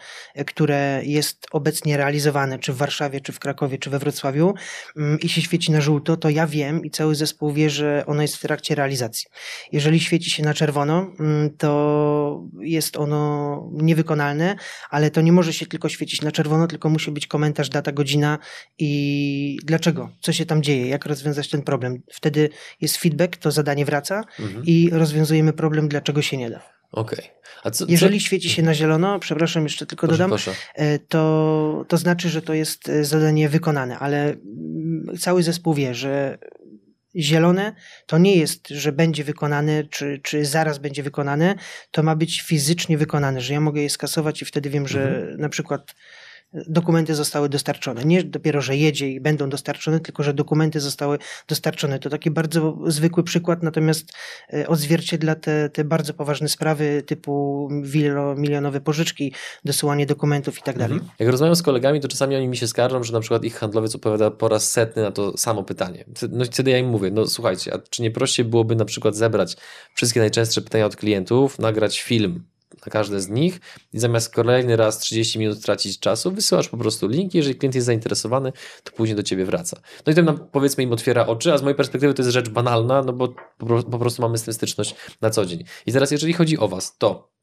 które 0.48 1.02
jest 1.04 1.48
obecnie 1.52 1.98
realizowane, 1.98 2.60
czy 2.60 2.74
w 2.74 2.78
Warszawie, 2.78 3.22
czy 3.22 3.32
w 3.32 3.40
Krakowie, 3.40 3.78
czy 3.78 3.90
we 3.90 4.00
Wrocławiu 4.00 4.54
mm, 4.98 5.20
i 5.20 5.30
się 5.30 5.42
świeci 5.42 5.72
na 5.72 5.82
żółto, 5.82 6.18
to 6.18 6.30
ja 6.30 6.48
wiem 6.48 6.86
i 6.86 6.92
cały 6.92 7.16
zespół 7.16 7.52
wie, 7.54 7.70
że 7.70 8.04
ono 8.06 8.22
jest 8.22 8.36
w 8.36 8.42
trakcie 8.42 8.76
realizacji. 8.76 9.28
Jeżeli 9.72 10.00
świeci 10.00 10.32
się 10.32 10.44
na 10.44 10.54
czerwono, 10.54 11.12
mm, 11.20 11.50
to 11.58 12.44
jest 12.62 12.98
ono 12.98 13.70
niewykonalne, 13.74 14.56
ale 14.90 15.12
to 15.12 15.22
nie 15.22 15.32
może 15.32 15.54
się 15.54 15.66
tylko 15.66 15.90
świecić 15.90 16.22
na 16.22 16.32
czerwono, 16.32 16.68
tylko 16.68 16.90
musi 16.90 17.12
być 17.12 17.28
komentarz, 17.28 17.70
data, 17.70 17.92
godzina 17.92 18.40
i 18.80 19.60
dlaczego, 19.64 20.10
co 20.22 20.34
się 20.34 20.45
tam 20.46 20.64
dzieje, 20.64 20.88
jak 20.88 21.06
rozwiązać 21.06 21.50
ten 21.50 21.62
problem. 21.62 22.02
Wtedy 22.12 22.50
jest 22.82 22.98
feedback, 22.98 23.38
to 23.38 23.52
zadanie 23.52 23.86
wraca 23.86 24.24
Mhm. 24.40 24.66
i 24.66 24.90
rozwiązujemy 24.94 25.54
problem, 25.54 25.88
dlaczego 25.88 26.22
się 26.22 26.38
nie 26.38 26.50
da. 26.50 26.62
Okej. 26.92 27.32
A 27.64 27.72
co, 27.72 27.86
Jeżeli 27.90 28.20
świeci 28.20 28.50
się 28.50 28.64
na 28.64 28.74
zielono, 28.74 29.20
przepraszam, 29.20 29.64
jeszcze 29.64 29.86
tylko 29.86 30.08
Proszę, 30.08 30.18
dodam, 30.18 30.30
proszę. 30.30 30.52
e, 30.76 31.00
to, 31.00 31.86
to 31.88 31.98
znaczy, 31.98 32.30
że 32.30 32.42
to 32.42 32.54
jest 32.54 32.90
e, 32.90 33.06
zadanie 33.06 33.50
wykonane, 33.50 34.00
ale 34.00 34.24
mm, 34.24 35.06
cały 35.20 35.44
zespół 35.44 35.74
wie, 35.74 35.96
że 35.96 36.38
zielone 37.16 37.74
to 38.06 38.18
nie 38.18 38.36
jest, 38.36 38.68
że 38.68 38.92
będzie 38.92 39.24
wykonane, 39.24 39.84
czy, 39.84 40.20
czy 40.24 40.46
zaraz 40.46 40.78
będzie 40.78 41.04
wykonane, 41.04 41.56
to 41.92 42.04
ma 42.04 42.16
być 42.16 42.42
fizycznie 42.42 42.98
wykonane, 42.98 43.42
że 43.42 43.54
ja 43.54 43.60
mogę 43.62 43.82
je 43.82 43.90
skasować 43.90 44.42
i 44.42 44.46
wtedy 44.46 44.70
wiem, 44.70 44.88
że 44.88 45.28
na 45.38 45.50
przykład 45.50 45.96
dokumenty 46.68 47.16
zostały 47.16 47.50
dostarczone. 47.50 48.06
Nie 48.06 48.24
dopiero, 48.24 48.62
że 48.62 48.78
jedzie 48.78 49.10
i 49.10 49.22
będą 49.22 49.50
dostarczone, 49.50 50.00
tylko 50.00 50.24
że 50.24 50.34
dokumenty 50.34 50.80
zostały 50.80 51.18
dostarczone. 51.48 52.00
To 52.00 52.10
taki 52.10 52.32
bardzo 52.32 52.78
zwykły 52.88 53.24
przykład, 53.24 53.64
natomiast 53.64 54.14
e, 54.54 54.68
odzwierciedla 54.68 55.36
te, 55.36 55.70
te 55.70 55.84
bardzo 55.84 56.14
poważne 56.14 56.50
sprawy 56.50 57.04
typu 57.06 57.68
wielomilionowe 57.82 58.82
pożyczki, 58.82 59.34
dosyłanie 59.66 60.06
dokumentów 60.06 60.60
i 60.60 60.62
tak 60.62 60.78
dalej. 60.78 60.98
Mhm. 60.98 61.12
Jak 61.20 61.30
rozmawiam 61.30 61.56
z 61.56 61.62
kolegami, 61.62 62.00
to 62.00 62.08
czasami 62.08 62.36
oni 62.36 62.48
mi 62.48 62.58
się 62.58 62.68
skarżą, 62.68 63.04
że 63.04 63.14
na 63.14 63.20
przykład 63.20 63.44
ich 63.44 63.56
handlowiec 63.56 63.96
odpowiada 63.96 64.32
po 64.32 64.48
raz 64.48 64.72
setny 64.72 65.02
na 65.02 65.12
to 65.12 65.38
samo 65.38 65.64
pytanie. 65.64 66.06
No 66.30 66.46
i 66.46 66.48
wtedy 66.48 66.72
ja 66.72 66.78
im 66.78 66.88
mówię, 66.88 67.12
no 67.12 67.28
słuchajcie, 67.28 67.74
a 67.74 67.80
czy 67.90 68.02
nie 68.02 68.12
prościej 68.12 68.46
byłoby 68.46 68.76
na 68.76 68.86
przykład 68.86 69.16
zebrać 69.16 69.58
wszystkie 69.94 70.20
najczęstsze 70.20 70.62
pytania 70.62 70.86
od 70.86 70.96
klientów, 70.96 71.60
nagrać 71.60 72.02
film 72.02 72.44
na 72.86 72.92
każde 72.92 73.22
z 73.22 73.30
nich 73.30 73.60
i 73.94 74.00
zamiast 74.00 74.34
kolejny 74.34 74.76
raz 74.76 75.00
30 75.00 75.40
minut 75.40 75.62
tracić 75.62 76.00
czasu, 76.00 76.32
wysyłasz 76.32 76.70
po 76.70 76.78
prostu 76.78 77.08
link, 77.08 77.34
jeżeli 77.34 77.56
klient 77.56 77.76
jest 77.76 77.86
zainteresowany, 77.86 78.54
to 78.84 78.92
później 78.92 79.16
do 79.16 79.24
ciebie 79.24 79.46
wraca. 79.46 79.80
No 80.06 80.12
i 80.14 80.16
to 80.16 80.22
nam 80.22 80.48
powiedzmy 80.52 80.84
im 80.84 80.92
otwiera 80.94 81.26
oczy, 81.28 81.54
a 81.54 81.58
z 81.58 81.62
mojej 81.62 81.76
perspektywy 81.76 82.14
to 82.14 82.22
jest 82.22 82.34
rzecz 82.34 82.50
banalna, 82.50 83.02
no 83.02 83.14
bo 83.14 83.28
po 83.58 83.66
pro- 83.66 83.84
po 83.84 84.00
prostu 84.00 84.22
mamy 84.22 84.38
z 84.38 84.44
tym 84.44 84.54
styczność 84.54 84.96
na 85.22 85.30
co 85.30 85.46
dzień. 85.46 85.64
I 85.86 85.92
teraz 85.92 86.12
jeżeli 86.12 86.34
chodzi 86.34 86.58
o 86.58 86.68
was, 86.68 86.98
to 86.98 87.36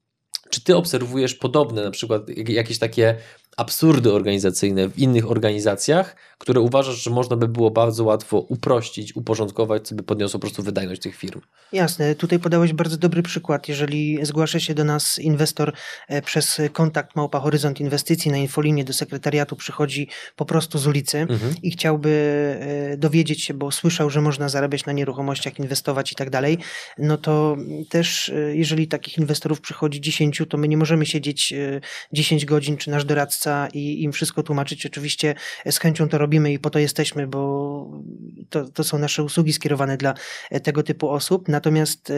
czy 0.51 0.65
ty 0.65 0.77
obserwujesz 0.77 1.35
podobne 1.35 1.85
na 1.85 1.91
przykład 1.91 2.29
jak- 2.29 2.49
jakieś 2.49 2.79
takie 2.79 3.17
absurdy 3.57 4.13
organizacyjne 4.13 4.89
w 4.89 4.99
innych 4.99 5.31
organizacjach, 5.31 6.17
które 6.39 6.61
uważasz, 6.61 7.03
że 7.03 7.11
można 7.11 7.37
by 7.37 7.49
było 7.49 7.71
bardzo 7.71 8.05
łatwo 8.05 8.39
uprościć, 8.39 9.17
uporządkować, 9.17 9.89
co 9.89 9.95
by 9.95 10.03
podniosło 10.03 10.41
po 10.41 10.47
prostu 10.47 10.63
wydajność 10.63 11.03
tych 11.03 11.17
firm? 11.17 11.41
Jasne, 11.73 12.15
tutaj 12.15 12.39
podałeś 12.39 12.73
bardzo 12.73 12.97
dobry 12.97 13.23
przykład. 13.23 13.69
Jeżeli 13.69 14.19
zgłasza 14.23 14.61
się 14.61 14.75
do 14.75 14.85
nas 14.85 15.19
inwestor 15.19 15.73
e, 16.09 16.23
przez 16.23 16.61
kontakt 16.73 17.17
Małpa 17.17 17.41
Horyzont 17.41 17.81
Inwestycji 17.81 18.31
na 18.31 18.37
infolinię 18.37 18.85
do 18.85 18.93
sekretariatu, 18.93 19.57
przychodzi 19.57 20.09
po 20.37 20.45
prostu 20.45 20.79
z 20.79 20.87
ulicy 20.87 21.19
Mhm. 21.19 21.55
i 21.63 21.71
chciałby 21.71 22.11
e, 22.93 22.97
dowiedzieć 22.97 23.43
się, 23.43 23.55
bo 23.55 23.71
słyszał, 23.71 24.11
że 24.11 24.21
można 24.21 24.49
zarabiać 24.49 24.87
na 24.87 24.93
nieruchomościach, 24.93 25.59
inwestować 25.59 26.13
i 26.13 26.15
tak 26.15 26.31
dalej, 26.31 26.59
no 26.99 27.19
to 27.19 27.57
też 27.89 28.29
e, 28.29 28.57
jeżeli 28.57 28.89
takich 28.89 29.19
inwestorów 29.19 29.61
przychodzi 29.61 30.01
10, 30.01 30.43
to 30.49 30.59
my 30.59 30.69
nie 30.69 30.77
możemy 30.77 31.07
siedzieć 31.07 31.53
e, 31.53 31.81
10 32.13 32.47
godzin, 32.47 32.77
czy 32.77 32.91
nasz 32.91 33.05
doradca 33.05 33.42
i 33.73 34.03
im 34.03 34.13
wszystko 34.13 34.43
tłumaczyć. 34.43 34.87
Oczywiście 34.87 35.35
z 35.71 35.79
chęcią 35.79 36.09
to 36.09 36.19
robimy 36.19 36.53
i 36.53 36.59
po 36.59 36.71
to 36.71 36.79
jesteśmy, 36.79 37.27
bo 37.27 38.03
to, 38.51 38.65
to 38.65 38.85
są 38.85 38.99
nasze 38.99 39.23
usługi 39.23 39.53
skierowane 39.53 39.97
dla 39.97 40.15
e, 40.51 40.61
tego 40.61 40.83
typu 40.83 41.09
osób. 41.11 41.49
Natomiast, 41.49 42.11
e, 42.11 42.15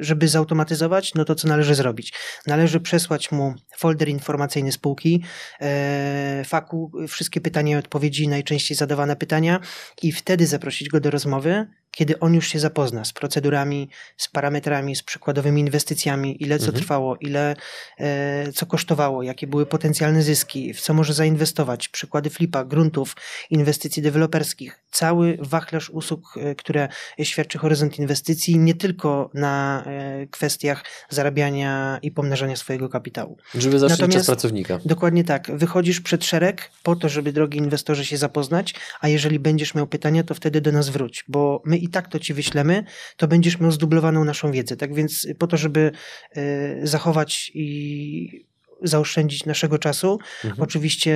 żeby 0.00 0.28
zautomatyzować, 0.28 1.14
no 1.14 1.24
to 1.24 1.34
co 1.34 1.48
należy 1.48 1.74
zrobić? 1.74 2.12
Należy 2.46 2.80
przesłać 2.80 3.32
mu 3.32 3.54
folder 3.76 4.08
informacyjny 4.08 4.72
spółki, 4.72 5.22
e, 5.60 6.42
faku, 6.46 6.92
wszystkie 7.08 7.40
pytania 7.40 7.76
i 7.76 7.78
odpowiedzi, 7.78 8.28
najczęściej 8.28 8.76
zadawane 8.76 9.16
pytania 9.16 9.60
i 10.02 10.12
wtedy 10.12 10.46
zaprosić 10.46 10.88
go 10.88 11.00
do 11.00 11.10
rozmowy, 11.10 11.66
kiedy 11.96 12.18
on 12.20 12.34
już 12.34 12.48
się 12.48 12.58
zapozna 12.58 13.04
z 13.04 13.12
procedurami, 13.12 13.88
z 14.16 14.28
parametrami, 14.28 14.96
z 14.96 15.02
przykładowymi 15.02 15.60
inwestycjami, 15.60 16.42
ile 16.42 16.58
co 16.58 16.64
Mhm. 16.66 16.82
trwało, 16.82 17.16
ile 17.16 17.56
e, 17.98 18.52
co 18.52 18.66
kosztowało, 18.66 19.22
jakie 19.22 19.46
były 19.46 19.66
potencjalne 19.66 20.22
zyski, 20.22 20.74
w 20.74 20.80
co 20.80 20.94
może 20.94 21.14
zainwestować, 21.14 21.88
przykłady 21.88 22.30
flipa, 22.30 22.64
gruntów, 22.64 23.16
inwestycji 23.50 24.02
deweloperskich, 24.02 24.78
cały 24.90 25.38
wachlarz 25.40 25.90
usług, 25.90 26.20
e, 26.36 26.54
które 26.54 26.88
świadczy 27.22 27.58
Horyzont 27.58 27.98
Inwestycji, 27.98 28.58
nie 28.58 28.74
tylko 28.74 29.30
na 29.34 29.84
e, 29.86 30.26
kwestiach 30.26 30.84
zarabiania 31.10 31.98
i 32.02 32.10
pomnażania 32.10 32.56
swojego 32.56 32.88
kapitału. 32.88 33.38
Żeby 33.54 33.78
zacząć 33.78 33.98
czas 34.00 34.08
Natomiast- 34.08 34.26
pracownika. 34.26 34.78
Dokładnie 34.84 35.24
tak. 35.24 35.50
Wychodzisz 35.58 36.00
przed 36.00 36.24
szereg 36.24 36.70
po 36.82 36.96
to, 36.96 37.08
żeby 37.08 37.32
drogi 37.32 37.58
inwestorze 37.58 38.04
się 38.04 38.16
zapoznać, 38.16 38.74
a 39.00 39.08
jeżeli 39.08 39.38
będziesz 39.38 39.74
miał 39.74 39.86
pytania, 39.86 40.22
to 40.24 40.34
wtedy 40.34 40.60
do 40.60 40.72
nas 40.72 40.88
wróć, 40.88 41.24
bo 41.28 41.62
my 41.64 41.78
i 41.86 41.90
tak 41.90 42.08
to 42.08 42.18
ci 42.18 42.34
wyślemy, 42.34 42.84
to 43.16 43.28
będziesz 43.28 43.60
miał 43.60 43.70
zdublowaną 43.70 44.24
naszą 44.24 44.52
wiedzę. 44.52 44.76
Tak 44.76 44.94
więc 44.94 45.26
po 45.38 45.46
to, 45.46 45.56
żeby 45.56 45.90
e, 46.36 46.86
zachować 46.86 47.50
i 47.54 48.46
zaoszczędzić 48.82 49.46
naszego 49.46 49.78
czasu, 49.78 50.18
Mhm. 50.44 50.62
oczywiście 50.62 51.12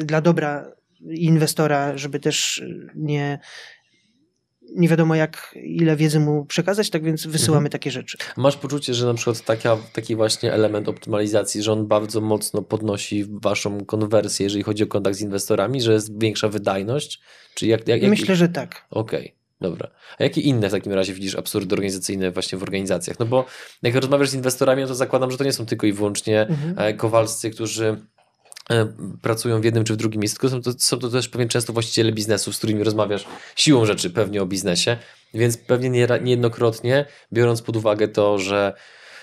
e, 0.00 0.04
dla 0.04 0.20
dobra 0.20 0.72
inwestora, 1.10 1.96
żeby 1.98 2.20
też 2.20 2.62
nie 2.94 3.38
nie 4.76 4.88
wiadomo 4.88 5.14
jak 5.14 5.54
ile 5.64 5.96
wiedzy 5.96 6.20
mu 6.20 6.44
przekazać, 6.46 6.90
tak 6.90 7.04
więc 7.04 7.26
wysyłamy 7.26 7.58
Mhm. 7.66 7.70
takie 7.70 7.90
rzeczy. 7.90 8.18
Masz 8.36 8.56
poczucie, 8.56 8.94
że 8.94 9.06
na 9.06 9.14
przykład 9.14 9.40
taka, 9.44 9.76
taki 9.92 10.16
właśnie 10.16 10.52
element 10.52 10.88
optymalizacji, 10.88 11.62
że 11.62 11.72
on 11.72 11.86
bardzo 11.86 12.20
mocno 12.20 12.62
podnosi 12.62 13.24
waszą 13.42 13.84
konwersję, 13.84 14.44
jeżeli 14.44 14.62
chodzi 14.64 14.82
o 14.82 14.86
kontakt 14.86 15.16
z 15.16 15.20
inwestorami, 15.20 15.82
że 15.82 15.92
jest 15.92 16.20
większa 16.20 16.48
wydajność? 16.48 17.20
Czy 17.54 17.66
jak, 17.66 17.88
jak, 17.88 18.02
jak... 18.02 18.10
Myślę, 18.10 18.36
że 18.36 18.48
tak. 18.48 18.86
Okej, 18.90 19.34
dobra. 19.62 19.90
A 20.18 20.22
jakie 20.24 20.40
inne 20.40 20.68
w 20.68 20.72
takim 20.72 20.92
razie 20.92 21.14
widzisz 21.14 21.34
absurdy 21.34 21.74
organizacyjne 21.74 22.30
właśnie 22.30 22.58
w 22.58 22.62
organizacjach? 22.62 23.18
No 23.18 23.26
bo 23.26 23.44
jak 23.82 23.94
rozmawiasz 23.94 24.28
z 24.28 24.34
inwestorami, 24.34 24.82
no 24.82 24.88
to 24.88 24.94
zakładam, 24.94 25.30
że 25.30 25.38
to 25.38 25.44
nie 25.44 25.52
są 25.52 25.66
tylko 25.66 25.86
i 25.86 25.92
wyłącznie 25.92 26.40
Mhm. 26.40 26.74
e, 26.78 26.94
kowalscy, 26.94 27.50
którzy 27.50 27.96
e, 28.70 28.92
pracują 29.22 29.60
w 29.60 29.64
jednym 29.64 29.84
czy 29.84 29.92
w 29.92 29.96
drugim 29.96 30.20
miejscu, 30.20 30.40
tylko 30.40 30.56
są 30.56 30.62
to, 30.62 30.72
są 30.78 30.98
to 30.98 31.08
też 31.08 31.28
pewnie 31.28 31.48
często 31.48 31.72
właściciele 31.72 32.12
biznesu, 32.12 32.52
z 32.52 32.58
którymi 32.58 32.84
rozmawiasz 32.84 33.24
siłą 33.56 33.86
rzeczy 33.86 34.10
pewnie 34.10 34.42
o 34.42 34.46
biznesie, 34.46 34.96
więc 35.34 35.56
pewnie 35.56 35.90
nie, 35.90 36.08
niejednokrotnie, 36.22 37.04
biorąc 37.32 37.62
pod 37.62 37.76
uwagę 37.76 38.08
to, 38.08 38.38
że 38.38 38.72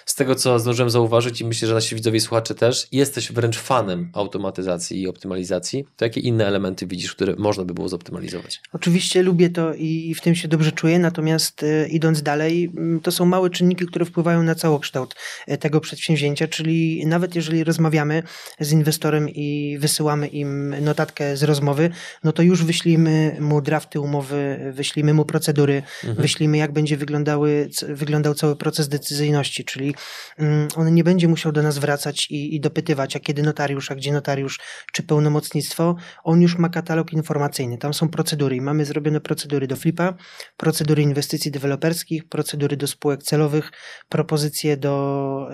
z 0.10 0.16
tego, 0.16 0.36
co 0.36 0.60
zdążyłem 0.60 0.90
zauważyć 0.90 1.42
i 1.42 1.46
myślę, 1.46 1.68
że 1.68 1.74
nasi 1.74 1.96
widzowie 1.96 2.18
i 2.18 2.22
słuchacze 2.22 2.56
też, 2.56 2.88
jesteś 2.92 3.32
wręcz 3.32 3.58
fanem 3.58 4.10
automatyzacji 4.14 5.02
i 5.02 5.08
optymalizacji, 5.08 5.86
to 5.98 6.06
jakie 6.06 6.22
inne 6.22 6.48
elementy 6.48 6.88
widzisz, 6.88 7.16
które 7.16 7.36
można 7.38 7.66
by 7.66 7.74
było 7.74 7.90
zoptymalizować? 7.90 8.62
Oczywiście 8.74 9.24
lubię 9.24 9.50
to 9.50 9.74
i 9.74 10.16
w 10.16 10.22
tym 10.22 10.36
się 10.36 10.48
dobrze 10.48 10.72
czuję, 10.72 11.00
natomiast 11.00 11.64
e, 11.64 11.88
idąc 11.88 12.22
dalej, 12.22 12.72
m, 12.78 13.00
to 13.04 13.12
są 13.12 13.26
małe 13.26 13.50
czynniki, 13.50 13.86
które 13.86 14.06
wpływają 14.06 14.44
na 14.44 14.56
całokształt 14.56 15.16
e, 15.48 15.58
tego 15.58 15.82
przedsięwzięcia, 15.82 16.48
czyli 16.48 17.06
nawet 17.06 17.36
jeżeli 17.36 17.64
rozmawiamy 17.64 18.24
z 18.60 18.72
inwestorem 18.72 19.30
i 19.30 19.78
wysyłamy 19.80 20.28
im 20.28 20.76
notatkę 20.82 21.38
z 21.38 21.44
rozmowy, 21.44 21.90
no 22.24 22.32
to 22.32 22.42
już 22.44 22.64
wyślimy 22.64 23.38
mu 23.40 23.62
drafty 23.62 24.00
umowy, 24.00 24.72
wyślimy 24.74 25.14
mu 25.14 25.26
procedury, 25.26 25.84
Mhm. 26.04 26.22
wyślimy 26.22 26.58
jak 26.58 26.72
będzie 26.72 26.98
wyglądały, 26.98 27.70
wyglądał 27.90 28.34
cały 28.34 28.56
proces 28.56 28.88
decyzyjności, 28.90 29.66
czyli 29.66 29.86
mm, 29.86 29.99
on 30.76 30.94
nie 30.94 31.04
będzie 31.04 31.28
musiał 31.28 31.52
do 31.52 31.64
nas 31.64 31.78
wracać 31.78 32.32
i, 32.32 32.56
i 32.56 32.60
dopytywać, 32.60 33.16
a 33.16 33.20
kiedy 33.20 33.44
notariusz, 33.44 33.92
a 33.92 33.96
gdzie 33.96 34.12
notariusz, 34.12 34.60
czy 34.94 35.04
pełnomocnictwo. 35.04 35.96
On 36.24 36.42
już 36.42 36.58
ma 36.58 36.70
katalog 36.70 37.14
informacyjny. 37.14 37.78
Tam 37.78 37.94
są 37.94 38.10
procedury 38.10 38.56
i 38.56 38.62
mamy 38.62 38.86
zrobione 38.86 39.22
procedury 39.22 39.68
do 39.68 39.76
flipa, 39.76 40.14
procedury 40.58 41.02
inwestycji 41.02 41.52
deweloperskich, 41.52 42.30
procedury 42.30 42.78
do 42.78 42.88
spółek 42.88 43.24
celowych, 43.24 43.72
propozycje 44.10 44.78
do 44.78 45.50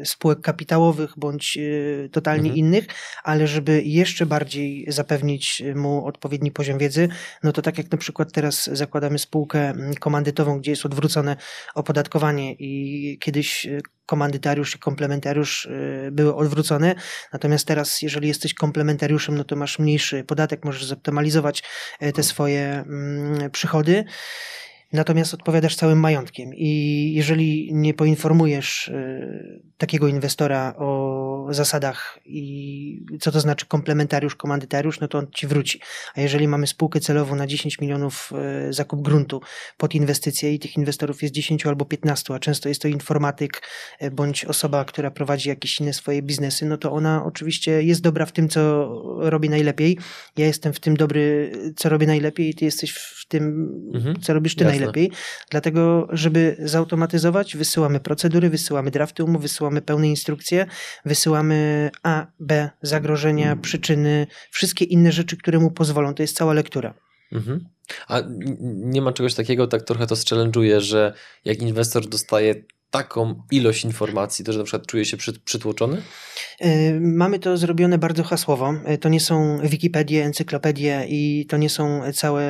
y, 0.00 0.06
spółek 0.06 0.40
kapitałowych 0.40 1.12
bądź 1.16 1.56
y, 1.56 2.08
totalnie 2.12 2.50
mhm. 2.50 2.56
innych, 2.56 2.86
ale 3.24 3.46
żeby 3.46 3.82
jeszcze 3.82 4.26
bardziej 4.26 4.84
zapewnić 4.88 5.62
mu 5.74 6.06
odpowiedni 6.06 6.50
poziom 6.50 6.78
wiedzy, 6.78 7.08
no 7.42 7.52
to 7.52 7.62
tak 7.62 7.78
jak 7.78 7.90
na 7.90 7.98
przykład 7.98 8.32
teraz 8.32 8.70
zakładamy 8.72 9.18
spółkę 9.18 9.70
mm, 9.70 9.94
komandytową, 9.94 10.58
gdzie 10.58 10.70
jest 10.70 10.86
odwrócone 10.86 11.36
opodatkowanie 11.74 12.52
i 12.52 13.18
kiedyś 13.18 13.55
y, 13.64 13.80
komandytariusz 14.06 14.74
i 14.74 14.78
komplementariusz 14.78 15.64
y, 15.64 16.08
były 16.12 16.34
odwrócone. 16.34 16.94
Natomiast 17.32 17.66
teraz, 17.66 18.02
jeżeli 18.02 18.28
jesteś 18.28 18.54
komplementariuszem, 18.54 19.36
no 19.36 19.44
to 19.44 19.56
masz 19.56 19.78
mniejszy 19.78 20.24
podatek, 20.24 20.64
możesz 20.64 20.84
zoptymalizować 20.84 21.62
y, 22.02 22.12
te 22.12 22.22
swoje 22.22 22.84
mm, 22.86 23.50
przychody 23.50 24.04
natomiast 24.92 25.34
odpowiadasz 25.34 25.76
całym 25.76 26.00
majątkiem. 26.00 26.50
I 26.54 27.12
jeżeli 27.14 27.74
nie 27.74 27.94
poinformujesz 27.94 28.88
y, 28.88 29.62
takiego 29.78 30.08
inwestora 30.08 30.74
o 30.78 31.48
zasadach 31.50 32.18
i 32.24 33.06
co 33.20 33.32
to 33.32 33.40
znaczy 33.40 33.66
komplementariusz, 33.66 34.36
komandytariusz, 34.36 35.00
no 35.00 35.08
to 35.08 35.18
on 35.18 35.26
ci 35.34 35.46
wróci. 35.46 35.80
A 36.14 36.20
jeżeli 36.20 36.48
mamy 36.48 36.66
spółkę 36.66 37.00
celową 37.00 37.36
na 37.36 37.46
10 37.46 37.80
milionów 37.80 38.32
y, 38.68 38.72
zakup 38.72 39.02
gruntu 39.02 39.40
pod 39.76 39.94
inwestycje 39.94 40.54
i 40.54 40.58
tych 40.58 40.76
inwestorów 40.76 41.22
jest 41.22 41.34
10 41.34 41.66
albo 41.66 41.84
15, 41.84 42.34
a 42.34 42.38
często 42.38 42.68
jest 42.68 42.82
to 42.82 42.88
informatyk 42.88 43.62
y, 44.02 44.10
bądź 44.10 44.44
osoba, 44.44 44.84
która 44.84 45.10
prowadzi 45.10 45.48
jakieś 45.48 45.80
inne 45.80 45.92
swoje 45.92 46.22
biznesy, 46.22 46.66
no 46.66 46.76
to 46.78 46.92
ona 46.92 47.24
oczywiście 47.24 47.82
jest 47.82 48.00
dobra 48.00 48.26
w 48.26 48.32
tym, 48.32 48.48
co 48.48 48.88
robi 49.18 49.48
najlepiej. 49.48 49.98
Ja 50.36 50.46
jestem 50.46 50.72
w 50.72 50.80
tym 50.80 50.96
dobry, 50.96 51.52
co 51.76 51.88
robię 51.88 52.06
najlepiej 52.06 52.48
i 52.48 52.54
ty 52.54 52.64
jesteś 52.64 52.92
w 52.92 53.26
tym, 53.28 53.72
mhm. 53.94 54.20
co 54.20 54.34
robisz 54.34 54.54
ty 54.54 54.64
Jasne. 54.64 54.75
Najlepiej. 54.78 55.10
Dlatego, 55.50 56.08
żeby 56.10 56.56
zautomatyzować, 56.58 57.56
wysyłamy 57.56 58.00
procedury, 58.00 58.50
wysyłamy 58.50 58.90
drafty 58.90 59.24
umów, 59.24 59.42
wysyłamy 59.42 59.82
pełne 59.82 60.08
instrukcje, 60.08 60.66
wysyłamy 61.04 61.90
A, 62.02 62.26
B, 62.40 62.70
zagrożenia, 62.82 63.44
mhm. 63.44 63.60
przyczyny, 63.60 64.26
wszystkie 64.50 64.84
inne 64.84 65.12
rzeczy, 65.12 65.36
które 65.36 65.58
mu 65.58 65.70
pozwolą. 65.70 66.14
To 66.14 66.22
jest 66.22 66.36
cała 66.36 66.52
lektura. 66.52 66.94
Mhm. 67.32 67.68
A 68.08 68.22
nie 68.64 69.02
ma 69.02 69.12
czegoś 69.12 69.34
takiego, 69.34 69.66
tak 69.66 69.82
trochę 69.82 70.06
to 70.06 70.14
challenge'uje, 70.14 70.80
że 70.80 71.12
jak 71.44 71.62
inwestor 71.62 72.08
dostaje 72.08 72.54
taką 72.90 73.42
ilość 73.50 73.84
informacji, 73.84 74.44
to 74.44 74.52
że 74.52 74.58
na 74.58 74.64
przykład 74.64 74.86
czuje 74.86 75.04
się 75.04 75.16
przytłoczony? 75.44 76.02
Y, 76.64 76.98
mamy 77.00 77.38
to 77.38 77.56
zrobione 77.56 77.98
bardzo 77.98 78.24
hasłowo. 78.24 78.74
Y, 78.94 78.98
to 78.98 79.08
nie 79.08 79.20
są 79.20 79.58
Wikipedie, 79.62 80.24
encyklopedie 80.24 81.06
i 81.08 81.46
to 81.48 81.56
nie 81.56 81.70
są 81.70 82.12
całe 82.12 82.44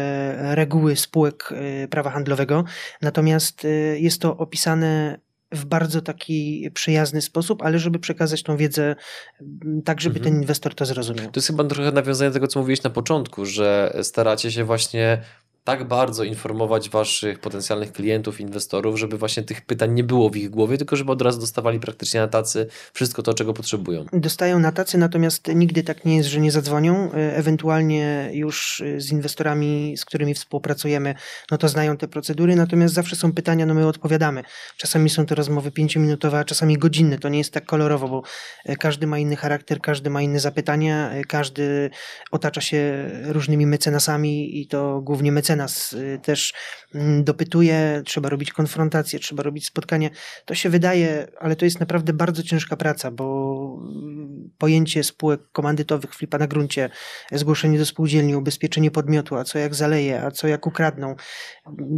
reguły 0.55 0.97
spółek 0.97 1.53
y, 1.85 1.89
prawa 1.89 2.11
handlowego. 2.11 2.65
Natomiast 3.03 3.67
jest 3.97 4.21
to 4.21 4.37
opisane 4.37 5.21
w 5.53 5.65
bardzo 5.65 6.01
taki 6.03 6.71
przyjazny 6.75 7.23
sposób, 7.23 7.63
ale 7.63 7.79
żeby 7.79 7.99
przekazać 7.99 8.43
tą 8.43 8.57
wiedzę 8.57 8.97
mm, 9.41 9.83
tak, 9.83 10.01
żeby 10.01 10.17
mhm. 10.17 10.35
ten 10.35 10.43
inwestor 10.43 10.75
to 10.75 10.87
zrozumiał. 10.87 11.31
To 11.31 11.39
jest 11.39 11.47
chyba 11.47 11.65
trochę 11.65 11.93
nawiązanie 11.93 12.31
do 12.31 12.35
tego, 12.35 12.47
co 12.47 12.61
mówiłeś 12.61 12.83
na 12.83 12.91
początku, 12.91 13.47
że 13.47 13.97
staracie 14.03 14.53
się 14.53 14.65
właśnie 14.65 15.23
tak 15.67 15.85
bardzo 15.85 16.25
informować 16.25 16.91
waszych 16.91 17.39
potencjalnych 17.39 17.93
klientów, 17.93 18.41
inwestorów, 18.41 18.99
żeby 18.99 19.19
właśnie 19.19 19.43
tych 19.43 19.61
pytań 19.61 19.93
nie 19.93 20.05
było 20.05 20.31
w 20.31 20.37
ich 20.37 20.51
głowie, 20.51 20.79
tylko 20.79 20.97
żeby 20.97 21.13
od 21.13 21.23
razu 21.23 21.41
dostawali 21.41 21.81
praktycznie 21.81 22.21
na 22.21 22.29
tacy 22.29 22.67
wszystko 22.93 23.23
to, 23.23 23.35
czego 23.35 23.55
potrzebują. 23.55 24.05
Dostają 24.13 24.59
na 24.59 24.73
tacy, 24.73 24.99
natomiast 24.99 25.49
nigdy 25.55 25.83
tak 25.83 26.05
nie 26.05 26.17
jest, 26.17 26.29
że 26.29 26.41
nie 26.41 26.53
zadzwonią. 26.53 27.13
E, 27.13 27.37
ewentualnie 27.37 28.31
już 28.33 28.81
e, 28.81 29.01
z 29.01 29.13
inwestorami, 29.13 29.97
z 29.97 30.05
którymi 30.05 30.35
współpracujemy, 30.35 31.15
no 31.51 31.59
to 31.59 31.69
znają 31.69 31.97
te 31.97 32.09
procedury, 32.09 32.57
natomiast 32.57 32.95
zawsze 32.95 33.17
są 33.17 33.33
pytania, 33.33 33.67
no 33.67 33.75
my 33.75 33.87
odpowiadamy. 33.87 34.43
Czasami 34.77 35.11
są 35.11 35.27
to 35.27 35.35
rozmowy 35.35 35.71
pięciominutowe, 35.71 36.39
a 36.39 36.45
czasami 36.45 36.79
godzinne. 36.79 37.19
To 37.19 37.29
nie 37.29 37.39
jest 37.39 37.53
tak 37.53 37.65
kolorowo, 37.65 38.09
bo 38.09 38.23
e, 38.65 38.77
każdy 38.77 39.07
ma 39.07 39.19
inny 39.19 39.37
charakter, 39.37 39.81
każdy 39.81 40.11
ma 40.11 40.23
inne 40.23 40.41
zapytania, 40.41 41.11
każdy 41.29 41.91
otacza 42.31 42.61
się 42.61 43.11
różnymi 43.25 43.67
mecenasami 43.67 44.61
i 44.61 44.67
to 44.67 45.01
głównie 45.01 45.33
mecenas 45.33 45.56
nas 45.57 45.93
y, 45.93 46.19
też 46.23 46.55
mm, 46.95 47.25
dopytuje, 47.25 48.03
trzeba 48.05 48.29
robić 48.29 48.53
konfrontacje, 48.53 49.19
trzeba 49.19 49.43
robić 49.43 49.67
spotkania. 49.67 50.11
To 50.45 50.55
się 50.55 50.71
wydaje, 50.71 51.27
ale 51.41 51.57
to 51.57 51.65
jest 51.65 51.81
naprawdę 51.81 52.13
bardzo 52.13 52.43
ciężka 52.43 52.77
praca, 52.77 53.11
bo 53.11 53.79
mm, 53.83 54.51
pojęcie 54.59 55.05
spółek 55.05 55.41
komandytowych, 55.53 56.15
flipa 56.15 56.39
na 56.39 56.47
gruncie, 56.47 56.91
zgłoszenie 57.33 57.79
do 57.79 57.87
spółdzielni, 57.87 58.37
ubezpieczenie 58.37 58.91
podmiotu, 58.91 59.37
a 59.37 59.45
co 59.45 59.59
jak 59.59 59.75
zaleje, 59.75 60.23
a 60.23 60.31
co 60.31 60.49
jak 60.49 60.67
ukradną, 60.67 61.17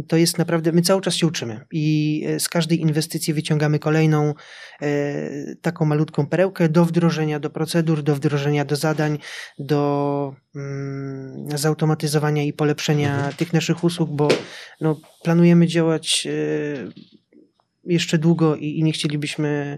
to 0.07 0.17
jest 0.17 0.37
naprawdę, 0.37 0.71
my 0.71 0.81
cały 0.81 1.01
czas 1.01 1.15
się 1.15 1.27
uczymy 1.27 1.65
i 1.71 2.25
e, 2.27 2.39
z 2.39 2.49
każdej 2.49 2.81
inwestycji 2.81 3.33
wyciągamy 3.33 3.79
kolejną 3.79 4.33
e, 4.81 5.55
taką 5.61 5.85
malutką 5.85 6.27
perełkę 6.27 6.69
do 6.69 6.85
wdrożenia 6.85 7.39
do 7.39 7.49
procedur, 7.49 8.03
do 8.03 8.15
wdrożenia 8.15 8.65
do 8.65 8.75
zadań, 8.75 9.19
do 9.59 10.33
mm, 10.33 10.48
zautomatyzowania 11.55 12.43
i 12.43 12.53
polepszenia 12.53 13.15
mhm. 13.15 13.33
tych 13.33 13.53
naszych 13.53 13.83
usług, 13.83 14.09
bo 14.09 14.27
no, 14.81 14.99
planujemy 15.23 15.67
działać 15.67 16.27
e, 16.27 16.31
jeszcze 17.83 18.17
długo 18.17 18.55
i, 18.55 18.79
i 18.79 18.83
nie 18.83 18.91
chcielibyśmy 18.91 19.77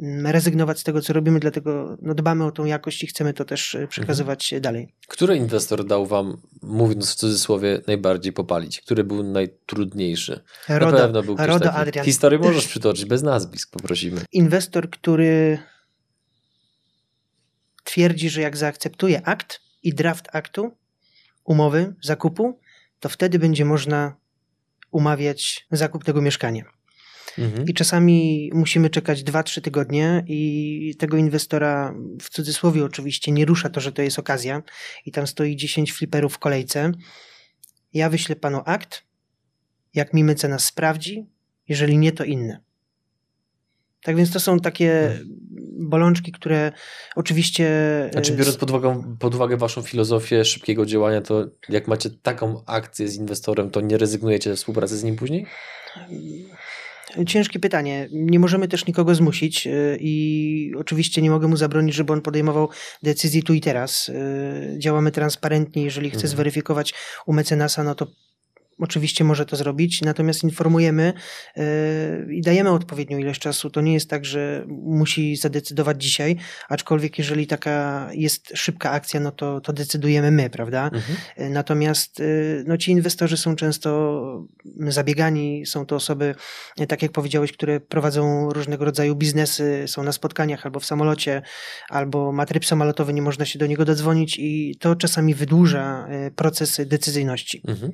Mm, 0.00 0.26
rezygnować 0.26 0.80
z 0.80 0.84
tego, 0.84 1.00
co 1.00 1.12
robimy, 1.12 1.40
dlatego 1.40 1.96
no, 2.02 2.14
dbamy 2.14 2.44
o 2.44 2.52
tą 2.52 2.64
jakość 2.64 3.04
i 3.04 3.06
chcemy 3.06 3.32
to 3.32 3.44
też 3.44 3.74
e, 3.74 3.88
przekazywać 3.88 4.52
mhm. 4.52 4.62
dalej. 4.62 4.94
Który 5.08 5.36
inwestor 5.36 5.86
dał 5.86 6.06
Wam, 6.06 6.42
mówiąc 6.62 7.12
w 7.12 7.14
cudzysłowie, 7.14 7.80
najbardziej 7.86 8.32
popalić? 8.32 8.80
Który 8.80 9.04
był 9.04 9.22
najtrudniejszy? 9.22 10.40
Rodo, 10.68 10.96
Na 10.96 11.02
pewno 11.02 11.22
był 11.22 11.36
Rodo 11.36 11.64
taki. 11.64 11.76
Adrian. 11.76 12.04
Historię 12.04 12.38
możesz 12.38 12.66
przytoczyć, 12.66 13.04
bez 13.04 13.22
nazwisk 13.22 13.70
poprosimy. 13.70 14.20
Inwestor, 14.32 14.90
który 14.90 15.58
twierdzi, 17.84 18.30
że 18.30 18.40
jak 18.40 18.56
zaakceptuje 18.56 19.26
akt 19.26 19.60
i 19.86 19.94
draft 19.94 20.28
aktu, 20.32 20.76
umowy, 21.44 21.94
zakupu, 22.02 22.58
to 23.00 23.08
wtedy 23.08 23.38
będzie 23.38 23.64
można 23.64 24.16
umawiać 24.90 25.66
zakup 25.70 26.04
tego 26.04 26.22
mieszkania. 26.22 26.64
Mhm. 27.38 27.66
I 27.66 27.74
czasami 27.74 28.50
musimy 28.54 28.90
czekać 28.90 29.22
2-3 29.22 29.60
tygodnie 29.60 30.24
i 30.26 30.94
tego 30.98 31.16
inwestora, 31.16 31.94
w 32.22 32.30
cudzysłowie 32.30 32.84
oczywiście, 32.84 33.32
nie 33.32 33.44
rusza 33.44 33.68
to, 33.68 33.80
że 33.80 33.92
to 33.92 34.02
jest 34.02 34.18
okazja 34.18 34.62
i 35.04 35.12
tam 35.12 35.26
stoi 35.26 35.56
10 35.56 35.92
fliperów 35.92 36.34
w 36.34 36.38
kolejce. 36.38 36.92
Ja 37.92 38.10
wyślę 38.10 38.36
panu 38.36 38.60
akt, 38.64 39.04
jak 39.94 40.14
mi 40.14 40.24
mecenas 40.24 40.64
sprawdzi, 40.64 41.26
jeżeli 41.68 41.98
nie, 41.98 42.12
to 42.12 42.24
inne. 42.24 42.60
Tak 44.02 44.16
więc 44.16 44.32
to 44.32 44.40
są 44.40 44.60
takie 44.60 45.10
mhm. 45.10 45.45
Bolączki, 45.78 46.32
które 46.32 46.72
oczywiście. 47.16 47.68
Znaczy, 48.12 48.32
biorąc 48.32 48.56
pod 48.56 48.70
uwagę, 48.70 49.16
pod 49.18 49.34
uwagę 49.34 49.56
Waszą 49.56 49.82
filozofię 49.82 50.44
szybkiego 50.44 50.86
działania, 50.86 51.20
to 51.20 51.44
jak 51.68 51.88
macie 51.88 52.10
taką 52.10 52.62
akcję 52.66 53.08
z 53.08 53.16
inwestorem, 53.16 53.70
to 53.70 53.80
nie 53.80 53.98
rezygnujecie 53.98 54.50
ze 54.50 54.56
współpracy 54.56 54.98
z 54.98 55.04
nim 55.04 55.16
później? 55.16 55.46
Ciężkie 57.26 57.58
pytanie. 57.58 58.08
Nie 58.12 58.38
możemy 58.38 58.68
też 58.68 58.86
nikogo 58.86 59.14
zmusić 59.14 59.66
y, 59.66 59.98
i 60.00 60.72
oczywiście 60.78 61.22
nie 61.22 61.30
mogę 61.30 61.48
mu 61.48 61.56
zabronić, 61.56 61.94
żeby 61.94 62.12
on 62.12 62.22
podejmował 62.22 62.68
decyzji 63.02 63.42
tu 63.42 63.54
i 63.54 63.60
teraz. 63.60 64.08
Y, 64.08 64.74
działamy 64.78 65.10
transparentnie. 65.10 65.84
Jeżeli 65.84 66.10
chce 66.10 66.16
mhm. 66.16 66.30
zweryfikować 66.30 66.94
u 67.26 67.32
mecenasa, 67.32 67.84
no 67.84 67.94
to 67.94 68.06
oczywiście 68.78 69.24
może 69.24 69.46
to 69.46 69.56
zrobić, 69.56 70.02
natomiast 70.02 70.44
informujemy 70.44 71.12
yy, 71.56 71.64
i 72.34 72.42
dajemy 72.42 72.70
odpowiednią 72.70 73.18
ilość 73.18 73.40
czasu. 73.40 73.70
To 73.70 73.80
nie 73.80 73.94
jest 73.94 74.10
tak, 74.10 74.24
że 74.24 74.64
musi 74.68 75.36
zadecydować 75.36 76.02
dzisiaj, 76.02 76.36
aczkolwiek 76.68 77.18
jeżeli 77.18 77.46
taka 77.46 78.08
jest 78.12 78.52
szybka 78.54 78.90
akcja, 78.90 79.20
no 79.20 79.32
to, 79.32 79.60
to 79.60 79.72
decydujemy 79.72 80.30
my, 80.30 80.50
prawda? 80.50 80.84
Mhm. 80.84 81.16
Yy, 81.38 81.50
natomiast 81.50 82.18
yy, 82.18 82.64
no, 82.66 82.76
ci 82.76 82.90
inwestorzy 82.90 83.36
są 83.36 83.56
często 83.56 84.46
zabiegani, 84.88 85.66
są 85.66 85.86
to 85.86 85.96
osoby, 85.96 86.34
tak 86.88 87.02
jak 87.02 87.12
powiedziałeś, 87.12 87.52
które 87.52 87.80
prowadzą 87.80 88.52
różnego 88.52 88.84
rodzaju 88.84 89.16
biznesy, 89.16 89.84
są 89.86 90.02
na 90.02 90.12
spotkaniach 90.12 90.66
albo 90.66 90.80
w 90.80 90.84
samolocie, 90.84 91.42
albo 91.88 92.32
ma 92.32 92.46
tryb 92.46 92.64
samolotowy, 92.64 93.12
nie 93.12 93.22
można 93.22 93.44
się 93.44 93.58
do 93.58 93.66
niego 93.66 93.84
dodzwonić 93.84 94.36
i 94.38 94.76
to 94.80 94.96
czasami 94.96 95.34
wydłuża 95.34 96.08
proces 96.36 96.80
decyzyjności. 96.86 97.62
Mhm. 97.68 97.92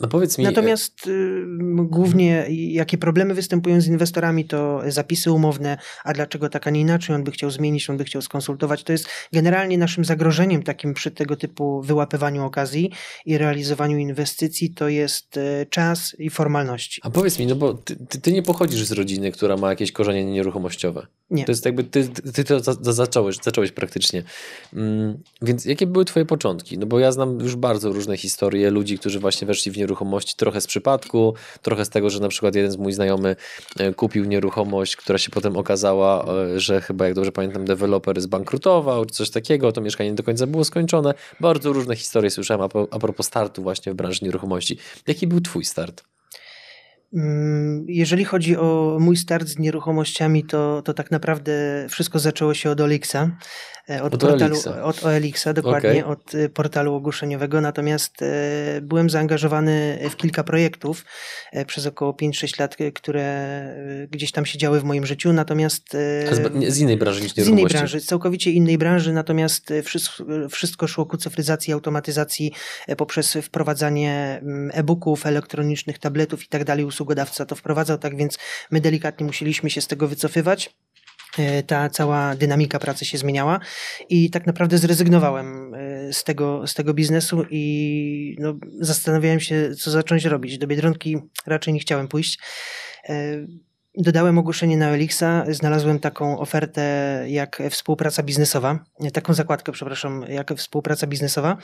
No 0.00 0.08
powiedz 0.08 0.38
mi. 0.38 0.44
Natomiast 0.44 1.06
y, 1.06 1.44
głównie 1.74 2.46
jakie 2.50 2.98
problemy 2.98 3.34
występują 3.34 3.80
z 3.80 3.86
inwestorami, 3.86 4.44
to 4.44 4.82
zapisy 4.88 5.32
umowne, 5.32 5.78
a 6.04 6.12
dlaczego 6.12 6.48
tak, 6.48 6.66
a 6.66 6.70
nie 6.70 6.80
inaczej, 6.80 7.16
on 7.16 7.24
by 7.24 7.30
chciał 7.30 7.50
zmienić, 7.50 7.90
on 7.90 7.96
by 7.96 8.04
chciał 8.04 8.22
skonsultować. 8.22 8.82
To 8.84 8.92
jest 8.92 9.08
generalnie 9.32 9.78
naszym 9.78 10.04
zagrożeniem 10.04 10.62
takim 10.62 10.94
przy 10.94 11.10
tego 11.10 11.36
typu 11.36 11.82
wyłapywaniu 11.82 12.44
okazji 12.44 12.90
i 13.26 13.38
realizowaniu 13.38 13.98
inwestycji, 13.98 14.70
to 14.70 14.88
jest 14.88 15.36
y, 15.36 15.66
czas 15.70 16.16
i 16.18 16.30
formalności. 16.30 17.00
A 17.04 17.10
powiedz 17.10 17.38
mi, 17.38 17.46
no 17.46 17.56
bo 17.56 17.74
ty, 17.74 17.96
ty, 17.96 18.20
ty 18.20 18.32
nie 18.32 18.42
pochodzisz 18.42 18.84
z 18.84 18.92
rodziny, 18.92 19.32
która 19.32 19.56
ma 19.56 19.70
jakieś 19.70 19.92
korzenie 19.92 20.24
nieruchomościowe. 20.24 21.06
Nie. 21.30 21.44
To 21.44 21.52
jest 21.52 21.64
jakby, 21.64 21.84
ty, 21.84 22.08
ty 22.08 22.44
to 22.44 22.60
za, 22.60 22.92
zacząłeś, 22.92 23.36
zacząłeś 23.42 23.72
praktycznie. 23.72 24.22
Mm, 24.72 25.18
więc 25.42 25.64
jakie 25.64 25.86
były 25.86 26.04
twoje 26.04 26.26
początki? 26.26 26.78
No 26.78 26.86
bo 26.86 26.98
ja 26.98 27.12
znam 27.12 27.40
już 27.40 27.56
bardzo 27.56 27.92
różne 27.92 28.16
historie 28.16 28.70
ludzi, 28.70 28.98
którzy 28.98 29.20
właśnie 29.20 29.46
weszli 29.46 29.72
w 29.72 29.76
nieruchomości 29.84 30.34
trochę 30.36 30.60
z 30.60 30.66
przypadku, 30.66 31.34
trochę 31.62 31.84
z 31.84 31.88
tego, 31.88 32.10
że 32.10 32.20
na 32.20 32.28
przykład 32.28 32.54
jeden 32.54 32.70
z 32.70 32.76
mój 32.76 32.92
znajomy 32.92 33.36
e, 33.78 33.94
kupił 33.94 34.24
nieruchomość, 34.24 34.96
która 34.96 35.18
się 35.18 35.30
potem 35.30 35.56
okazała, 35.56 36.26
e, 36.54 36.60
że 36.60 36.80
chyba, 36.80 37.04
jak 37.04 37.14
dobrze 37.14 37.32
pamiętam, 37.32 37.64
deweloper 37.64 38.20
zbankrutował, 38.20 39.04
czy 39.04 39.14
coś 39.14 39.30
takiego, 39.30 39.72
to 39.72 39.80
mieszkanie 39.80 40.10
nie 40.10 40.16
do 40.16 40.22
końca 40.22 40.46
było 40.46 40.64
skończone. 40.64 41.14
Bardzo 41.40 41.72
różne 41.72 41.96
historie 41.96 42.30
słyszałem 42.30 42.62
a, 42.62 42.68
a 42.90 42.98
propos 42.98 43.26
startu 43.26 43.62
właśnie 43.62 43.92
w 43.92 43.94
branży 43.94 44.20
nieruchomości. 44.22 44.78
Jaki 45.06 45.26
był 45.26 45.40
twój 45.40 45.64
start? 45.64 46.04
Mm, 47.14 47.84
jeżeli 47.88 48.24
chodzi 48.24 48.56
o 48.56 48.96
mój 49.00 49.16
start 49.16 49.48
z 49.48 49.58
nieruchomościami, 49.58 50.44
to, 50.44 50.82
to 50.82 50.94
tak 50.94 51.10
naprawdę 51.10 51.86
wszystko 51.88 52.18
zaczęło 52.18 52.54
się 52.54 52.70
od 52.70 52.80
Olixa. 52.80 53.30
E, 53.90 54.02
od, 54.02 54.14
od 54.14 54.20
portalu, 54.20 54.54
Olixa. 54.54 54.82
od 54.82 55.04
OLX-a, 55.04 55.52
dokładnie, 55.52 55.90
okay. 55.90 56.04
od 56.04 56.34
e, 56.34 56.48
portalu 56.48 56.94
ogłoszeniowego. 56.94 57.60
Natomiast 57.60 58.22
e, 58.22 58.26
byłem 58.82 59.10
zaangażowany 59.10 59.98
w 60.10 60.16
kilka 60.16 60.44
projektów 60.44 61.04
przez 61.66 61.86
około 61.86 62.12
5-6 62.12 62.60
lat, 62.60 62.76
które 62.94 63.64
gdzieś 64.10 64.32
tam 64.32 64.46
się 64.46 64.58
działy 64.58 64.80
w 64.80 64.84
moim 64.84 65.06
życiu. 65.06 65.32
Natomiast. 65.32 65.92
Z, 65.92 66.72
z 66.72 66.78
innej 66.78 66.96
branży 66.96 67.22
niż 67.22 67.32
Z 67.34 67.48
innej 67.48 67.66
branży, 67.66 68.00
z 68.00 68.06
całkowicie 68.06 68.50
innej 68.50 68.78
branży, 68.78 69.12
natomiast 69.12 69.72
wszystko, 69.84 70.24
wszystko 70.50 70.86
szło 70.86 71.06
ku 71.06 71.16
cyfryzacji, 71.16 71.72
automatyzacji 71.72 72.52
poprzez 72.96 73.38
wprowadzanie 73.42 74.40
mm, 74.42 74.70
e-booków, 74.74 75.26
elektronicznych 75.26 75.98
tabletów 75.98 76.44
i 76.44 76.48
tak 76.48 76.64
dalej. 76.64 76.84
Usługodawca 77.04 77.46
to 77.46 77.54
wprowadzał, 77.54 77.98
tak 77.98 78.16
więc 78.16 78.38
my 78.70 78.80
delikatnie 78.80 79.26
musieliśmy 79.26 79.70
się 79.70 79.80
z 79.80 79.86
tego 79.86 80.08
wycofywać. 80.08 80.76
E, 81.38 81.62
ta 81.62 81.88
cała 81.88 82.34
dynamika 82.34 82.78
pracy 82.78 83.04
się 83.04 83.18
zmieniała 83.18 83.60
i 84.08 84.30
tak 84.30 84.46
naprawdę 84.46 84.78
zrezygnowałem 84.78 85.74
e, 85.74 86.12
z 86.12 86.24
tego, 86.24 86.66
z 86.66 86.74
tego 86.74 86.94
biznesu 86.94 87.44
i 87.50 88.36
no, 88.38 88.54
zastanawiałem 88.80 89.40
się, 89.40 89.74
co 89.74 89.90
zacząć 89.90 90.24
robić. 90.24 90.58
Do 90.58 90.66
Biedronki 90.66 91.16
raczej 91.46 91.74
nie 91.74 91.80
chciałem 91.80 92.08
pójść. 92.08 92.38
Dodałem 93.98 94.38
ogłoszenie 94.38 94.76
na 94.76 94.88
Elixa, 94.88 95.44
znalazłem 95.48 95.98
taką 95.98 96.38
ofertę 96.38 97.24
jak 97.28 97.62
współpraca 97.70 98.22
biznesowa, 98.22 98.84
taką 99.12 99.34
zakładkę, 99.34 99.72
przepraszam, 99.72 100.24
jak 100.28 100.54
współpraca 100.54 101.06
biznesowa. 101.06 101.56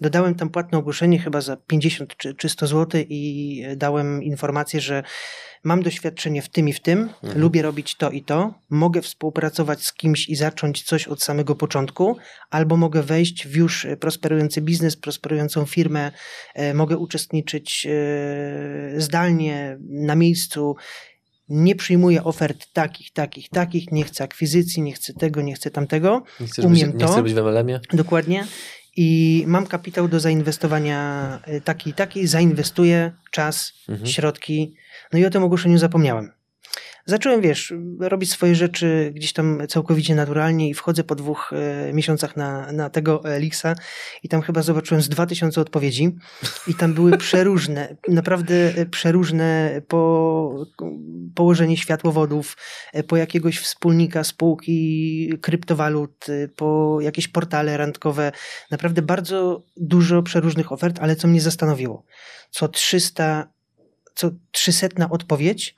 Dodałem 0.00 0.34
tam 0.34 0.50
płatne 0.50 0.78
ogłoszenie 0.78 1.18
chyba 1.18 1.40
za 1.40 1.56
50 1.56 2.16
czy 2.36 2.48
100 2.48 2.66
zł 2.66 3.00
i 3.08 3.62
dałem 3.76 4.22
informację, 4.22 4.80
że 4.80 5.02
mam 5.64 5.82
doświadczenie 5.82 6.42
w 6.42 6.48
tym 6.48 6.68
i 6.68 6.72
w 6.72 6.80
tym, 6.80 6.98
mhm. 6.98 7.40
lubię 7.40 7.62
robić 7.62 7.96
to 7.96 8.10
i 8.10 8.22
to, 8.22 8.54
mogę 8.70 9.02
współpracować 9.02 9.84
z 9.84 9.92
kimś 9.92 10.28
i 10.28 10.36
zacząć 10.36 10.82
coś 10.82 11.08
od 11.08 11.22
samego 11.22 11.54
początku, 11.54 12.16
albo 12.50 12.76
mogę 12.76 13.02
wejść 13.02 13.46
w 13.46 13.56
już 13.56 13.86
prosperujący 14.00 14.60
biznes, 14.60 14.96
prosperującą 14.96 15.66
firmę, 15.66 16.10
e, 16.54 16.74
mogę 16.74 16.96
uczestniczyć 16.96 17.86
e, 17.86 19.00
zdalnie 19.00 19.78
na 19.88 20.14
miejscu. 20.14 20.76
Nie 21.48 21.76
przyjmuję 21.76 22.24
ofert 22.24 22.66
takich, 22.72 23.12
takich, 23.12 23.48
takich, 23.48 23.92
nie 23.92 24.04
chcę 24.04 24.24
akwizycji, 24.24 24.82
nie 24.82 24.92
chcę 24.92 25.12
tego, 25.12 25.42
nie 25.42 25.54
chcę 25.54 25.70
tamtego. 25.70 26.22
Nie 26.40 26.46
chcesz 26.46 26.64
Umiem 26.64 26.92
być, 26.92 27.00
to. 27.00 27.06
Nie 27.06 27.12
chcę 27.12 27.22
być 27.22 27.34
w 27.34 27.36
MLM-ie? 27.36 27.80
Dokładnie 27.92 28.44
i 29.00 29.44
mam 29.46 29.66
kapitał 29.66 30.08
do 30.08 30.20
zainwestowania 30.20 31.40
e, 31.44 31.60
taki 31.60 31.90
i 31.90 31.92
taki, 31.92 32.26
zainwestuję 32.26 33.12
czas, 33.30 33.72
mhm. 33.88 34.06
środki, 34.06 34.74
no 35.12 35.18
i 35.18 35.24
o 35.24 35.30
tym 35.30 35.42
ogłoszeniu 35.42 35.78
zapomniałem. 35.78 36.32
Zacząłem, 37.08 37.40
wiesz, 37.40 37.74
robić 38.00 38.30
swoje 38.30 38.54
rzeczy 38.54 39.12
gdzieś 39.14 39.32
tam 39.32 39.62
całkowicie 39.68 40.14
naturalnie 40.14 40.68
i 40.68 40.74
wchodzę 40.74 41.04
po 41.04 41.14
dwóch 41.14 41.52
e, 41.52 41.92
miesiącach 41.92 42.36
na, 42.36 42.72
na 42.72 42.90
tego 42.90 43.24
Elixa 43.24 43.74
i 44.22 44.28
tam 44.28 44.42
chyba 44.42 44.62
zobaczyłem 44.62 45.02
z 45.02 45.08
2000 45.08 45.60
odpowiedzi 45.60 46.16
i 46.66 46.74
tam 46.74 46.94
były 46.94 47.18
przeróżne, 47.26 47.96
naprawdę 48.08 48.54
przeróżne 48.90 49.80
po 49.88 50.66
położenie 51.34 51.76
światłowodów, 51.76 52.56
e, 52.92 53.02
po 53.02 53.16
jakiegoś 53.16 53.58
wspólnika 53.58 54.24
spółki 54.24 55.38
kryptowalut, 55.42 56.26
e, 56.28 56.48
po 56.48 56.98
jakieś 57.00 57.28
portale 57.28 57.76
randkowe. 57.76 58.32
Naprawdę 58.70 59.02
bardzo 59.02 59.62
dużo 59.76 60.22
przeróżnych 60.22 60.72
ofert, 60.72 60.98
ale 61.00 61.16
co 61.16 61.28
mnie 61.28 61.40
zastanowiło, 61.40 62.04
co 62.50 62.68
300, 62.68 63.52
co 64.14 64.30
300 64.52 65.10
odpowiedź 65.10 65.74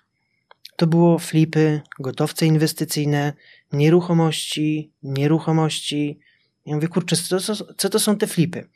to 0.81 0.87
było 0.87 1.19
flipy, 1.19 1.81
gotowce 1.99 2.47
inwestycyjne, 2.47 3.33
nieruchomości, 3.73 4.93
nieruchomości. 5.03 6.19
Ja 6.67 6.75
mówię, 6.75 6.89
kurczę, 6.89 7.17
co, 7.17 7.41
co, 7.41 7.55
co 7.75 7.89
to 7.89 7.99
są 7.99 8.17
te 8.17 8.27
flipy? 8.27 8.69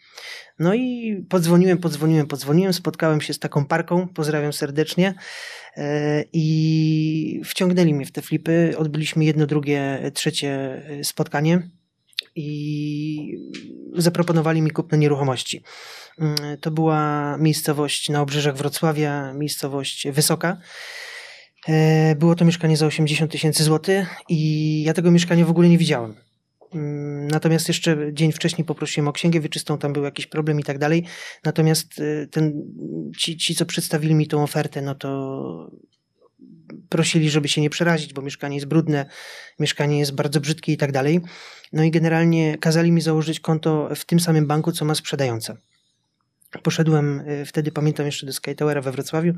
No 0.59 0.75
i 0.75 1.17
podzwoniłem, 1.29 1.79
podzwoniłem, 1.79 2.27
podzwoniłem, 2.27 2.73
spotkałem 2.73 3.21
się 3.21 3.33
z 3.33 3.39
taką 3.39 3.67
parką, 3.67 4.09
pozdrawiam 4.09 4.53
serdecznie 4.53 5.15
e, 5.77 6.25
i 6.33 7.41
wciągnęli 7.45 7.95
mnie 7.95 8.07
w 8.07 8.13
te 8.13 8.23
flipy. 8.23 8.75
Odbyliśmy 8.79 9.25
jedno, 9.25 9.47
drugie, 9.47 10.11
trzecie 10.15 10.83
spotkanie 11.03 11.69
i 12.37 13.39
zaproponowali 13.95 14.63
mi 14.63 14.71
kupno 14.71 14.99
nieruchomości. 14.99 15.63
Mm, 16.19 16.37
to 16.61 16.71
była 16.71 17.37
miejscowość 17.39 18.09
na 18.09 18.21
obrzeżach 18.21 18.57
Wrocławia, 18.57 19.33
miejscowość 19.33 20.09
Wysoka. 20.09 20.57
E, 21.69 22.15
było 22.15 22.35
to 22.35 22.45
mieszkanie 22.45 22.77
za 22.77 22.87
80 22.87 23.33
tysięcy 23.33 23.65
złotych 23.65 24.09
i 24.29 24.83
ja 24.83 24.95
tego 24.95 25.11
mieszkania 25.11 25.47
w 25.47 25.51
ogóle 25.51 25.69
nie 25.69 25.79
widziałem. 25.79 26.15
Mm, 26.75 27.29
natomiast 27.29 27.69
jeszcze 27.69 27.97
dzień 28.13 28.33
wcześniej 28.33 28.65
poprosiłem 28.65 29.09
o 29.09 29.13
księgę 29.13 29.41
wieczystą, 29.41 29.79
tam 29.79 29.93
był 29.93 30.05
jakiś 30.05 30.27
problem 30.27 30.61
i 30.61 30.63
tak 30.63 30.79
dalej. 30.79 31.05
Natomiast 31.45 32.01
e, 32.01 32.27
ten, 32.27 32.63
ci, 33.19 33.37
ci, 33.37 33.55
co 33.55 33.67
przedstawili 33.67 34.15
mi 34.15 34.27
tą 34.27 34.43
ofertę, 34.43 34.83
no 34.83 34.95
to 34.95 35.71
prosili, 36.89 37.31
żeby 37.31 37.49
się 37.49 37.61
nie 37.61 37.71
przerazić, 37.71 38.13
bo 38.13 38.23
mieszkanie 38.23 38.57
jest 38.57 38.67
brudne, 38.67 39.07
mieszkanie 39.59 39.99
jest 39.99 40.15
bardzo 40.15 40.41
brzydkie 40.41 40.73
i 40.73 40.77
tak 40.77 40.93
dalej. 40.93 41.21
No 41.73 41.83
i 41.83 41.91
generalnie 41.91 42.59
kazali 42.59 42.93
mi 42.93 43.01
założyć 43.01 43.41
konto 43.41 43.89
w 43.97 44.05
tym 44.05 44.21
samym 44.21 44.47
banku, 44.47 44.73
co 44.73 44.85
ma 44.85 44.95
sprzedająca. 44.95 45.57
Poszedłem 46.63 47.21
y, 47.21 47.45
wtedy, 47.47 47.73
pamiętam 47.73 48.07
jeszcze 48.07 48.27
do 48.27 48.33
Sky 48.33 48.55
Towera 48.55 48.81
we 48.81 48.93
Wrocławiu 48.93 49.33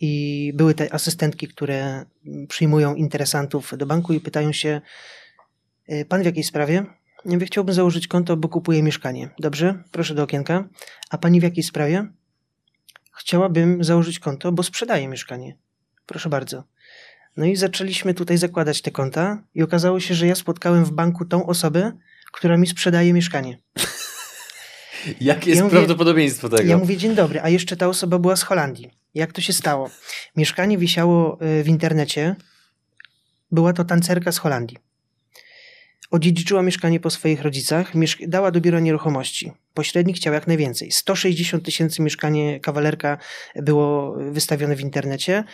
i 0.00 0.52
były 0.54 0.74
te 0.74 0.94
asystentki, 0.94 1.48
które 1.48 2.04
przyjmują 2.48 2.94
interesantów 2.94 3.72
do 3.76 3.86
banku 3.86 4.12
i 4.12 4.20
pytają 4.20 4.52
się, 4.52 4.80
y, 5.92 6.04
pan 6.08 6.22
w 6.22 6.24
jakiej 6.24 6.44
sprawie? 6.44 6.74
Ja 7.24 7.32
mówię, 7.32 7.46
chciałbym 7.46 7.74
założyć 7.74 8.06
konto, 8.06 8.36
bo 8.36 8.48
kupuję 8.48 8.82
mieszkanie. 8.82 9.30
Dobrze, 9.38 9.82
proszę 9.90 10.14
do 10.14 10.22
okienka. 10.22 10.68
A 11.10 11.18
pani 11.18 11.40
w 11.40 11.42
jakiej 11.42 11.64
sprawie? 11.64 12.06
Chciałabym 13.18 13.84
założyć 13.84 14.18
konto, 14.18 14.52
bo 14.52 14.62
sprzedaję 14.62 15.08
mieszkanie. 15.08 15.56
Proszę 16.06 16.28
bardzo. 16.28 16.64
No 17.36 17.44
i 17.44 17.56
zaczęliśmy 17.56 18.14
tutaj 18.14 18.38
zakładać 18.38 18.82
te 18.82 18.90
konta 18.90 19.42
i 19.54 19.62
okazało 19.62 20.00
się, 20.00 20.14
że 20.14 20.26
ja 20.26 20.34
spotkałem 20.34 20.84
w 20.84 20.92
banku 20.92 21.24
tą 21.24 21.46
osobę, 21.46 21.92
która 22.32 22.56
mi 22.56 22.66
sprzedaje 22.66 23.12
mieszkanie. 23.12 23.58
Jakie 25.20 25.50
jest 25.50 25.58
ja 25.58 25.64
mówię, 25.64 25.76
prawdopodobieństwo 25.76 26.48
tego? 26.48 26.70
Ja 26.70 26.78
mówię, 26.78 26.96
dzień 26.96 27.14
dobry, 27.14 27.40
a 27.40 27.48
jeszcze 27.48 27.76
ta 27.76 27.88
osoba 27.88 28.18
była 28.18 28.36
z 28.36 28.42
Holandii. 28.42 28.90
Jak 29.14 29.32
to 29.32 29.40
się 29.40 29.52
stało? 29.52 29.90
Mieszkanie 30.36 30.78
wisiało 30.78 31.38
y, 31.60 31.62
w 31.62 31.68
internecie. 31.68 32.36
Była 33.50 33.72
to 33.72 33.84
tancerka 33.84 34.32
z 34.32 34.38
Holandii. 34.38 34.78
Odziedziczyła 36.10 36.62
mieszkanie 36.62 37.00
po 37.00 37.10
swoich 37.10 37.42
rodzicach, 37.42 37.92
dała 38.28 38.50
do 38.50 38.60
biura 38.60 38.80
nieruchomości. 38.80 39.52
Pośrednik 39.74 40.16
chciał 40.16 40.34
jak 40.34 40.46
najwięcej. 40.46 40.92
160 40.92 41.64
tysięcy 41.64 42.02
mieszkanie 42.02 42.60
kawalerka 42.60 43.18
było 43.56 44.16
wystawione 44.30 44.76
w 44.76 44.80
internecie 44.80 45.44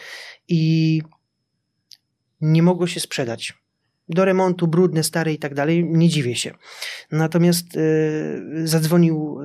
i 0.48 1.02
nie 2.40 2.62
mogło 2.62 2.86
się 2.86 3.00
sprzedać 3.00 3.54
do 4.10 4.24
remontu, 4.24 4.66
brudne, 4.66 5.02
stare 5.02 5.32
i 5.32 5.38
tak 5.38 5.54
dalej, 5.54 5.84
nie 5.84 6.08
dziwię 6.08 6.36
się. 6.36 6.54
Natomiast 7.12 7.76
y, 7.76 8.68
zadzwonił 8.68 9.40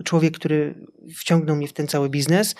y, 0.00 0.02
człowiek, 0.02 0.34
który 0.34 0.74
wciągnął 1.16 1.56
mnie 1.56 1.68
w 1.68 1.72
ten 1.72 1.86
cały 1.86 2.08
biznes. 2.08 2.54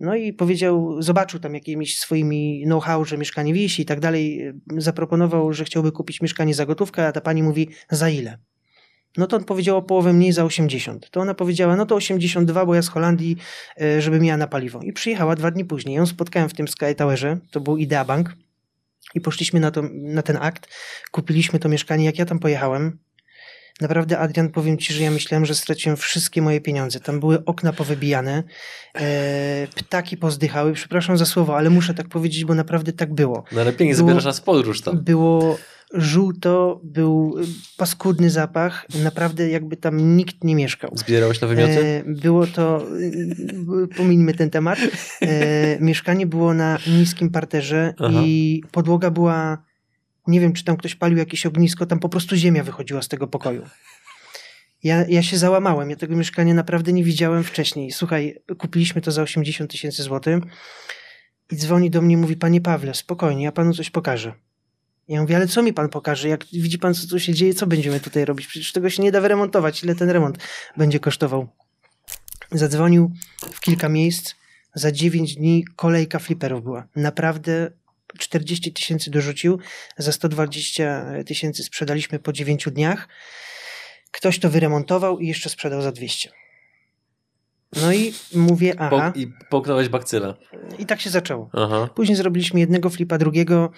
No 0.00 0.14
i 0.14 0.32
powiedział, 0.32 1.02
zobaczył 1.02 1.40
tam 1.40 1.54
jakimiś 1.54 1.98
swoimi 1.98 2.62
know-how, 2.64 3.04
że 3.04 3.18
mieszkanie 3.18 3.54
wisi 3.54 3.82
i 3.82 3.84
tak 3.84 4.00
dalej. 4.00 4.52
Zaproponował, 4.78 5.52
że 5.52 5.64
chciałby 5.64 5.92
kupić 5.92 6.20
mieszkanie 6.20 6.54
za 6.54 6.66
gotówkę, 6.66 7.06
a 7.06 7.12
ta 7.12 7.20
pani 7.20 7.42
mówi, 7.42 7.68
za 7.90 8.08
ile? 8.08 8.38
No 9.16 9.26
to 9.26 9.36
on 9.36 9.44
powiedział 9.44 9.76
o 9.76 9.82
połowę 9.82 10.12
mniej 10.12 10.32
za 10.32 10.44
80. 10.44 11.10
To 11.10 11.20
ona 11.20 11.34
powiedziała, 11.34 11.76
no 11.76 11.86
to 11.86 11.94
82, 11.94 12.66
bo 12.66 12.74
ja 12.74 12.82
z 12.82 12.88
Holandii, 12.88 13.36
e, 13.80 14.02
żeby 14.02 14.20
miała 14.20 14.36
na 14.36 14.46
paliwo. 14.46 14.80
I 14.82 14.92
przyjechała 14.92 15.34
dwa 15.36 15.50
dni 15.50 15.64
później. 15.64 15.96
Ją 15.96 16.06
spotkałem 16.06 16.48
w 16.48 16.54
tym 16.54 16.68
Sky 16.68 16.94
Towerze, 16.96 17.38
to 17.50 17.60
był 17.60 17.76
Idea 17.76 18.04
Bank. 18.04 18.36
I 19.14 19.20
poszliśmy 19.20 19.60
na, 19.60 19.70
to, 19.70 19.82
na 19.92 20.22
ten 20.22 20.36
akt, 20.36 20.68
kupiliśmy 21.10 21.58
to 21.58 21.68
mieszkanie. 21.68 22.04
Jak 22.04 22.18
ja 22.18 22.24
tam 22.24 22.38
pojechałem, 22.38 22.98
Naprawdę, 23.80 24.18
Adrian, 24.18 24.48
powiem 24.48 24.78
ci, 24.78 24.94
że 24.94 25.02
ja 25.02 25.10
myślałem, 25.10 25.46
że 25.46 25.54
straciłem 25.54 25.96
wszystkie 25.96 26.42
moje 26.42 26.60
pieniądze. 26.60 27.00
Tam 27.00 27.20
były 27.20 27.44
okna 27.44 27.72
powybijane, 27.72 28.42
e, 28.96 29.66
ptaki 29.76 30.16
pozdychały. 30.16 30.72
Przepraszam 30.72 31.18
za 31.18 31.26
słowo, 31.26 31.56
ale 31.56 31.70
muszę 31.70 31.94
tak 31.94 32.08
powiedzieć, 32.08 32.44
bo 32.44 32.54
naprawdę 32.54 32.92
tak 32.92 33.14
było. 33.14 33.44
No 33.52 33.60
ale 33.60 33.72
pięknie 33.72 33.94
było, 33.94 34.06
zabierasz 34.08 34.24
nas 34.24 34.40
podróż 34.40 34.80
tam. 34.80 35.04
Było 35.04 35.58
żółto, 35.92 36.80
był 36.84 37.36
paskudny 37.76 38.30
zapach. 38.30 38.86
Naprawdę 39.02 39.48
jakby 39.48 39.76
tam 39.76 40.16
nikt 40.16 40.44
nie 40.44 40.54
mieszkał. 40.54 40.90
Zbierałeś 40.94 41.40
na 41.40 41.48
wymioty? 41.48 41.80
E, 41.80 42.04
było 42.06 42.46
to, 42.46 42.86
e, 43.82 43.96
pomińmy 43.96 44.34
ten 44.34 44.50
temat. 44.50 44.78
E, 45.22 45.78
mieszkanie 45.80 46.26
było 46.26 46.54
na 46.54 46.78
niskim 46.86 47.30
parterze 47.30 47.94
Aha. 47.98 48.20
i 48.24 48.62
podłoga 48.72 49.10
była 49.10 49.64
nie 50.26 50.40
wiem, 50.40 50.52
czy 50.52 50.64
tam 50.64 50.76
ktoś 50.76 50.94
palił 50.94 51.18
jakieś 51.18 51.46
ognisko, 51.46 51.86
tam 51.86 51.98
po 51.98 52.08
prostu 52.08 52.36
ziemia 52.36 52.64
wychodziła 52.64 53.02
z 53.02 53.08
tego 53.08 53.26
pokoju. 53.26 53.62
Ja, 54.82 55.04
ja 55.08 55.22
się 55.22 55.38
załamałem, 55.38 55.90
ja 55.90 55.96
tego 55.96 56.16
mieszkania 56.16 56.54
naprawdę 56.54 56.92
nie 56.92 57.04
widziałem 57.04 57.44
wcześniej. 57.44 57.92
Słuchaj, 57.92 58.42
kupiliśmy 58.58 59.00
to 59.00 59.12
za 59.12 59.22
80 59.22 59.70
tysięcy 59.70 60.02
złotych 60.02 60.44
i 61.52 61.56
dzwoni 61.56 61.90
do 61.90 62.02
mnie 62.02 62.14
i 62.14 62.16
mówi, 62.16 62.36
panie 62.36 62.60
Pawle, 62.60 62.94
spokojnie, 62.94 63.44
ja 63.44 63.52
panu 63.52 63.74
coś 63.74 63.90
pokażę. 63.90 64.32
Ja 65.08 65.20
mówię, 65.20 65.36
ale 65.36 65.46
co 65.46 65.62
mi 65.62 65.72
pan 65.72 65.88
pokaże? 65.88 66.28
Jak 66.28 66.44
widzi 66.52 66.78
pan, 66.78 66.94
co 66.94 67.06
tu 67.08 67.20
się 67.20 67.34
dzieje, 67.34 67.54
co 67.54 67.66
będziemy 67.66 68.00
tutaj 68.00 68.24
robić? 68.24 68.46
Przecież 68.46 68.72
tego 68.72 68.90
się 68.90 69.02
nie 69.02 69.12
da 69.12 69.20
wyremontować. 69.20 69.84
Ile 69.84 69.94
ten 69.94 70.10
remont 70.10 70.38
będzie 70.76 71.00
kosztował? 71.00 71.48
Zadzwonił 72.52 73.10
w 73.52 73.60
kilka 73.60 73.88
miejsc. 73.88 74.34
Za 74.74 74.92
9 74.92 75.34
dni 75.34 75.64
kolejka 75.76 76.18
fliperów 76.18 76.64
była. 76.64 76.88
Naprawdę 76.96 77.70
40 78.18 78.72
tysięcy 78.72 79.10
dorzucił, 79.10 79.58
za 79.98 80.12
120 80.12 81.06
tysięcy 81.26 81.62
sprzedaliśmy 81.62 82.18
po 82.18 82.32
9 82.32 82.68
dniach. 82.72 83.08
Ktoś 84.10 84.38
to 84.38 84.50
wyremontował 84.50 85.18
i 85.18 85.26
jeszcze 85.28 85.50
sprzedał 85.50 85.82
za 85.82 85.92
200. 85.92 86.30
No 87.82 87.92
i 87.92 88.14
mówię, 88.34 88.74
aha. 88.78 89.12
Po, 89.14 89.20
I 89.20 89.32
połknąłeś 89.50 89.88
bakcyla. 89.88 90.34
I 90.78 90.86
tak 90.86 91.00
się 91.00 91.10
zaczęło. 91.10 91.50
Aha. 91.52 91.88
Później 91.94 92.16
zrobiliśmy 92.16 92.60
jednego 92.60 92.90
flipa, 92.90 93.18
drugiego. 93.18 93.70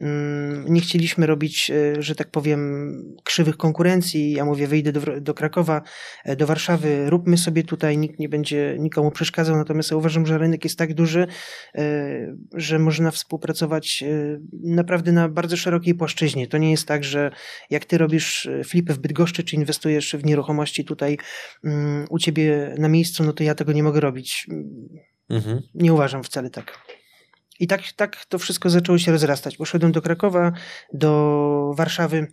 Mm, 0.00 0.64
nie 0.68 0.80
chcieliśmy 0.80 1.26
robić, 1.26 1.70
e, 1.70 2.02
że 2.02 2.14
tak 2.14 2.30
powiem, 2.30 2.94
krzywych 3.24 3.56
konkurencji. 3.56 4.32
Ja 4.32 4.44
mówię, 4.44 4.66
wyjdę 4.66 4.92
do, 4.92 5.20
do 5.20 5.34
Krakowa, 5.34 5.82
e, 6.24 6.36
do 6.36 6.46
Warszawy, 6.46 7.10
róbmy 7.10 7.38
sobie 7.38 7.62
tutaj, 7.62 7.98
nikt 7.98 8.18
nie 8.18 8.28
będzie 8.28 8.76
nikomu 8.78 9.10
przeszkadzał. 9.10 9.56
Natomiast 9.56 9.90
ja 9.90 9.96
uważam, 9.96 10.26
że 10.26 10.38
rynek 10.38 10.64
jest 10.64 10.78
tak 10.78 10.94
duży, 10.94 11.26
e, 11.74 12.36
że 12.54 12.78
można 12.78 13.10
współpracować 13.10 14.04
naprawdę 14.52 15.12
na 15.12 15.28
bardzo 15.28 15.56
szerokiej 15.56 15.94
płaszczyźnie. 15.94 16.46
To 16.46 16.58
nie 16.58 16.70
jest 16.70 16.88
tak, 16.88 17.04
że 17.04 17.30
jak 17.70 17.84
ty 17.84 17.98
robisz 17.98 18.48
flipy 18.64 18.94
w 18.94 18.98
Bydgoszczy, 18.98 19.44
czy 19.44 19.56
inwestujesz 19.56 20.16
w 20.16 20.24
nieruchomości 20.24 20.84
tutaj 20.84 21.18
mm, 21.64 22.06
u 22.10 22.18
ciebie 22.18 22.74
na 22.78 22.88
miejscu, 22.88 23.24
no 23.24 23.32
to 23.32 23.42
ja 23.42 23.54
tego 23.54 23.72
nie 23.72 23.82
mogę 23.82 24.00
robić. 24.00 24.46
Mhm. 25.30 25.62
Nie 25.74 25.92
uważam 25.92 26.22
wcale 26.22 26.50
tak. 26.50 26.78
I 27.60 27.66
tak, 27.66 27.82
tak 27.96 28.24
to 28.24 28.38
wszystko 28.38 28.70
zaczęło 28.70 28.98
się 28.98 29.12
rozrastać. 29.12 29.56
Poszedłem 29.56 29.92
do 29.92 30.02
Krakowa, 30.02 30.52
do 30.92 31.72
Warszawy. 31.76 32.32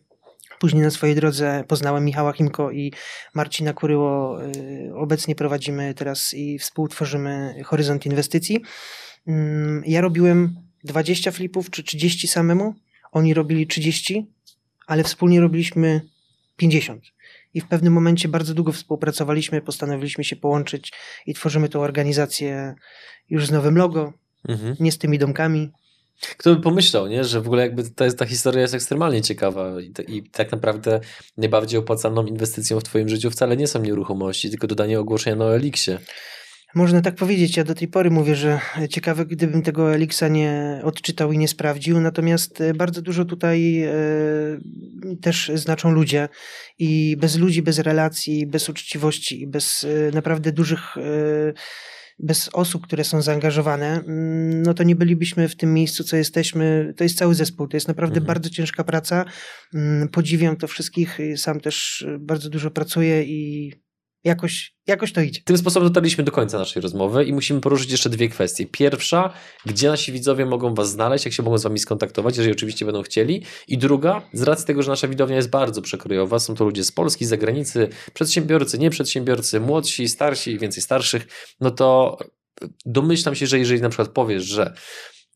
Później 0.59 0.83
na 0.83 0.91
swojej 0.91 1.15
drodze 1.15 1.63
poznałem 1.67 2.05
Michała 2.05 2.33
Chimko 2.33 2.71
i 2.71 2.93
Marcina 3.33 3.73
Kuryło. 3.73 4.43
Y, 4.45 4.91
obecnie 4.95 5.35
prowadzimy 5.35 5.93
teraz 5.93 6.33
i 6.33 6.59
współtworzymy 6.59 7.55
Horyzont 7.65 8.05
Inwestycji. 8.05 8.61
Mm, 9.27 9.83
ja 9.85 10.01
robiłem 10.01 10.55
20 10.83 11.31
flipów 11.31 11.69
czy 11.69 11.83
30 11.83 12.27
samemu. 12.27 12.75
Oni 13.11 13.33
robili 13.33 13.67
30, 13.67 14.31
ale 14.87 15.03
wspólnie 15.03 15.41
robiliśmy 15.41 16.01
50 16.57 17.03
i 17.53 17.61
w 17.61 17.67
pewnym 17.67 17.93
momencie 17.93 18.27
bardzo 18.27 18.53
długo 18.53 18.71
współpracowaliśmy, 18.71 19.61
postanowiliśmy 19.61 20.23
się 20.23 20.35
połączyć 20.35 20.93
i 21.25 21.33
tworzymy 21.33 21.69
tą 21.69 21.81
organizację 21.81 22.75
już 23.29 23.47
z 23.47 23.51
nowym 23.51 23.77
logo, 23.77 24.13
mhm. 24.47 24.75
nie 24.79 24.91
z 24.91 24.97
tymi 24.97 25.19
domkami. 25.19 25.71
Kto 26.37 26.55
by 26.55 26.61
pomyślał, 26.61 27.07
nie? 27.07 27.23
że 27.23 27.41
w 27.41 27.47
ogóle 27.47 27.61
jakby 27.61 27.89
ta, 27.89 28.11
ta 28.11 28.25
historia 28.25 28.61
jest 28.61 28.73
ekstremalnie 28.73 29.21
ciekawa 29.21 29.81
i, 29.81 29.93
i, 30.07 30.23
tak 30.23 30.51
naprawdę 30.51 30.99
najbardziej 31.37 31.79
opłacalną 31.79 32.25
inwestycją 32.25 32.79
w 32.79 32.83
twoim 32.83 33.09
życiu 33.09 33.31
wcale 33.31 33.57
nie 33.57 33.67
są 33.67 33.81
nieruchomości, 33.81 34.49
tylko 34.49 34.67
dodanie 34.67 34.99
ogłoszenia 34.99 35.35
na 35.35 35.45
Elixie. 35.45 35.99
Można 36.75 37.01
tak 37.01 37.15
powiedzieć. 37.15 37.57
Ja 37.57 37.63
do 37.63 37.75
tej 37.75 37.87
pory 37.87 38.11
mówię, 38.11 38.35
że 38.35 38.59
ciekawe, 38.89 39.25
gdybym 39.25 39.61
tego 39.61 39.93
Elixa 39.95 40.23
nie 40.29 40.81
odczytał 40.83 41.31
i 41.31 41.37
nie 41.37 41.47
sprawdził. 41.47 41.99
Natomiast 41.99 42.61
e, 42.61 42.73
bardzo 42.73 43.01
dużo 43.01 43.25
tutaj 43.25 43.83
e, 43.83 43.91
też 45.21 45.51
znaczą 45.55 45.91
ludzie 45.91 46.29
i 46.79 47.17
bez 47.19 47.37
ludzi, 47.37 47.61
bez 47.61 47.79
relacji, 47.79 48.47
bez 48.47 48.69
uczciwości, 48.69 49.47
bez 49.47 49.83
e, 49.83 50.11
naprawdę 50.11 50.51
dużych 50.51 50.95
bez 52.23 52.49
osób, 52.53 52.83
które 52.83 53.03
są 53.03 53.21
zaangażowane, 53.21 53.87
mm, 53.87 54.63
no 54.63 54.73
to 54.73 54.83
nie 54.83 54.95
bylibyśmy 54.95 55.49
w 55.49 55.55
tym 55.55 55.73
miejscu, 55.73 56.03
co 56.03 56.17
jesteśmy. 56.17 56.93
To 56.97 57.03
jest 57.03 57.17
cały 57.17 57.35
zespół. 57.35 57.67
To 57.67 57.77
jest 57.77 57.87
naprawdę 57.87 58.17
mhm. 58.17 58.27
bardzo 58.27 58.49
ciężka 58.49 58.83
praca. 58.83 59.25
Mm, 59.73 60.09
podziwiam 60.09 60.55
to 60.55 60.67
wszystkich. 60.67 61.17
Sam 61.35 61.59
też 61.59 62.05
bardzo 62.19 62.49
dużo 62.49 62.71
pracuję 62.71 63.23
i 63.23 63.73
jakoś, 64.23 64.75
jakoś 64.87 65.13
to 65.13 65.21
idzie. 65.21 65.41
Tym 65.45 65.57
sposobem 65.57 65.89
dotarliśmy 65.89 66.23
do 66.23 66.31
końca 66.31 66.57
naszej 66.57 66.81
rozmowy 66.81 67.25
i 67.25 67.33
musimy 67.33 67.61
poruszyć 67.61 67.91
jeszcze 67.91 68.09
dwie 68.09 68.29
kwestie. 68.29 68.65
Pierwsza, 68.65 69.33
gdzie 69.65 69.87
nasi 69.87 70.11
widzowie 70.11 70.45
mogą 70.45 70.73
Was 70.73 70.91
znaleźć, 70.91 71.25
jak 71.25 71.33
się 71.33 71.43
mogą 71.43 71.57
z 71.57 71.63
Wami 71.63 71.79
skontaktować, 71.79 72.37
jeżeli 72.37 72.55
oczywiście 72.55 72.85
będą 72.85 73.03
chcieli. 73.03 73.45
I 73.67 73.77
druga, 73.77 74.21
z 74.33 74.41
racji 74.41 74.65
tego, 74.65 74.83
że 74.83 74.91
nasza 74.91 75.07
widownia 75.07 75.35
jest 75.35 75.49
bardzo 75.49 75.81
przekrojowa, 75.81 76.39
są 76.39 76.55
to 76.55 76.65
ludzie 76.65 76.83
z 76.83 76.91
Polski, 76.91 77.25
z 77.25 77.29
zagranicy, 77.29 77.89
przedsiębiorcy, 78.13 78.79
nieprzedsiębiorcy, 78.79 79.59
młodsi, 79.59 80.07
starsi, 80.07 80.59
więcej 80.59 80.83
starszych, 80.83 81.27
no 81.59 81.71
to 81.71 82.17
domyślam 82.85 83.35
się, 83.35 83.47
że 83.47 83.59
jeżeli 83.59 83.81
na 83.81 83.89
przykład 83.89 84.09
powiesz, 84.09 84.43
że 84.43 84.73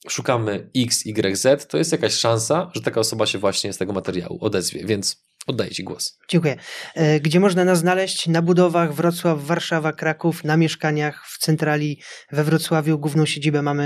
szukamy 0.09 0.69
X, 0.77 1.05
Y, 1.05 1.37
Z, 1.37 1.67
to 1.67 1.77
jest 1.77 1.91
jakaś 1.91 2.13
szansa, 2.13 2.71
że 2.73 2.81
taka 2.81 2.99
osoba 2.99 3.25
się 3.25 3.37
właśnie 3.37 3.73
z 3.73 3.77
tego 3.77 3.93
materiału 3.93 4.37
odezwie, 4.41 4.85
więc 4.85 5.25
Oddaję 5.47 5.71
Ci 5.71 5.83
głos. 5.83 6.19
Dziękuję. 6.29 6.55
E, 6.95 7.19
gdzie 7.19 7.39
można 7.39 7.65
nas 7.65 7.79
znaleźć? 7.79 8.27
Na 8.27 8.41
budowach 8.41 8.93
Wrocław, 8.93 9.43
Warszawa, 9.43 9.93
Kraków, 9.93 10.43
na 10.43 10.57
mieszkaniach 10.57 11.25
w 11.27 11.37
centrali 11.37 11.99
we 12.31 12.43
Wrocławiu. 12.43 12.99
Główną 12.99 13.25
siedzibę 13.25 13.61
mamy 13.61 13.83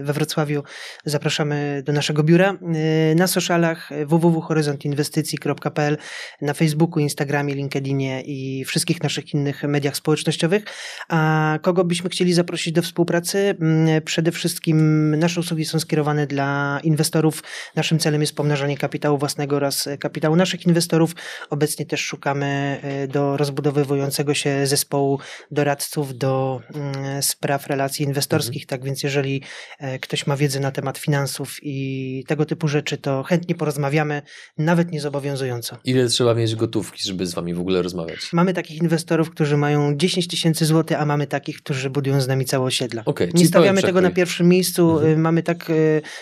e, 0.00 0.02
we 0.02 0.12
Wrocławiu. 0.12 0.62
Zapraszamy 1.04 1.82
do 1.86 1.92
naszego 1.92 2.22
biura. 2.22 2.50
E, 2.50 3.14
na 3.14 3.26
socialach 3.26 3.90
www.horyzontinwestycji.pl 4.06 5.96
na 6.42 6.54
Facebooku, 6.54 6.98
Instagramie, 6.98 7.54
LinkedInie 7.54 8.22
i 8.22 8.64
wszystkich 8.64 9.02
naszych 9.02 9.34
innych 9.34 9.62
mediach 9.62 9.96
społecznościowych. 9.96 10.64
A 11.08 11.58
kogo 11.62 11.84
byśmy 11.84 12.10
chcieli 12.10 12.32
zaprosić 12.32 12.74
do 12.74 12.82
współpracy? 12.82 13.54
Mm, 13.60 14.02
przede 14.02 14.32
wszystkim 14.32 15.10
nasze 15.18 15.40
usługi 15.40 15.64
są 15.64 15.80
skierowane 15.80 16.26
dla 16.26 16.80
inwestorów. 16.82 17.42
Naszym 17.76 17.98
celem 17.98 18.20
jest 18.20 18.36
pomnażanie 18.36 18.76
kapitału 18.76 19.18
własnego 19.18 19.56
oraz 19.56 19.88
kapitału 20.00 20.36
naszych 20.36 20.66
inwestorów 20.66 20.75
inwestorów. 20.76 21.14
Obecnie 21.50 21.86
też 21.86 22.00
szukamy 22.00 22.80
e, 22.82 23.08
do 23.08 23.36
rozbudowywującego 23.36 24.34
się 24.34 24.66
zespołu 24.66 25.18
doradców 25.50 26.18
do 26.18 26.60
mm, 26.74 27.22
spraw 27.22 27.66
relacji 27.66 28.06
inwestorskich. 28.06 28.62
Mhm. 28.62 28.68
Tak 28.68 28.84
więc, 28.84 29.02
jeżeli 29.02 29.42
e, 29.78 29.98
ktoś 29.98 30.26
ma 30.26 30.36
wiedzę 30.36 30.60
na 30.60 30.70
temat 30.70 30.98
finansów 30.98 31.56
i 31.62 32.24
tego 32.26 32.44
typu 32.44 32.68
rzeczy, 32.68 32.98
to 32.98 33.22
chętnie 33.22 33.54
porozmawiamy, 33.54 34.22
nawet 34.58 34.92
niezobowiązująco. 34.92 35.76
Ile 35.84 36.08
trzeba 36.08 36.34
mieć 36.34 36.54
gotówki, 36.54 37.02
żeby 37.02 37.26
z 37.26 37.34
Wami 37.34 37.54
w 37.54 37.60
ogóle 37.60 37.82
rozmawiać? 37.82 38.18
Mamy 38.32 38.54
takich 38.54 38.82
inwestorów, 38.82 39.30
którzy 39.30 39.56
mają 39.56 39.96
10 39.96 40.28
tysięcy 40.28 40.64
złotych, 40.64 41.00
a 41.00 41.06
mamy 41.06 41.26
takich, 41.26 41.56
którzy 41.56 41.90
budują 41.90 42.20
z 42.20 42.28
nami 42.28 42.44
całe 42.44 42.64
osiedla. 42.64 43.02
Okay, 43.04 43.30
Nie 43.34 43.46
stawiamy 43.46 43.82
tego 43.82 44.00
na 44.00 44.10
pierwszym 44.10 44.48
miejscu. 44.48 44.90
Mhm. 44.90 45.12
E, 45.12 45.16
mamy 45.16 45.42
tak 45.42 45.72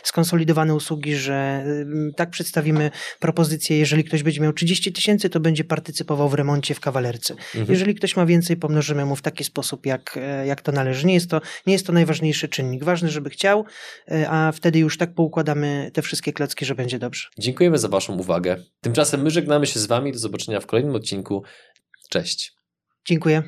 skonsolidowane 0.03 0.75
usługi, 0.75 1.17
że 1.17 1.65
tak 2.17 2.31
przedstawimy 2.31 2.91
propozycję, 3.21 3.79
jeżeli 3.79 4.05
ktoś 4.05 4.23
będzie 4.23 4.41
miał 4.45 4.53
30 4.53 4.93
tysięcy, 4.93 5.31
to 5.31 5.41
będzie 5.41 5.65
partycypował 5.65 6.29
w 6.29 6.35
remoncie 6.35 6.75
w 6.75 6.81
kawalerce. 6.81 7.35
Mhm. 7.35 7.67
Jeżeli 7.69 7.95
ktoś 7.95 8.17
ma 8.17 8.27
więcej, 8.27 8.57
pomnożymy 8.57 9.05
mu 9.05 9.17
w 9.17 9.23
taki 9.23 9.45
sposób, 9.45 9.87
jak, 9.87 10.19
e, 10.23 10.47
jak 10.47 10.63
to 10.63 10.73
należy. 10.73 11.07
Nie 11.07 11.15
jest 11.15 11.31
to, 11.31 11.41
nie 11.67 11.73
jest 11.73 11.87
to 11.87 11.93
najważniejszy 11.93 12.49
czynnik. 12.49 12.85
Ważne, 12.85 13.09
żeby 13.09 13.31
chciał, 13.31 13.65
e, 14.11 14.31
a 14.31 14.53
wtedy 14.53 14.79
już 14.79 14.99
tak 14.99 15.15
poukładamy 15.15 15.91
te 15.93 16.03
wszystkie 16.03 16.33
klocki, 16.33 16.65
że 16.65 16.75
będzie 16.75 16.99
dobrze. 16.99 17.29
Dziękujemy 17.39 17.79
za 17.79 17.89
Waszą 17.89 18.17
uwagę. 18.19 18.57
Tymczasem 18.81 19.23
my 19.23 19.31
żegnamy 19.31 19.67
się 19.67 19.81
z 19.81 19.87
Wami. 19.87 20.13
Do 20.13 20.19
zobaczenia 20.19 20.61
w 20.61 20.67
kolejnym 20.67 20.95
odcinku. 20.95 21.43
Cześć. 22.11 22.53
Dziękuję. 23.07 23.43